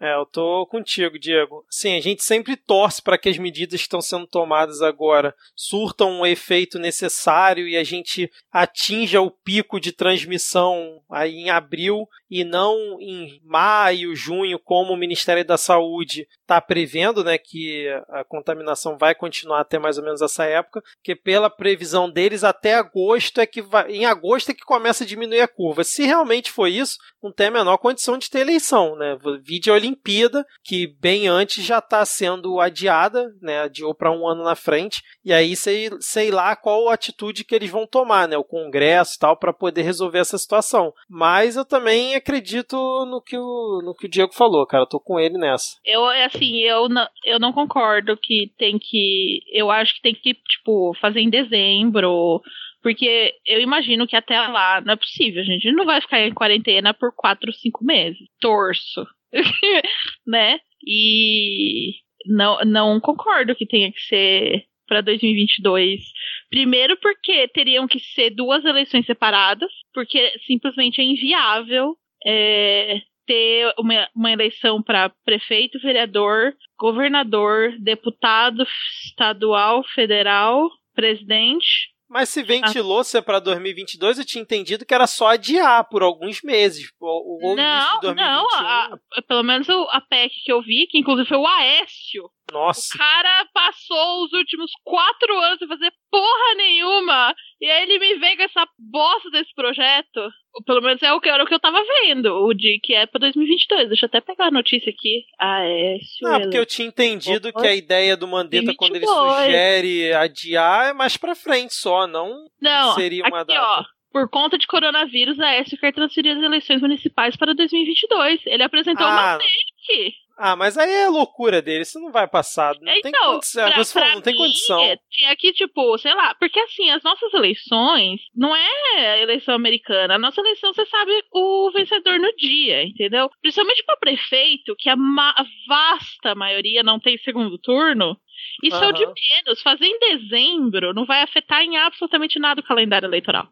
[0.00, 1.64] É, eu tô contigo, Diego.
[1.68, 6.20] Sim, a gente sempre torce para que as medidas que estão sendo tomadas agora surtam
[6.20, 12.44] o efeito necessário e a gente atinja o pico de transmissão aí em abril e
[12.44, 18.96] não em maio, junho, como o Ministério da Saúde está prevendo, né, que a contaminação
[18.98, 23.46] vai continuar até mais ou menos essa época, que pela previsão deles até agosto é
[23.46, 25.82] que vai, em agosto é que começa a diminuir a curva.
[25.84, 29.18] Se realmente for isso, não tem a menor condição de ter eleição, né?
[29.42, 33.62] Vídeo Olimpíada, que bem antes já está sendo adiada, né?
[33.62, 37.70] Adiou para um ano na frente, e aí sei, sei lá qual atitude que eles
[37.70, 38.36] vão tomar, né?
[38.36, 40.92] O Congresso e tal, para poder resolver essa situação.
[41.08, 44.82] Mas eu também acredito no que o, no que o Diego falou, cara.
[44.82, 45.76] Eu tô com ele nessa.
[45.84, 49.40] Eu, assim, eu não, eu não concordo que tem que.
[49.52, 52.40] Eu acho que tem que, tipo, fazer em dezembro.
[52.80, 56.32] Porque eu imagino que até lá não é possível, a gente não vai ficar em
[56.32, 58.18] quarentena por quatro, cinco meses.
[58.40, 59.04] Torço.
[60.26, 60.58] né?
[60.86, 61.94] E
[62.26, 66.00] não, não concordo que tenha que ser para 2022.
[66.48, 71.96] Primeiro, porque teriam que ser duas eleições separadas, porque simplesmente é inviável
[72.26, 78.66] é, ter uma, uma eleição para prefeito, vereador, governador, deputado
[79.04, 85.06] estadual, federal, presidente mas se ventilou se é para 2022, eu tinha entendido que era
[85.06, 86.90] só adiar por alguns meses.
[86.98, 91.28] Ou, ou não, não, a, a, pelo menos a PEC que eu vi, que inclusive
[91.28, 92.94] foi o Aécio, nossa.
[92.94, 97.34] O cara passou os últimos quatro anos sem fazer porra nenhuma.
[97.60, 100.20] E aí ele me vem com essa bosta desse projeto.
[100.54, 102.26] Ou pelo menos é o que, era o que eu tava vendo.
[102.44, 103.88] O de que é pra 2022.
[103.88, 105.24] Deixa eu até pegar a notícia aqui.
[105.38, 105.98] Ah, é.
[106.22, 107.60] Não, porque eu tinha entendido Opa.
[107.60, 112.48] que a ideia do Mandetta, quando ele sugere adiar, é mais pra frente só, não,
[112.60, 113.80] não seria uma aqui, data.
[113.80, 118.40] Ó, por conta de coronavírus, a Aécio quer transferir as eleições municipais para 2022.
[118.46, 120.14] Ele apresentou ah, uma PEC.
[120.40, 122.72] Ah, mas aí é loucura dele, isso não vai passar.
[122.80, 123.72] Não então, tem condição.
[123.72, 124.78] Pra, pra não tem condição.
[125.10, 130.14] Tinha que, tipo, sei lá, porque assim, as nossas eleições não é eleição americana.
[130.14, 133.28] A nossa eleição, você sabe o vencedor no dia, entendeu?
[133.42, 135.34] Principalmente para prefeito, que a, ma
[135.66, 138.16] vasta maioria não tem segundo turno.
[138.62, 138.84] Isso uhum.
[138.84, 139.60] é o de menos.
[139.60, 143.48] Fazer em dezembro não vai afetar em absolutamente nada o calendário eleitoral.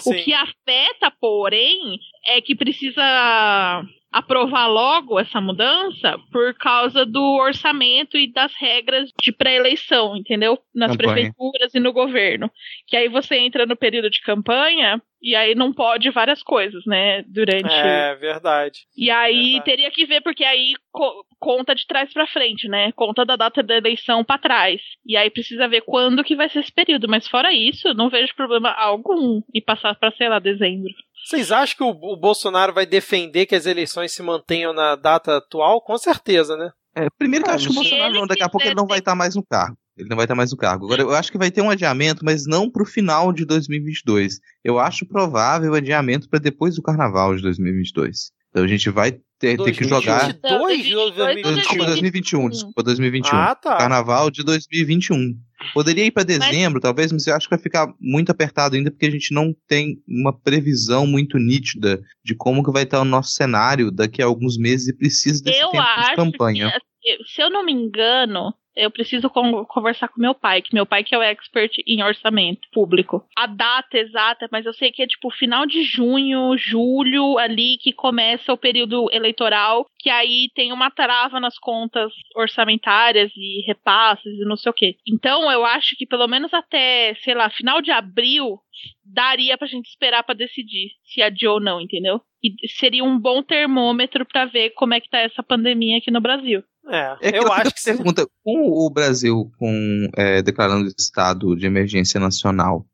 [0.00, 0.10] Sim.
[0.10, 8.16] O que afeta, porém, é que precisa aprovar logo essa mudança por causa do orçamento
[8.16, 10.58] e das regras de pré-eleição, entendeu?
[10.74, 11.14] Nas campanha.
[11.14, 12.50] prefeituras e no governo.
[12.86, 17.22] Que aí você entra no período de campanha e aí não pode várias coisas, né?
[17.26, 17.72] Durante.
[17.72, 18.86] É verdade.
[18.96, 19.64] E aí verdade.
[19.64, 22.92] teria que ver, porque aí co conta de trás para frente, né?
[22.92, 24.80] Conta da data da eleição para trás.
[25.04, 27.08] E aí precisa ver quando que vai ser esse período.
[27.08, 30.92] Mas fora isso, não vejo problema algum em passar para, sei lá, dezembro.
[31.24, 35.36] Vocês acham que o, o, Bolsonaro vai defender que as eleições se mantenham na data
[35.36, 35.80] atual?
[35.82, 36.70] Com certeza, né?
[36.94, 38.98] É, primeiro que eu acho que o Bolsonaro não, daqui a pouco ele não vai
[38.98, 39.76] estar mais no cargo.
[39.96, 40.84] Ele não vai estar mais no cargo.
[40.86, 44.38] Agora, eu acho que vai ter um adiamento, mas não para o final de 2022.
[44.64, 48.30] Eu acho provável adiamento para depois do carnaval de 2022.
[48.50, 50.32] Então a gente vai ter, ter que jogar.
[50.32, 52.48] 2022, desculpa, 2021.
[52.50, 53.36] Desculpa, 2021.
[53.36, 53.76] Ah, tá.
[53.76, 55.38] Carnaval de 2021.
[55.74, 56.82] Poderia ir para dezembro, mas...
[56.82, 60.00] talvez, mas eu acho que vai ficar muito apertado ainda, porque a gente não tem
[60.06, 64.56] uma previsão muito nítida de como que vai estar o nosso cenário daqui a alguns
[64.56, 66.72] meses e precisa desse eu tempo de campanha.
[67.00, 71.02] Que, se eu não me engano, eu preciso conversar com meu pai, que meu pai
[71.02, 73.24] que é o expert em orçamento público.
[73.36, 77.92] A data exata, mas eu sei que é tipo final de junho, julho, ali que
[77.92, 84.44] começa o período eleitoral, que aí tem uma trava nas contas orçamentárias e repasses e
[84.44, 84.96] não sei o quê.
[85.06, 88.60] Então eu acho que pelo menos até, sei lá, final de abril
[89.04, 92.20] daria pra gente esperar para decidir se adiou ou não, entendeu?
[92.42, 96.20] E seria um bom termômetro para ver como é que tá essa pandemia aqui no
[96.20, 96.62] Brasil.
[96.88, 102.20] É, é eu acho que pergunta, com o Brasil com é, declarando estado de emergência
[102.20, 102.86] nacional,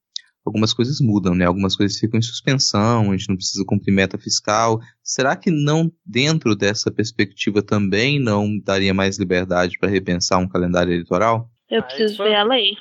[0.45, 1.45] algumas coisas mudam, né?
[1.45, 4.81] Algumas coisas ficam em suspensão, a gente não precisa cumprir meta fiscal.
[5.03, 10.93] Será que não dentro dessa perspectiva também não daria mais liberdade para repensar um calendário
[10.93, 11.49] eleitoral?
[11.71, 12.73] Eu preciso ver a lei.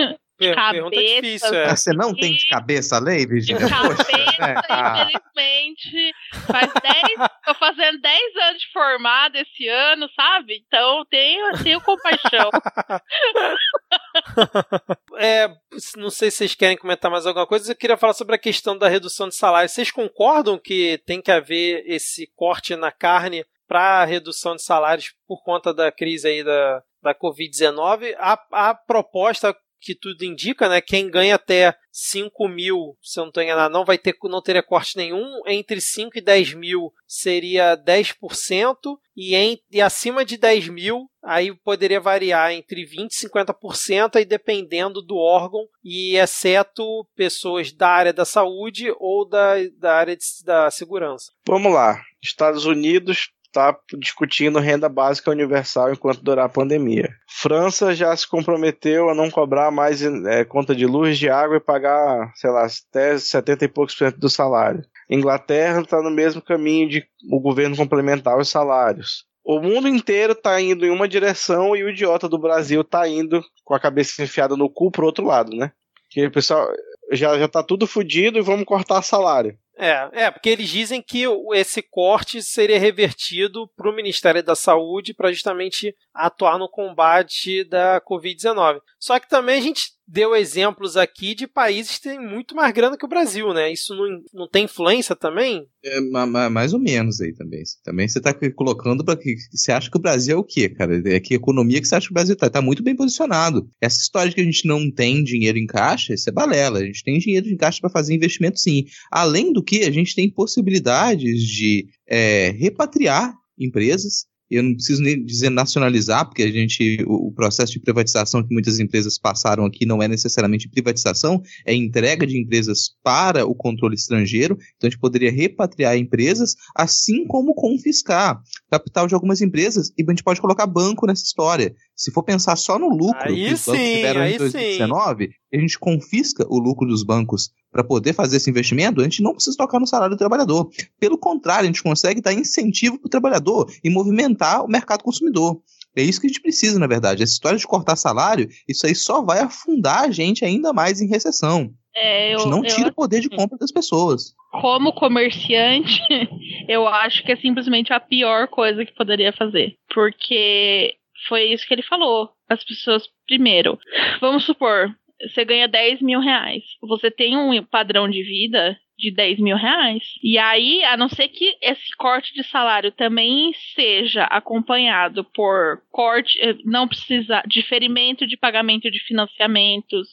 [0.00, 0.20] É.
[0.72, 1.76] Pergunta difícil, é.
[1.76, 3.62] Você não tem de cabeça a lei, Virginia?
[3.62, 4.19] De cabeça Ah.
[5.36, 6.14] Infelizmente,
[6.46, 10.62] faz 10, tô fazendo 10 anos de formado esse ano, sabe?
[10.66, 12.50] Então tenho, tenho compaixão.
[15.18, 15.48] é,
[15.96, 18.76] não sei se vocês querem comentar mais alguma coisa, eu queria falar sobre a questão
[18.76, 19.68] da redução de salário.
[19.68, 25.42] Vocês concordam que tem que haver esse corte na carne para redução de salários por
[25.44, 28.14] conta da crise aí da, da Covid-19?
[28.18, 30.80] A, a proposta que tudo indica, né?
[30.80, 34.62] Quem ganha até 5 mil, se eu não estou enganado, não vai ter, não teria
[34.62, 35.42] corte nenhum.
[35.46, 38.76] Entre 5 e 10 mil seria 10%,
[39.16, 44.24] e, em, e acima de 10 mil, aí poderia variar entre 20% e 50%, aí
[44.24, 50.24] dependendo do órgão, e exceto pessoas da área da saúde ou da, da área de,
[50.44, 51.32] da segurança.
[51.46, 52.00] Vamos lá.
[52.22, 57.10] Estados Unidos está discutindo renda básica universal enquanto durar a pandemia.
[57.28, 61.60] França já se comprometeu a não cobrar mais é, conta de luz, de água e
[61.60, 64.82] pagar, sei lá, até 70 e poucos por cento do salário.
[65.10, 69.24] Inglaterra está no mesmo caminho de o governo complementar os salários.
[69.44, 73.42] O mundo inteiro está indo em uma direção e o idiota do Brasil está indo
[73.64, 75.72] com a cabeça enfiada no cu pro outro lado, né?
[76.10, 76.68] Que o pessoal
[77.10, 79.56] já, já tá tudo fodido e vamos cortar salário.
[79.82, 81.24] É, é, porque eles dizem que
[81.54, 87.98] esse corte seria revertido para o Ministério da Saúde para justamente atuar no combate da
[88.02, 88.82] Covid-19.
[88.98, 92.98] Só que também a gente deu exemplos aqui de países que têm muito mais grana
[92.98, 93.72] que o Brasil, né?
[93.72, 95.66] Isso não, não tem influência também?
[95.84, 97.62] É, mais ou menos aí também.
[97.84, 101.00] Também você está colocando para que você acha que o Brasil é o quê, cara?
[101.06, 102.48] É que economia que você acha que o Brasil está?
[102.48, 103.68] Está muito bem posicionado.
[103.80, 106.80] Essa história de que a gente não tem dinheiro em caixa, isso é balela.
[106.80, 108.86] A gente tem dinheiro em caixa para fazer investimento sim.
[109.12, 115.24] Além do que, a gente tem possibilidades de é, repatriar empresas eu não preciso nem
[115.24, 119.86] dizer nacionalizar, porque a gente, o, o, processo de privatização que muitas empresas passaram aqui
[119.86, 124.58] não é necessariamente privatização, é entrega de empresas para o controle estrangeiro.
[124.76, 130.10] Então a gente poderia repatriar empresas, assim como confiscar capital de algumas empresas, e a
[130.10, 131.74] gente pode colocar banco nessa história.
[132.00, 135.32] Se for pensar só no lucro aí que os bancos tiveram em 2019, sim.
[135.52, 139.34] a gente confisca o lucro dos bancos para poder fazer esse investimento, a gente não
[139.34, 140.70] precisa tocar no salário do trabalhador.
[140.98, 145.60] Pelo contrário, a gente consegue dar incentivo para o trabalhador e movimentar o mercado consumidor.
[145.94, 147.22] É isso que a gente precisa, na verdade.
[147.22, 151.06] Essa história de cortar salário, isso aí só vai afundar a gente ainda mais em
[151.06, 151.70] recessão.
[151.94, 154.32] É, eu, a gente não tira o poder de compra das pessoas.
[154.52, 156.00] Como comerciante,
[156.66, 159.74] eu acho que é simplesmente a pior coisa que poderia fazer.
[159.92, 160.94] Porque
[161.26, 162.30] foi isso que ele falou.
[162.48, 163.78] As pessoas, primeiro,
[164.20, 164.94] vamos supor,
[165.28, 166.64] você ganha 10 mil reais.
[166.82, 170.02] Você tem um padrão de vida de 10 mil reais.
[170.22, 176.38] E aí, a não ser que esse corte de salário também seja acompanhado por corte,
[176.40, 180.08] eh, não precisa, diferimento de pagamento de financiamentos,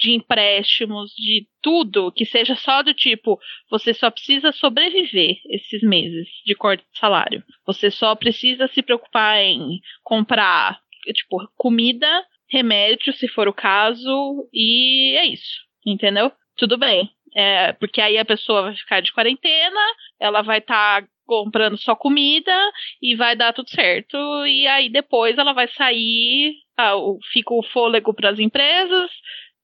[0.00, 3.38] de empréstimos, de tudo, que seja só do tipo,
[3.70, 7.44] você só precisa sobreviver esses meses de corte de salário.
[7.66, 10.80] Você só precisa se preocupar em comprar,
[11.12, 15.60] tipo, comida, remédio, se for o caso, e é isso.
[15.84, 16.32] Entendeu?
[16.56, 17.10] Tudo bem.
[17.34, 19.80] É, porque aí a pessoa vai ficar de quarentena,
[20.18, 22.52] ela vai estar tá comprando só comida
[23.00, 24.16] e vai dar tudo certo.
[24.46, 26.94] E aí depois ela vai sair, ah,
[27.32, 29.10] fica o fôlego para as empresas,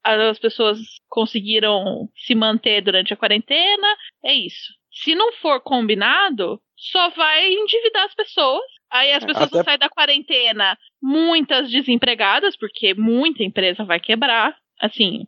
[0.07, 0.79] as pessoas
[1.09, 3.87] conseguiram se manter durante a quarentena,
[4.25, 4.73] é isso.
[4.93, 8.65] Se não for combinado, só vai endividar as pessoas.
[8.91, 9.57] Aí as pessoas Até...
[9.57, 15.27] vão sair da quarentena, muitas desempregadas, porque muita empresa vai quebrar, assim,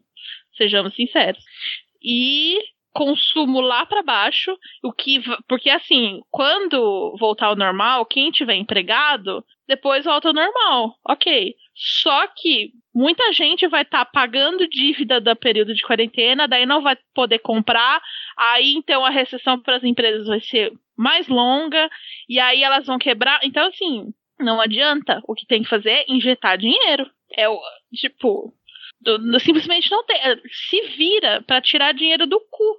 [0.57, 1.43] sejamos sinceros.
[2.03, 2.59] E
[2.99, 9.45] consumo lá para baixo, o que porque assim, quando voltar ao normal, quem tiver empregado,
[9.69, 10.97] depois volta ao normal.
[11.09, 11.55] OK.
[11.77, 16.83] Só que muita gente vai estar tá pagando dívida do período de quarentena, daí não
[16.83, 18.03] vai poder comprar,
[18.37, 21.89] aí então a recessão para as empresas vai ser mais longa
[22.29, 23.39] e aí elas vão quebrar.
[23.45, 25.23] Então assim, não adianta.
[25.29, 27.09] O que tem que fazer é injetar dinheiro.
[27.33, 27.61] É o
[27.95, 28.53] tipo,
[29.41, 30.19] simplesmente não tem.
[30.69, 32.77] Se vira para tirar dinheiro do cu.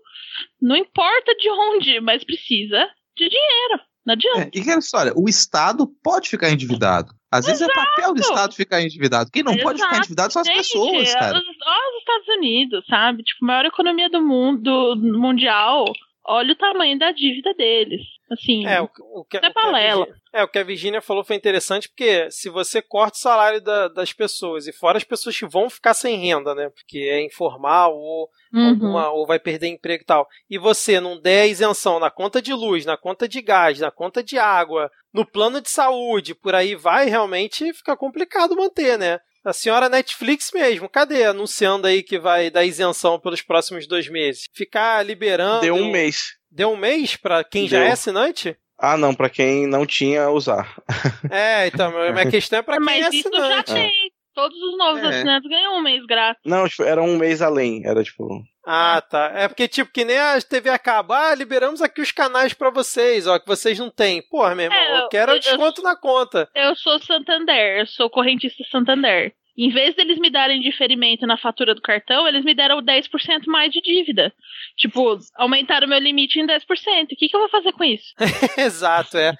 [0.62, 2.88] Não importa de onde, mas precisa
[3.18, 3.82] de dinheiro.
[4.06, 4.42] Não adianta.
[4.42, 7.14] É, e aquela história, o Estado pode ficar endividado.
[7.32, 7.60] Às Exato.
[7.60, 9.30] vezes é papel do Estado ficar endividado.
[9.32, 9.66] Quem não Exato.
[9.66, 11.38] pode ficar endividado são as Gente, pessoas, cara.
[11.38, 13.24] Os, os Estados Unidos, sabe?
[13.24, 15.86] Tipo, maior economia do mundo mundial.
[16.32, 18.02] Olha o tamanho da dívida deles.
[18.32, 20.08] Assim, é, o, o que, é balela.
[20.32, 23.88] É, o que a Virginia falou foi interessante, porque se você corta o salário da,
[23.88, 26.70] das pessoas, e fora as pessoas que vão ficar sem renda, né?
[26.70, 28.70] Porque é informal ou, uhum.
[28.70, 32.54] alguma, ou vai perder emprego e tal, e você não der isenção na conta de
[32.54, 36.76] luz, na conta de gás, na conta de água, no plano de saúde, por aí
[36.76, 39.20] vai, realmente fica complicado manter, né?
[39.50, 41.24] A senhora Netflix mesmo, cadê?
[41.24, 44.44] Anunciando aí que vai dar isenção pelos próximos dois meses.
[44.54, 45.62] Ficar liberando.
[45.62, 46.36] Deu um mês.
[46.52, 47.80] Deu um mês para quem Deu.
[47.80, 48.56] já é assinante?
[48.78, 50.78] Ah, não, para quem não tinha usar.
[51.32, 53.28] É, então, minha questão é pra quem Mas é assinante.
[53.28, 53.92] Isso já tem.
[54.40, 55.08] Todos os novos é.
[55.08, 56.42] assinantes ganham um mês grátis.
[56.46, 57.86] Não, tipo, era um mês além.
[57.86, 58.42] Era tipo.
[58.66, 59.32] Ah, tá.
[59.36, 63.28] É porque, tipo, que nem a TV acaba, ah, liberamos aqui os canais para vocês,
[63.28, 64.22] ó, que vocês não têm.
[64.30, 66.48] Porra, meu irmão, é, eu quero eu, desconto eu, na conta.
[66.56, 69.34] Eu sou Santander, eu sou correntista Santander.
[69.60, 73.10] Em vez deles me darem diferimento na fatura do cartão, eles me deram 10%
[73.48, 74.32] mais de dívida.
[74.78, 76.62] Tipo, aumentaram meu limite em 10%.
[76.62, 78.14] O que, que eu vou fazer com isso?
[78.58, 79.34] Exato, é.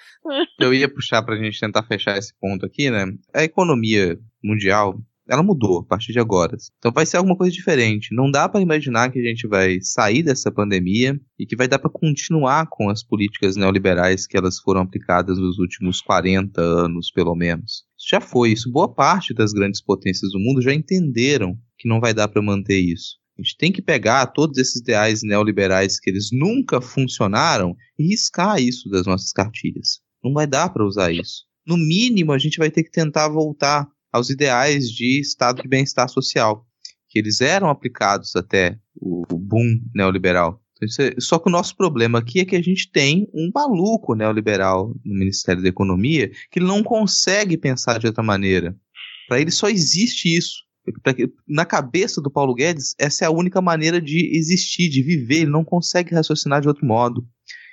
[0.60, 3.06] eu ia puxar pra gente tentar fechar esse ponto aqui, né?
[3.34, 5.00] A economia mundial
[5.30, 6.58] ela mudou a partir de agora.
[6.80, 8.16] Então vai ser alguma coisa diferente.
[8.16, 11.78] Não dá para imaginar que a gente vai sair dessa pandemia e que vai dar
[11.78, 17.36] para continuar com as políticas neoliberais que elas foram aplicadas nos últimos 40 anos, pelo
[17.36, 17.84] menos.
[18.10, 18.72] Já foi isso.
[18.72, 22.80] Boa parte das grandes potências do mundo já entenderam que não vai dar para manter
[22.80, 23.20] isso.
[23.38, 28.60] A gente tem que pegar todos esses ideais neoliberais que eles nunca funcionaram e riscar
[28.60, 30.02] isso das nossas cartilhas.
[30.24, 31.46] Não vai dar para usar isso.
[31.66, 36.10] No mínimo, a gente vai ter que tentar voltar aos ideais de estado de bem-estar
[36.10, 36.66] social,
[37.10, 40.62] que eles eram aplicados até o, boom neoliberal.
[40.82, 44.16] Então, é, só que o nosso problema aqui é que a gente tem um maluco
[44.16, 48.76] neoliberal no Ministério da Economia que não consegue pensar de outra maneira.
[49.28, 50.64] Para ele só existe isso.
[51.48, 55.42] Na cabeça do Paulo Guedes, essa é a única maneira de existir, de viver.
[55.42, 57.28] Ele não consegue raciocinar de outro modo.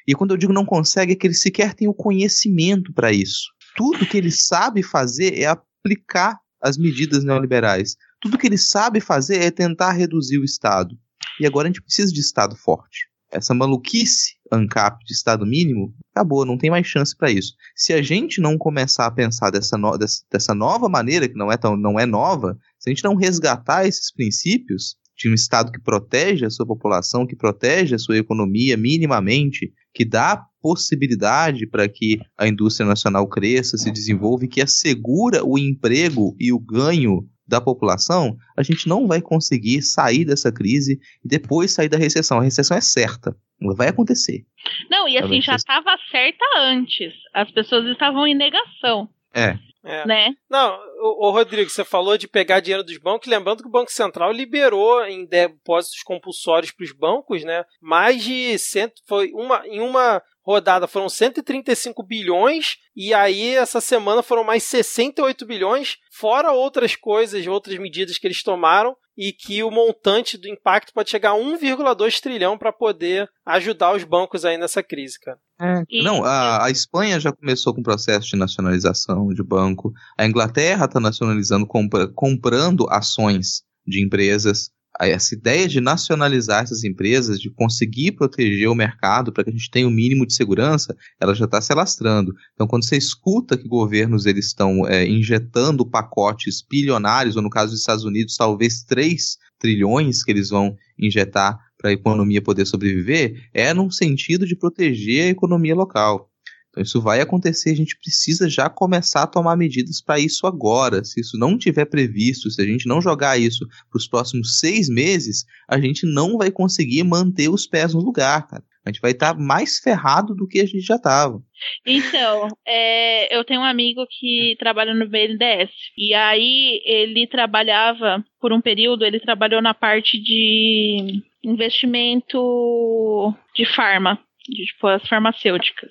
[0.07, 3.49] E quando eu digo não consegue, é que ele sequer tem o conhecimento para isso.
[3.75, 5.47] Tudo que ele sabe fazer é
[5.87, 7.97] aplicar as medidas neoliberais.
[8.21, 10.97] Tudo que ele sabe fazer é tentar reduzir o Estado.
[11.41, 13.09] E agora a gente precisa de Estado forte.
[13.31, 17.55] Essa maluquice ANCAP de Estado mínimo acabou, não tem mais chance para isso.
[17.75, 19.97] Se a gente não começar a pensar dessa, no,
[20.31, 23.87] dessa, nova maneira, que não é, tão, não é nova, se a gente não resgatar
[23.87, 28.77] esses princípios de um Estado que protege a sua população, que protege a sua economia
[28.77, 35.45] minimamente, que dá possibilidade para que a indústria nacional cresça, se desenvolva e que assegura
[35.45, 40.99] o emprego e o ganho da população, a gente não vai conseguir sair dessa crise
[41.25, 42.41] e depois sair da recessão.
[42.41, 43.37] A recessão é certa,
[43.77, 44.45] vai acontecer.
[44.91, 47.13] Não, e assim, já estava certa antes.
[47.33, 49.09] As pessoas estavam em negação.
[49.33, 49.57] É.
[49.85, 50.05] É.
[50.05, 50.35] Né?
[50.51, 53.93] Não, o, o, Rodrigo, você falou de pegar dinheiro dos bancos, lembrando que o Banco
[53.93, 57.65] Central liberou em depósitos compulsórios para os bancos, né?
[57.81, 64.23] Mais de cento, foi uma em uma rodada foram 135 bilhões e aí essa semana
[64.23, 69.71] foram mais 68 bilhões, fora outras coisas, outras medidas que eles tomaram e que o
[69.71, 74.83] montante do impacto pode chegar a 1,2 trilhão para poder ajudar os bancos aí nessa
[74.83, 75.39] crise, cara.
[75.59, 76.03] É.
[76.03, 79.91] Não, a, a, Espanha já começou com o processo de nacionalização de banco.
[80.19, 84.71] A Inglaterra está nacionalizando, compra, comprando ações de empresas
[85.01, 89.71] essa ideia de nacionalizar essas empresas, de conseguir proteger o mercado para que a gente
[89.71, 92.35] tenha o um mínimo de segurança, ela já está se alastrando.
[92.55, 97.73] Então, quando você escuta que governos eles estão é, injetando pacotes bilionários, ou no caso
[97.73, 103.49] dos Estados Unidos, talvez 3 trilhões que eles vão injetar para a economia poder sobreviver,
[103.53, 106.31] é num sentido de proteger a economia local.
[106.77, 111.03] Então isso vai acontecer, a gente precisa já começar a tomar medidas para isso agora.
[111.03, 114.91] Se isso não tiver previsto, se a gente não jogar isso para os próximos seis
[114.91, 118.63] meses, a gente não vai conseguir manter os pés no lugar, cara.
[118.85, 121.43] A gente vai estar tá mais ferrado do que a gente já estava.
[121.87, 125.71] Então, é, eu tenho um amigo que trabalha no BNDES.
[125.97, 134.21] E aí ele trabalhava, por um período, ele trabalhou na parte de investimento de farma,
[134.47, 135.91] de tipo, as farmacêuticas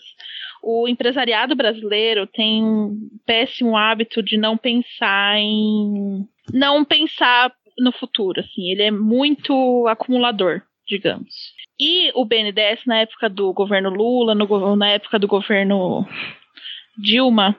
[0.66, 6.28] o empresariado brasileiro tem um péssimo hábito de não pensar em.
[6.52, 8.72] não pensar no futuro, assim.
[8.72, 11.54] Ele é muito acumulador, digamos.
[11.80, 16.04] E o BNDES, na época do governo Lula, no, na época do governo
[16.98, 17.56] Dilma,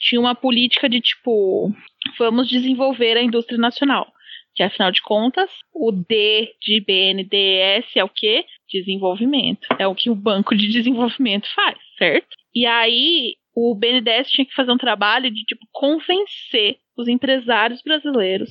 [0.00, 1.72] tinha uma política de tipo:
[2.18, 4.12] vamos desenvolver a indústria nacional.
[4.56, 8.44] Que afinal de contas, o D de BNDES é o quê?
[8.68, 9.68] Desenvolvimento.
[9.78, 12.39] É o que o Banco de Desenvolvimento faz, certo?
[12.54, 18.50] E aí o BNDES tinha que fazer um trabalho de tipo convencer os empresários brasileiros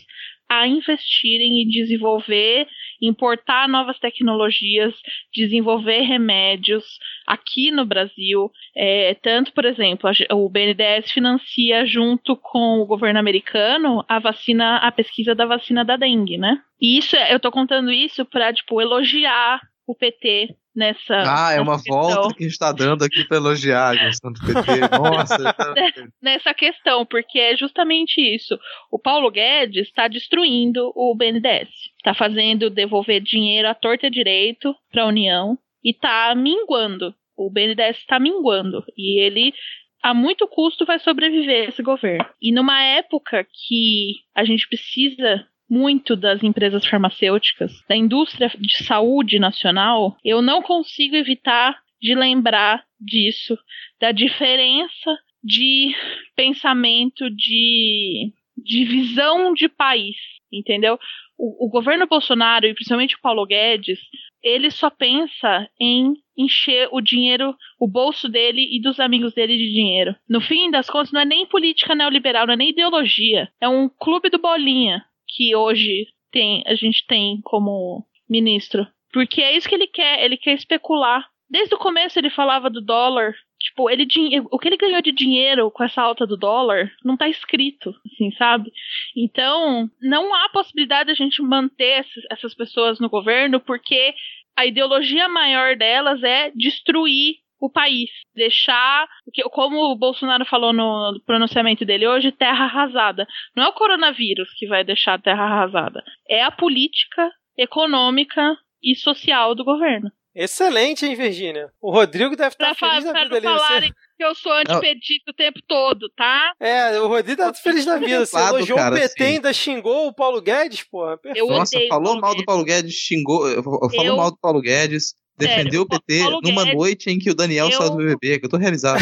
[0.50, 2.68] a investirem e desenvolver,
[3.00, 4.96] importar novas tecnologias,
[5.32, 6.84] desenvolver remédios
[7.28, 8.52] aqui no Brasil.
[8.76, 14.78] É, tanto, por exemplo, a, o BNDES financia junto com o governo americano a vacina,
[14.78, 16.60] a pesquisa da vacina da dengue, né?
[16.82, 21.24] E isso, eu tô contando isso para tipo elogiar o PT nessa.
[21.28, 22.02] Ah, é uma questão.
[22.02, 24.80] volta que a gente tá dando aqui pra elogiar a gestão do PT.
[24.98, 25.74] Nossa, tá...
[26.22, 28.58] nessa questão, porque é justamente isso.
[28.90, 31.68] O Paulo Guedes está destruindo o BNDES.
[31.98, 37.14] Está fazendo devolver dinheiro à torta e direito para a União e está minguando.
[37.36, 38.84] O BNDES está minguando.
[38.98, 39.54] E ele,
[40.02, 42.26] a muito custo, vai sobreviver esse governo.
[42.42, 49.38] E numa época que a gente precisa muito das empresas farmacêuticas, da indústria de saúde
[49.38, 53.58] nacional, eu não consigo evitar de lembrar disso,
[54.00, 55.94] da diferença de
[56.36, 60.16] pensamento, de, de visão de país,
[60.52, 60.98] entendeu?
[61.38, 64.00] O, o governo Bolsonaro, e principalmente o Paulo Guedes,
[64.42, 69.72] ele só pensa em encher o dinheiro, o bolso dele e dos amigos dele de
[69.72, 70.16] dinheiro.
[70.28, 73.50] No fim das contas, não é nem política neoliberal, não é nem ideologia.
[73.62, 78.88] É um clube do bolinha que hoje tem, a gente tem como ministro.
[79.12, 81.28] Porque é isso que ele quer, ele quer especular.
[81.50, 83.34] Desde o começo ele falava do dólar.
[83.60, 84.08] Tipo, ele
[84.52, 88.32] o que ele ganhou de dinheiro com essa alta do dólar não tá escrito, assim,
[88.38, 88.72] sabe?
[89.16, 94.14] Então, não há possibilidade de a gente manter essas pessoas no governo, porque
[94.56, 99.08] a ideologia maior delas é destruir o país, deixar,
[99.52, 103.28] como o Bolsonaro falou no pronunciamento dele hoje, terra arrasada.
[103.56, 108.96] Não é o coronavírus que vai deixar a terra arrasada, é a política econômica e
[108.96, 110.10] social do governo.
[110.36, 111.70] Excelente, hein, Virgínia?
[111.82, 113.46] O Rodrigo deve estar pra feliz na vida ali.
[113.46, 116.54] falarem que eu sou antipetista o tempo todo, tá?
[116.60, 118.26] É, o Rodrigo tá feliz na vida.
[118.26, 119.34] Você Lado, elogiou cara, o PT assim.
[119.34, 121.20] ainda xingou o Paulo Guedes, porra.
[121.36, 122.46] Eu Nossa, falou mal do.
[122.46, 125.14] Paulo Guedes, xingou, falou Eu- mal do Paulo Guedes,
[125.48, 128.40] defendeu o PT Paulo numa Guedes- noite em que o Daniel Eu- saiu do BBB,
[128.40, 129.02] que eu tô realizado.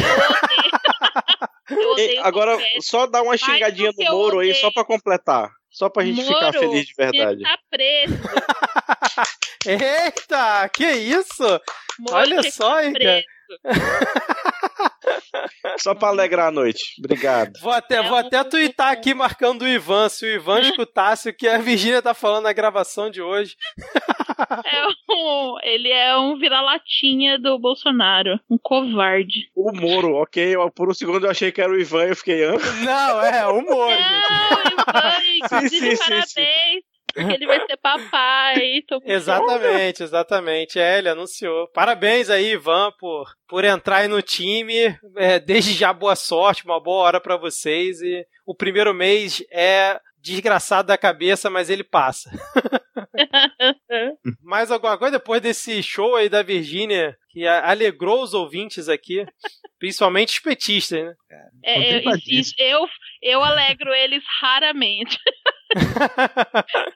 [1.69, 5.49] Eu E agora, só dá uma xingadinha do no Moro aí, só pra completar.
[5.69, 7.41] Só pra gente ficar Moro, feliz de verdade.
[7.41, 8.13] Ele tá preso.
[9.67, 11.43] Eita, que isso?
[11.99, 13.25] Moro Olha só, tá hein, preso.
[15.79, 16.83] Só pra alegrar a noite.
[16.99, 17.59] Obrigado.
[17.61, 20.09] Vou até, vou até twittar aqui marcando o Ivan.
[20.09, 23.55] Se o Ivan escutasse o que a Virgínia tá falando na gravação de hoje.
[24.65, 28.39] É um, ele é um vira-latinha do Bolsonaro.
[28.47, 29.49] Um covarde.
[29.55, 30.55] O Moro, ok.
[30.55, 32.43] eu- Por um segundo eu achei que era o Ivan e eu fiquei.
[32.43, 32.51] Hã?
[32.85, 34.29] Não, é humor, gente.
[34.29, 35.13] Não, Ivan,
[35.43, 36.83] inclusive, sim, sim, parabéns.
[37.17, 38.81] Porque ele vai ser papai.
[39.05, 40.79] Exatamente, exatamente.
[40.79, 41.67] É, ele anunciou.
[41.69, 44.97] Parabéns aí, Ivan, por, por entrar aí no time.
[45.15, 48.01] É, desde já, boa sorte, uma boa hora pra vocês.
[48.01, 52.29] E o primeiro mês é desgraçado da cabeça, mas ele passa.
[54.43, 59.25] Mais alguma coisa depois desse show aí da Virgínia que alegrou os ouvintes aqui,
[59.79, 61.13] principalmente os petistas, né?
[61.63, 62.39] É, eu, Contemplatíssimo.
[62.39, 62.87] isso- eu,
[63.21, 65.17] eu alegro eles raramente.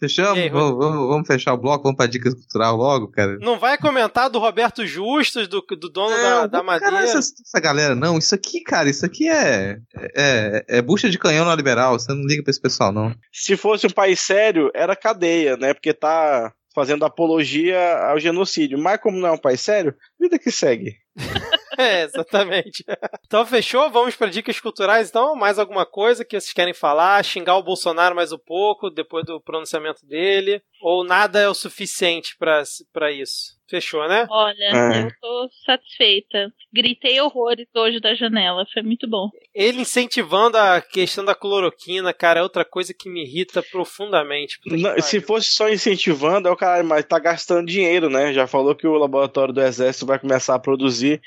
[0.00, 0.38] Fechamos?
[0.38, 3.36] Aí, vamos, vamos- vamos fechar o bloco, vamos pra dica cultural logo, cara.
[3.40, 6.98] Não vai comentar do Roberto Justus, do, do dono da, Não, da cara, madeira?
[7.00, 8.16] essa, essa galera, não.
[8.16, 9.76] Isso aqui, cara, isso aqui é,
[10.16, 11.98] é, é bucha de canhão na liberal.
[11.98, 13.12] Você não liga pra esse pessoal, não.
[13.32, 15.74] Se fosse um país sério, era cadeia, né?
[15.74, 18.78] Porque tá fazendo apologia ao genocídio.
[18.78, 20.94] Mas como não é um país sério, vida que segue.
[21.88, 22.84] É, exatamente.
[23.26, 23.88] Então fechou?
[23.90, 25.36] Vamos para dicas culturais então?
[25.36, 27.24] Mais alguma coisa que vocês querem falar?
[27.24, 30.60] Xingar o Bolsonaro mais um pouco depois do pronunciamento dele?
[30.82, 33.56] Ou nada é o suficiente para isso?
[33.70, 34.26] Fechou, né?
[34.30, 35.02] Olha, É.
[35.04, 36.50] eu tô satisfeita.
[36.72, 38.64] Gritei horrores hoje da janela.
[38.72, 39.28] Foi muito bom.
[39.54, 44.58] Ele incentivando a questão da cloroquina, cara, é outra coisa que me irrita profundamente.
[44.66, 48.32] Não, se fosse só incentivando, é o cara, mas tá gastando dinheiro, né?
[48.32, 51.20] Já falou que o laboratório do Exército vai começar a produzir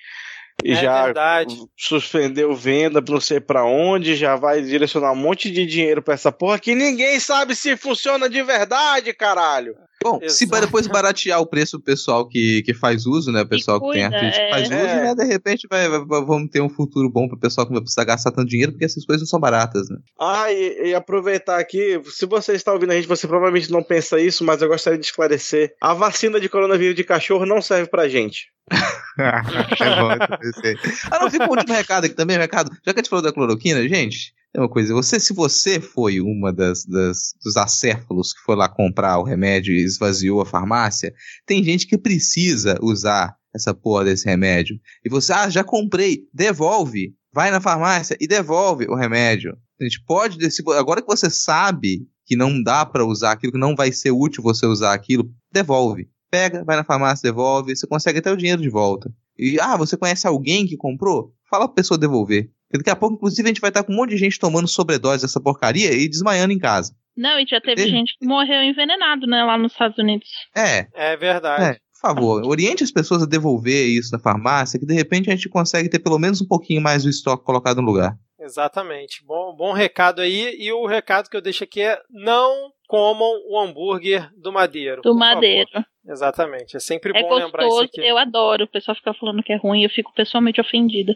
[0.63, 1.55] e É já verdade.
[1.77, 6.31] suspendeu venda não sei pra onde, já vai direcionar um monte de dinheiro pra essa
[6.31, 9.75] porra que ninguém sabe se funciona de verdade, caralho.
[10.03, 10.61] Bom, se Exato.
[10.65, 13.41] depois baratear o preço pro pessoal que, que faz uso, né?
[13.41, 14.49] O pessoal que, tem cuida, artista que é.
[14.49, 15.03] faz uso, É.
[15.03, 15.15] né?
[15.15, 17.83] De repente vai, vai- vai- vamos ter um futuro bom pro pessoal que não vai
[17.83, 19.97] precisar gastar tanto dinheiro, porque essas coisas não são baratas, né?
[20.19, 24.19] Ah, e, e aproveitar aqui, se você está ouvindo a gente, você provavelmente não pensa
[24.19, 25.73] isso, mas eu gostaria de esclarecer.
[25.81, 28.47] A vacina de coronavírus de cachorro não serve pra gente.
[29.19, 30.75] é bom, eu pensei.
[31.11, 32.71] Ah, não, fica um último recado aqui também, recado.
[32.85, 36.19] Já que a gente falou da cloroquina, gente, tem uma coisa, você, se você foi
[36.19, 41.13] uma das, das- dos acéfalos que foi lá comprar o remédio e esvaziou a farmácia,
[41.45, 44.79] tem gente que precisa usar essa porra desse remédio.
[45.05, 47.13] E você, ah, já comprei, devolve.
[47.33, 49.57] Vai na farmácia e devolve o remédio.
[49.79, 50.37] A gente pode,
[50.77, 54.43] agora que você sabe que não dá pra usar aquilo, que não vai ser útil
[54.43, 56.09] você usar aquilo, devolve.
[56.29, 59.13] Pega, vai na farmácia, devolve, você consegue até o dinheiro de volta.
[59.37, 61.33] E, ah, você conhece alguém que comprou?
[61.49, 62.49] Fala pra pessoa devolver.
[62.71, 64.67] Porque daqui a pouco, inclusive, a gente vai estar com um monte de gente tomando
[64.67, 66.95] sobredose dessa porcaria e desmaiando em casa.
[67.17, 70.29] Não, e já teve gente que morreu envenenado, né, lá nos Estados Unidos.
[70.55, 71.77] É, É verdade.
[71.77, 71.77] é.
[72.01, 75.89] favor, oriente as pessoas a devolver isso na farmácia, que de repente a gente consegue
[75.89, 78.15] ter pelo menos um pouquinho mais do estoque colocado no lugar.
[78.39, 79.23] Exatamente.
[79.23, 80.55] Bom, bom recado aí.
[80.57, 85.01] E o recado que eu deixo aqui é não comam o hambúrguer do Madeiro.
[85.03, 85.69] Do Madeiro.
[85.71, 85.85] Favor.
[86.07, 86.75] Exatamente.
[86.75, 88.01] É sempre é bom gostoso, lembrar isso aqui.
[88.01, 88.63] Eu adoro.
[88.63, 91.15] O pessoal fica falando que é ruim, eu fico pessoalmente ofendida.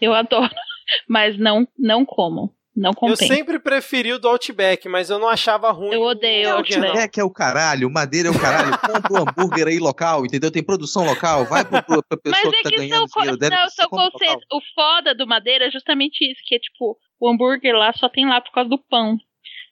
[0.00, 0.50] Eu adoro.
[1.08, 2.50] Mas não, não comam.
[2.76, 3.26] Não Eu compensa.
[3.32, 5.94] sempre preferi o do Outback, mas eu não achava ruim.
[5.94, 6.58] Eu odeio o o não.
[6.58, 6.98] Outback.
[6.98, 8.72] É que é o caralho, madeira é o caralho.
[8.82, 10.50] Compra o hambúrguer aí local, entendeu?
[10.50, 13.22] Tem produção local, vai pra, pra pra pessoa Mas que é tá que ganhando são,
[13.22, 13.56] dinheiro dela.
[13.56, 14.10] não, são local.
[14.10, 14.44] conceitos.
[14.52, 18.28] O foda do Madeira é justamente isso, que é tipo, o hambúrguer lá só tem
[18.28, 19.18] lá por causa do pão.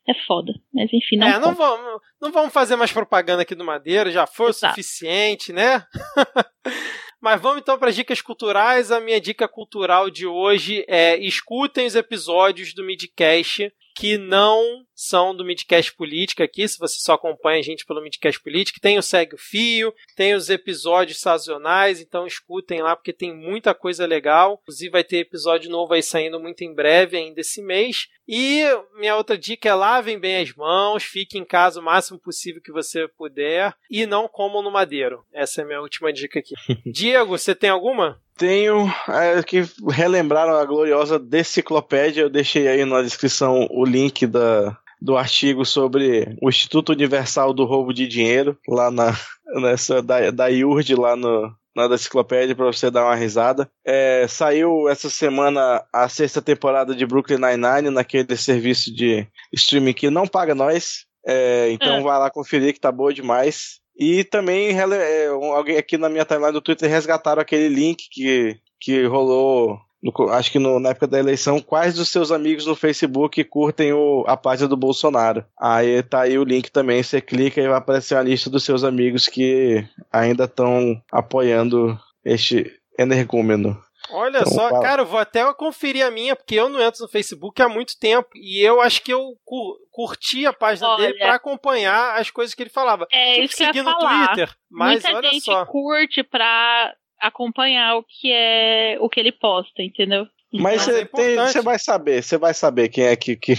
[0.08, 0.52] É foda.
[0.72, 1.26] Mas enfim, não.
[1.26, 4.74] é, não vamos, não vamos fazer mais propaganda aqui do Madeira, já foi o Exato.
[4.74, 5.84] suficiente, né?
[7.22, 8.90] Mas vamos então para as dicas culturais.
[8.90, 15.34] A minha dica cultural de hoje é escutem os episódios do Midcast que não são
[15.34, 19.02] do Midcast Política aqui, se você só acompanha a gente pelo Midcast Política, tem o
[19.02, 24.60] Segue o Fio, tem os episódios sazonais, então escutem lá porque tem muita coisa legal.
[24.62, 28.08] Inclusive vai ter episódio novo aí saindo muito em breve ainda esse mês.
[28.26, 28.62] E
[28.96, 32.72] minha outra dica é lavem bem as mãos, fique em casa o máximo possível que
[32.72, 35.24] você puder e não comam no madeiro.
[35.32, 36.54] Essa é a minha última dica aqui.
[36.86, 38.22] Diego, você tem alguma?
[38.36, 42.22] Tenho é, que relembraram a gloriosa deciclopédia.
[42.22, 47.64] Eu deixei aí na descrição o link da, do artigo sobre o Instituto Universal do
[47.64, 49.16] Roubo de Dinheiro, lá na,
[49.60, 53.70] nessa, da, da IURD, lá no, na deciclopédia, para você dar uma risada.
[53.84, 60.08] É, saiu essa semana a sexta temporada de Brooklyn Nine-Nine, naquele serviço de streaming que
[60.10, 61.04] não paga nós.
[61.26, 62.00] É, então É.
[62.00, 63.81] vai lá conferir que tá boa demais.
[63.96, 69.04] E também é, alguém aqui na minha timeline do Twitter resgataram aquele link que, que
[69.04, 73.44] rolou, no acho que no- na época da eleição, quais dos seus amigos no Facebook
[73.44, 75.44] curtem o- a página do Bolsonaro.
[75.60, 78.82] Aí tá aí o link também, você clica e vai aparecer a lista dos seus
[78.82, 83.78] amigos que ainda estão apoiando este energúmeno.
[84.12, 84.80] Olha Então, só, fala.
[84.82, 87.98] cara, eu vou até conferir a minha, porque eu não entro no Facebook há muito
[87.98, 88.28] tempo.
[88.34, 91.06] E eu acho que eu cu- curti a página Olha.
[91.06, 93.06] dele pra acompanhar as coisas que ele falava.
[93.10, 94.26] É Tipo, isso que eu ia seguir no falar.
[94.28, 94.54] Twitter.
[94.70, 95.66] Mas Muita olha gente só.
[95.66, 100.26] curte pra acompanhar o que é o que ele posta, entendeu?
[100.60, 103.36] Mas é você você vai saber, você vai saber quem é que.
[103.36, 103.52] que...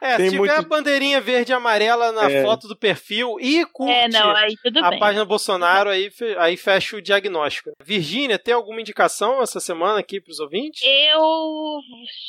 [0.00, 2.42] É, tem se tiver muito- a bandeirinha verde e amarela na É.
[2.42, 4.98] foto do perfil e curte É, não, aí tudo a bem.
[5.00, 7.70] página Bolsonaro, aí, aí fecha o diagnóstico.
[7.84, 10.80] Virgínia, tem alguma indicação essa semana aqui pros ouvintes?
[10.84, 11.80] Eu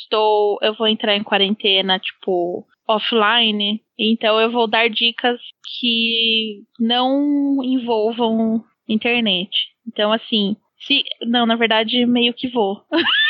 [0.02, 0.58] estou.
[0.62, 3.80] Eu vou entrar em quarentena, tipo, offline.
[3.98, 5.38] Então eu vou dar dicas
[5.78, 9.50] que não envolvam internet.
[9.86, 10.56] Então, assim.
[10.86, 12.82] Se, não, na verdade, meio que vou.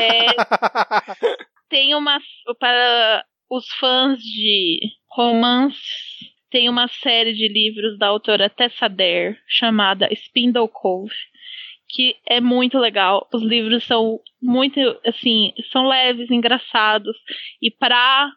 [0.00, 0.26] É,
[1.68, 2.20] tem uma.
[2.58, 5.78] Para os fãs de romance,
[6.50, 11.14] tem uma série de livros da autora Tessa Dare chamada Spindle Cove,
[11.88, 13.28] que é muito legal.
[13.32, 17.16] Os livros são muito, assim, são leves, engraçados,
[17.60, 18.30] e para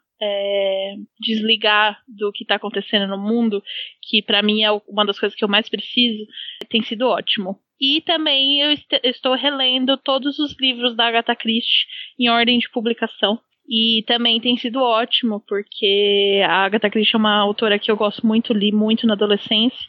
[1.20, 3.64] desligar do que está acontecendo no mundo,
[4.04, 6.26] que para mim é uma das coisas que eu mais preciso,
[6.70, 7.60] tem sido ótimo.
[7.82, 11.88] E também eu est- estou relendo todos os livros da Agatha Christie
[12.20, 13.40] em ordem de publicação.
[13.68, 18.26] E também tem sido ótimo, porque a Agatha Christie é uma autora que eu gosto
[18.28, 19.80] muito, li muito na adolescência.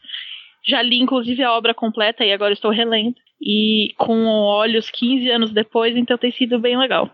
[0.67, 3.17] Já li, inclusive, a obra completa e agora estou relendo.
[3.41, 7.11] E com olhos 15 anos depois, então tem sido bem legal.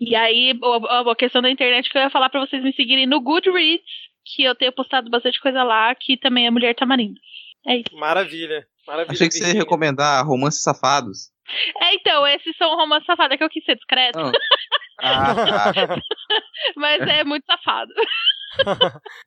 [0.00, 0.52] E aí,
[0.88, 3.84] a, questão da internet que eu ia falar para vocês me seguirem no Goodreads,
[4.34, 7.20] que eu tenho postado bastante coisa lá, que também é Mulher Tamarindo.
[7.66, 7.96] É isso.
[7.96, 8.66] Maravilha.
[8.86, 9.12] Maravilha.
[9.12, 11.30] Achei que você ia recomendar romances safados.
[11.80, 14.18] É, então, esses são romance safado, é que eu quis ser discreto.
[15.00, 15.72] Ah, tá.
[16.76, 17.92] mas é muito safado.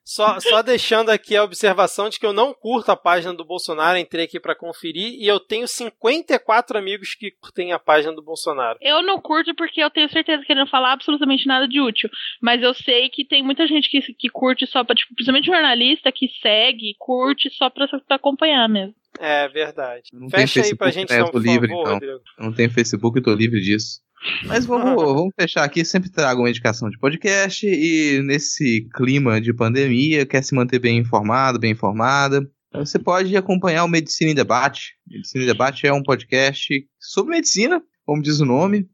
[0.04, 3.98] Só, só deixando aqui a observação de que eu não curto a página do Bolsonaro,
[3.98, 8.78] entrei aqui pra conferir e eu tenho 54 amigos que curtem a página do Bolsonaro.
[8.82, 12.10] Eu não curto porque eu tenho certeza que ele não fala absolutamente nada de útil.
[12.42, 16.12] Mas eu sei que tem muita gente que, que curte só pra, tipo, principalmente jornalista
[16.12, 18.96] que segue, curte só pra, pra acompanhar mesmo.
[19.20, 20.10] É verdade.
[20.14, 21.16] Não tem Fecha aí pra Facebook, gente, né?
[21.16, 21.94] Eu então, tô por livre, favor, então.
[21.94, 22.22] Rodrigo.
[22.38, 24.05] Eu não tenho Facebook, eu tô livre disso.
[24.46, 25.84] Mas vamos, vamos fechar aqui.
[25.84, 30.98] Sempre trago uma indicação de podcast e nesse clima de pandemia, quer se manter bem
[30.98, 32.48] informado, bem informada.
[32.74, 34.96] Você pode acompanhar o Medicina em Debate.
[35.08, 36.68] Medicina em Debate é um podcast
[37.00, 38.88] sobre medicina, como diz o nome,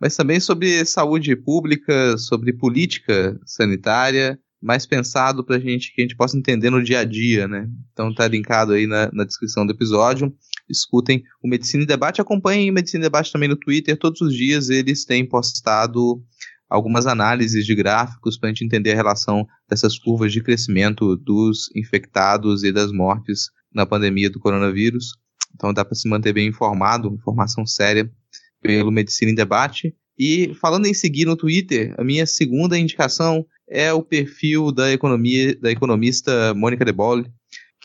[0.00, 6.16] mas também sobre saúde pública, sobre política sanitária, mais pensado pra gente que a gente
[6.16, 7.68] possa entender no dia a dia, né?
[7.92, 10.32] Então tá linkado aí na, na descrição do episódio
[10.68, 14.34] escutem o Medicina em Debate, acompanhem o Medicina em Debate também no Twitter, todos os
[14.34, 16.22] dias eles têm postado
[16.68, 21.70] algumas análises de gráficos para a gente entender a relação dessas curvas de crescimento dos
[21.76, 25.16] infectados e das mortes na pandemia do coronavírus.
[25.54, 28.10] Então dá para se manter bem informado, informação séria
[28.60, 29.94] pelo Medicina em Debate.
[30.18, 35.56] E falando em seguir no Twitter, a minha segunda indicação é o perfil da economia
[35.56, 37.26] da economista Mônica De Bolle,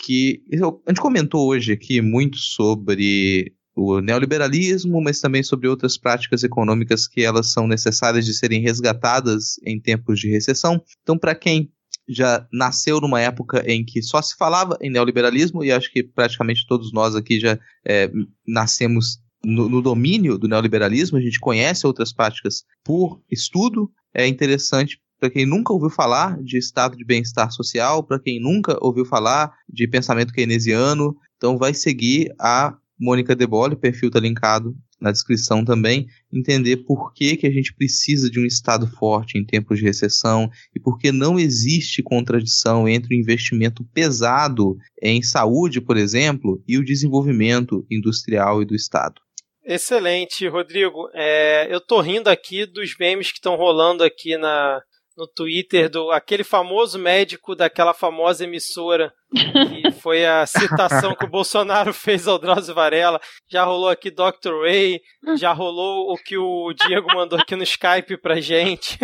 [0.05, 0.41] que
[0.85, 7.07] a gente comentou hoje aqui muito sobre o neoliberalismo, mas também sobre outras práticas econômicas
[7.07, 10.81] que elas são necessárias de serem resgatadas em tempos de recessão.
[11.01, 11.71] Então, para quem
[12.07, 16.65] já nasceu numa época em que só se falava em neoliberalismo, e acho que praticamente
[16.67, 18.11] todos nós aqui já é,
[18.45, 24.99] nascemos no, no, domínio do neoliberalismo, a gente conhece outras práticas por estudo, é interessante
[25.21, 29.53] para quem nunca ouviu falar de estado de bem-estar social, para quem nunca ouviu falar
[29.69, 35.63] de pensamento keynesiano, então vai seguir a Mônica Debole, o perfil está linkado na descrição
[35.63, 39.85] também, entender por que, que a gente precisa de um Estado forte em tempos de
[39.85, 46.63] recessão e por que não existe contradição entre o investimento pesado em saúde, por exemplo,
[46.67, 49.21] e o desenvolvimento industrial e do Estado.
[49.63, 51.09] Excelente, Rodrigo.
[51.13, 54.81] É, eu tô rindo aqui dos memes que estão rolando aqui na,
[55.21, 61.29] no Twitter do aquele famoso médico daquela famosa emissora que foi a citação que o
[61.29, 63.19] Bolsonaro fez ao Drauzio Varela.
[63.49, 64.61] Já rolou aqui Dr.
[64.61, 65.01] Ray,
[65.37, 68.99] já rolou o que o Diego mandou aqui no Skype pra gente.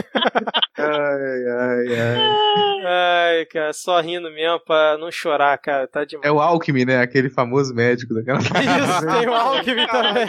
[0.78, 2.48] ai, ai, ai.
[2.90, 6.28] Ai, cara, só rindo mesmo pra não chorar, cara, tá demais.
[6.28, 7.02] É o Alckmin, né?
[7.02, 10.28] Aquele famoso médico daquela Isso, tem o Alckmin também.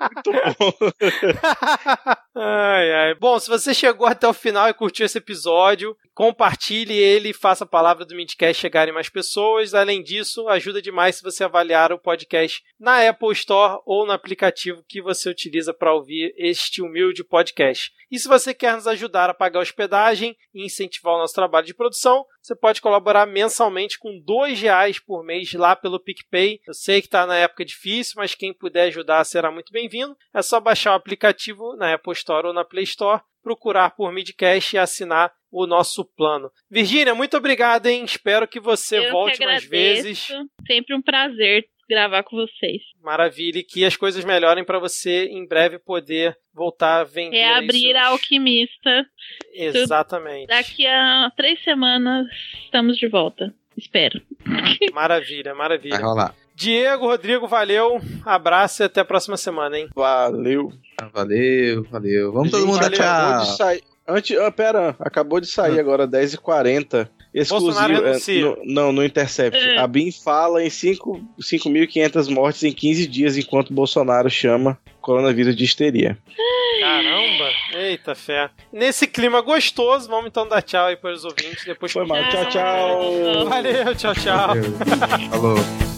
[0.00, 0.72] Muito bom.
[2.36, 3.14] ai, ai.
[3.14, 7.64] Bom, se você chegou até o final e curtiu esse episódio, compartilhe ele e faça
[7.64, 9.74] a palavra do Midcast chegarem mais pessoas.
[9.74, 14.84] Além disso, ajuda demais se você avaliar o podcast na Apple Store ou no aplicativo
[14.88, 17.92] que você utiliza para ouvir este humilde podcast.
[18.10, 21.74] E se você quer nos ajudar a pagar hospedagem e incentivar o nosso trabalho de
[21.74, 26.60] produção, você pode colaborar mensalmente com dois reais por mês lá pelo PicPay.
[26.66, 30.16] Eu sei que está na época difícil, mas quem puder ajudar será muito bem-vindo.
[30.34, 34.74] É só baixar o aplicativo na Apple Store ou na Play Store procurar por Midcast
[34.74, 36.50] e assinar o nosso plano.
[36.70, 38.04] Virgínia, muito obrigado, hein?
[38.04, 40.28] Espero que você Eu volte que mais vezes.
[40.66, 42.82] Sempre um prazer gravar com vocês.
[43.02, 47.36] Maravilha, e que as coisas melhorem para você em breve poder voltar a vender.
[47.36, 47.96] Reabrir seus...
[47.96, 49.06] a Alquimista.
[49.54, 50.48] Exatamente.
[50.48, 52.26] Daqui a três semanas
[52.64, 53.54] estamos de volta.
[53.78, 54.20] Espero.
[54.92, 55.96] Maravilha, maravilha.
[55.96, 56.34] Vai rolar.
[56.54, 58.00] Diego, Rodrigo, valeu.
[58.24, 59.88] Abraço e até a próxima semana, hein?
[59.94, 60.72] Valeu.
[61.12, 62.32] Valeu, valeu.
[62.32, 63.95] Vamos todo mundo Valeu, tchau.
[64.08, 67.08] Antes, ah, pera, acabou de sair agora, 10h40.
[67.50, 68.56] Bolsonaro Exclusivo.
[68.62, 69.58] é, no- não, no Intercept.
[69.58, 69.78] É.
[69.78, 75.64] A BIM fala em 5 5.500 mortes em 15 dias, enquanto Bolsonaro chama coronavírus de
[75.64, 76.16] histeria.
[76.80, 77.50] Caramba!
[77.74, 78.48] Eita fé.
[78.72, 81.64] Nesse clima gostoso, vamos então dar tchau aí para os ouvintes.
[81.66, 82.26] Depois Foi mal.
[82.30, 83.46] Tchau, tchau.
[83.48, 84.48] Valeu, tchau, tchau.
[84.48, 85.28] Valeu.
[85.30, 85.95] Falou.